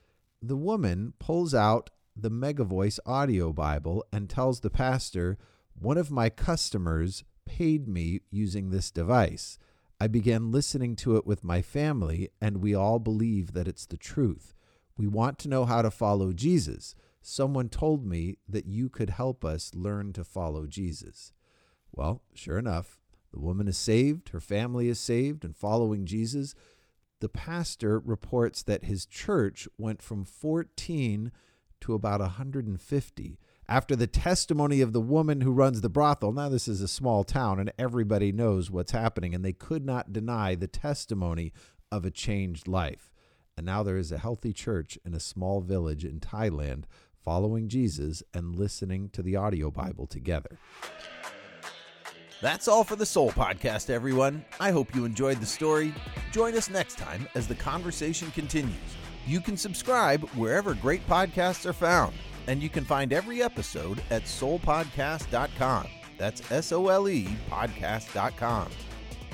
The 0.42 0.58
woman 0.58 1.14
pulls 1.18 1.54
out 1.54 1.90
the 2.16 2.30
Megavoice 2.30 3.00
audio 3.06 3.54
Bible 3.54 4.04
and 4.12 4.30
tells 4.30 4.60
the 4.60 4.70
pastor, 4.70 5.38
One 5.80 5.98
of 5.98 6.10
my 6.10 6.30
customers 6.30 7.24
paid 7.46 7.88
me 7.88 8.22
using 8.32 8.70
this 8.70 8.90
device. 8.90 9.60
I 10.00 10.08
began 10.08 10.52
listening 10.52 10.96
to 10.98 11.18
it 11.18 11.28
with 11.28 11.44
my 11.44 11.62
family, 11.62 12.30
and 12.42 12.58
we 12.58 12.74
all 12.74 12.98
believe 12.98 13.54
that 13.54 13.68
it's 13.68 13.86
the 13.86 13.98
truth. 13.98 14.56
We 14.98 15.06
want 15.06 15.38
to 15.40 15.50
know 15.50 15.66
how 15.66 15.84
to 15.84 15.92
follow 15.92 16.34
Jesus. 16.34 16.96
Someone 17.22 17.70
told 17.70 18.06
me 18.06 18.38
that 18.50 18.66
you 18.66 18.90
could 18.90 19.12
help 19.12 19.46
us 19.46 19.76
learn 19.76 20.14
to 20.14 20.24
follow 20.24 20.66
Jesus. 20.66 21.32
Well, 21.92 22.24
sure 22.34 22.58
enough, 22.58 22.98
the 23.32 23.40
woman 23.40 23.68
is 23.68 23.78
saved, 23.78 24.30
her 24.30 24.40
family 24.40 24.90
is 24.90 25.00
saved, 25.00 25.46
and 25.46 25.56
following 25.56 26.06
Jesus 26.06 26.56
the 27.20 27.30
pastor 27.30 28.00
reports 28.00 28.64
that 28.64 28.86
his 28.86 29.06
church 29.06 29.68
went 29.78 30.02
from 30.02 30.24
14 30.24 31.32
to 31.82 31.94
about 31.94 32.20
150 32.20 33.40
after 33.70 33.96
the 33.96 34.08
testimony 34.08 34.82
of 34.82 34.94
the 34.94 35.02
woman 35.02 35.42
who 35.42 35.52
runs 35.52 35.82
the 35.82 35.90
brothel. 35.90 36.32
Now, 36.32 36.50
this 36.50 36.68
is 36.68 36.82
a 36.82 36.88
small 36.88 37.24
town 37.24 37.60
and 37.60 37.72
everybody 37.78 38.32
knows 38.32 38.72
what's 38.72 38.92
happening, 38.92 39.36
and 39.36 39.44
they 39.44 39.54
could 39.54 39.86
not 39.86 40.14
deny 40.14 40.56
the 40.56 40.68
testimony 40.68 41.52
of 41.92 42.06
a 42.06 42.12
changed 42.12 42.68
life. 42.68 43.12
And 43.58 43.66
now 43.66 43.84
there 43.84 43.98
is 43.98 44.12
a 44.12 44.20
healthy 44.20 44.54
church 44.54 45.00
in 45.06 45.14
a 45.14 45.20
small 45.20 45.62
village 45.62 46.06
in 46.06 46.20
Thailand 46.20 46.84
following 47.24 47.68
Jesus 47.68 48.24
and 48.34 48.56
listening 48.56 49.10
to 49.10 49.22
the 49.22 49.36
audio 49.36 49.70
Bible 49.72 50.08
together. 50.08 50.58
That's 52.40 52.68
all 52.68 52.84
for 52.84 52.96
the 52.96 53.06
Sole 53.06 53.32
Podcast, 53.32 53.90
everyone. 53.90 54.46
I 54.60 54.70
hope 54.70 54.94
you 54.94 55.06
enjoyed 55.06 55.40
the 55.40 55.46
story. 55.48 55.92
Join 56.32 56.56
us 56.56 56.70
next 56.70 57.00
time 57.00 57.28
as 57.34 57.48
the 57.48 57.56
conversation 57.56 58.30
continues. 58.32 58.76
You 59.26 59.42
can 59.42 59.58
subscribe 59.58 60.24
wherever 60.30 60.76
great 60.76 61.06
podcasts 61.08 61.66
are 61.66 61.74
found, 61.74 62.14
and 62.48 62.64
you 62.64 62.70
can 62.70 62.84
find 62.84 63.14
every 63.14 63.44
episode 63.44 64.02
at 64.10 64.24
solepodcast.com. 64.24 65.88
That's 66.18 66.52
S 66.52 66.72
O 66.72 66.88
L 66.88 67.08
E 67.08 67.28
podcast.com. 67.50 68.70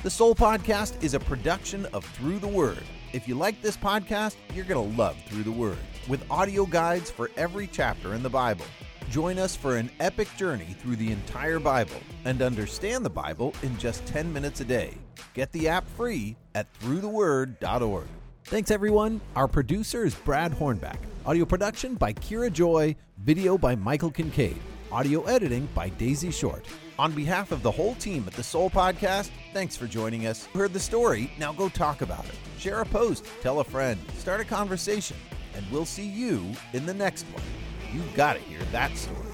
The 0.04 0.10
Sole 0.10 0.36
Podcast 0.36 1.02
is 1.02 1.14
a 1.14 1.20
production 1.20 1.86
of 1.94 2.04
Through 2.04 2.40
the 2.40 2.48
Word. 2.48 2.84
If 3.14 3.26
you 3.26 3.36
like 3.36 3.62
this 3.62 3.78
podcast, 3.78 4.36
you're 4.54 4.66
going 4.66 4.92
to 4.92 4.98
love 4.98 5.16
Through 5.28 5.44
the 5.44 5.52
Word, 5.52 5.78
with 6.10 6.30
audio 6.30 6.66
guides 6.66 7.10
for 7.10 7.32
every 7.38 7.68
chapter 7.68 8.14
in 8.14 8.22
the 8.22 8.30
Bible. 8.30 8.66
Join 9.10 9.40
us 9.40 9.56
for 9.56 9.78
an 9.78 9.90
epic 10.02 10.28
journey 10.36 10.76
through 10.80 10.98
the 10.98 11.12
entire 11.12 11.60
Bible 11.60 12.02
and 12.26 12.42
understand 12.42 13.06
the 13.06 13.10
Bible 13.10 13.54
in 13.64 13.78
just 13.78 14.06
10 14.06 14.34
minutes 14.34 14.60
a 14.60 14.66
day. 14.66 14.98
Get 15.34 15.52
the 15.54 15.70
app 15.70 15.88
free 15.88 16.36
at 16.54 16.68
throughtheword.org. 16.80 18.08
Thanks, 18.46 18.72
everyone. 18.72 19.22
Our 19.36 19.48
producer 19.48 20.06
is 20.06 20.14
Brad 20.14 20.52
Hornback. 20.52 20.98
Audio 21.26 21.46
production 21.46 21.96
by 21.96 22.14
Kira 22.14 22.52
Joy. 22.52 22.96
Video 23.20 23.58
by 23.58 23.76
Michael 23.76 24.12
Kincaid. 24.12 24.58
Audio 24.92 25.24
editing 25.24 25.68
by 25.74 25.90
Daisy 25.90 26.30
Short. 26.30 26.66
On 27.00 27.12
behalf 27.14 27.52
of 27.52 27.64
the 27.64 27.72
whole 27.72 27.96
team 27.96 28.26
at 28.28 28.34
the 28.34 28.44
Sole 28.44 28.70
Podcast, 28.70 29.32
thanks 29.54 29.76
for 29.76 29.88
joining 29.88 30.28
us. 30.28 30.48
You 30.54 30.60
heard 30.60 30.74
the 30.74 30.80
story, 30.80 31.32
now 31.40 31.52
go 31.54 31.70
talk 31.70 32.02
about 32.02 32.26
it. 32.26 32.36
Share 32.60 32.82
a 32.82 32.86
post, 32.86 33.26
tell 33.42 33.62
a 33.62 33.64
friend, 33.64 34.00
start 34.18 34.42
a 34.42 34.46
conversation, 34.46 35.18
and 35.56 35.66
we'll 35.72 35.86
see 35.86 36.06
you 36.06 36.46
in 36.74 36.86
the 36.86 36.94
next 36.94 37.24
one. 37.28 37.44
You 37.92 38.04
gotta 38.14 38.40
hear 38.40 38.60
that 38.72 38.96
story. 38.96 39.33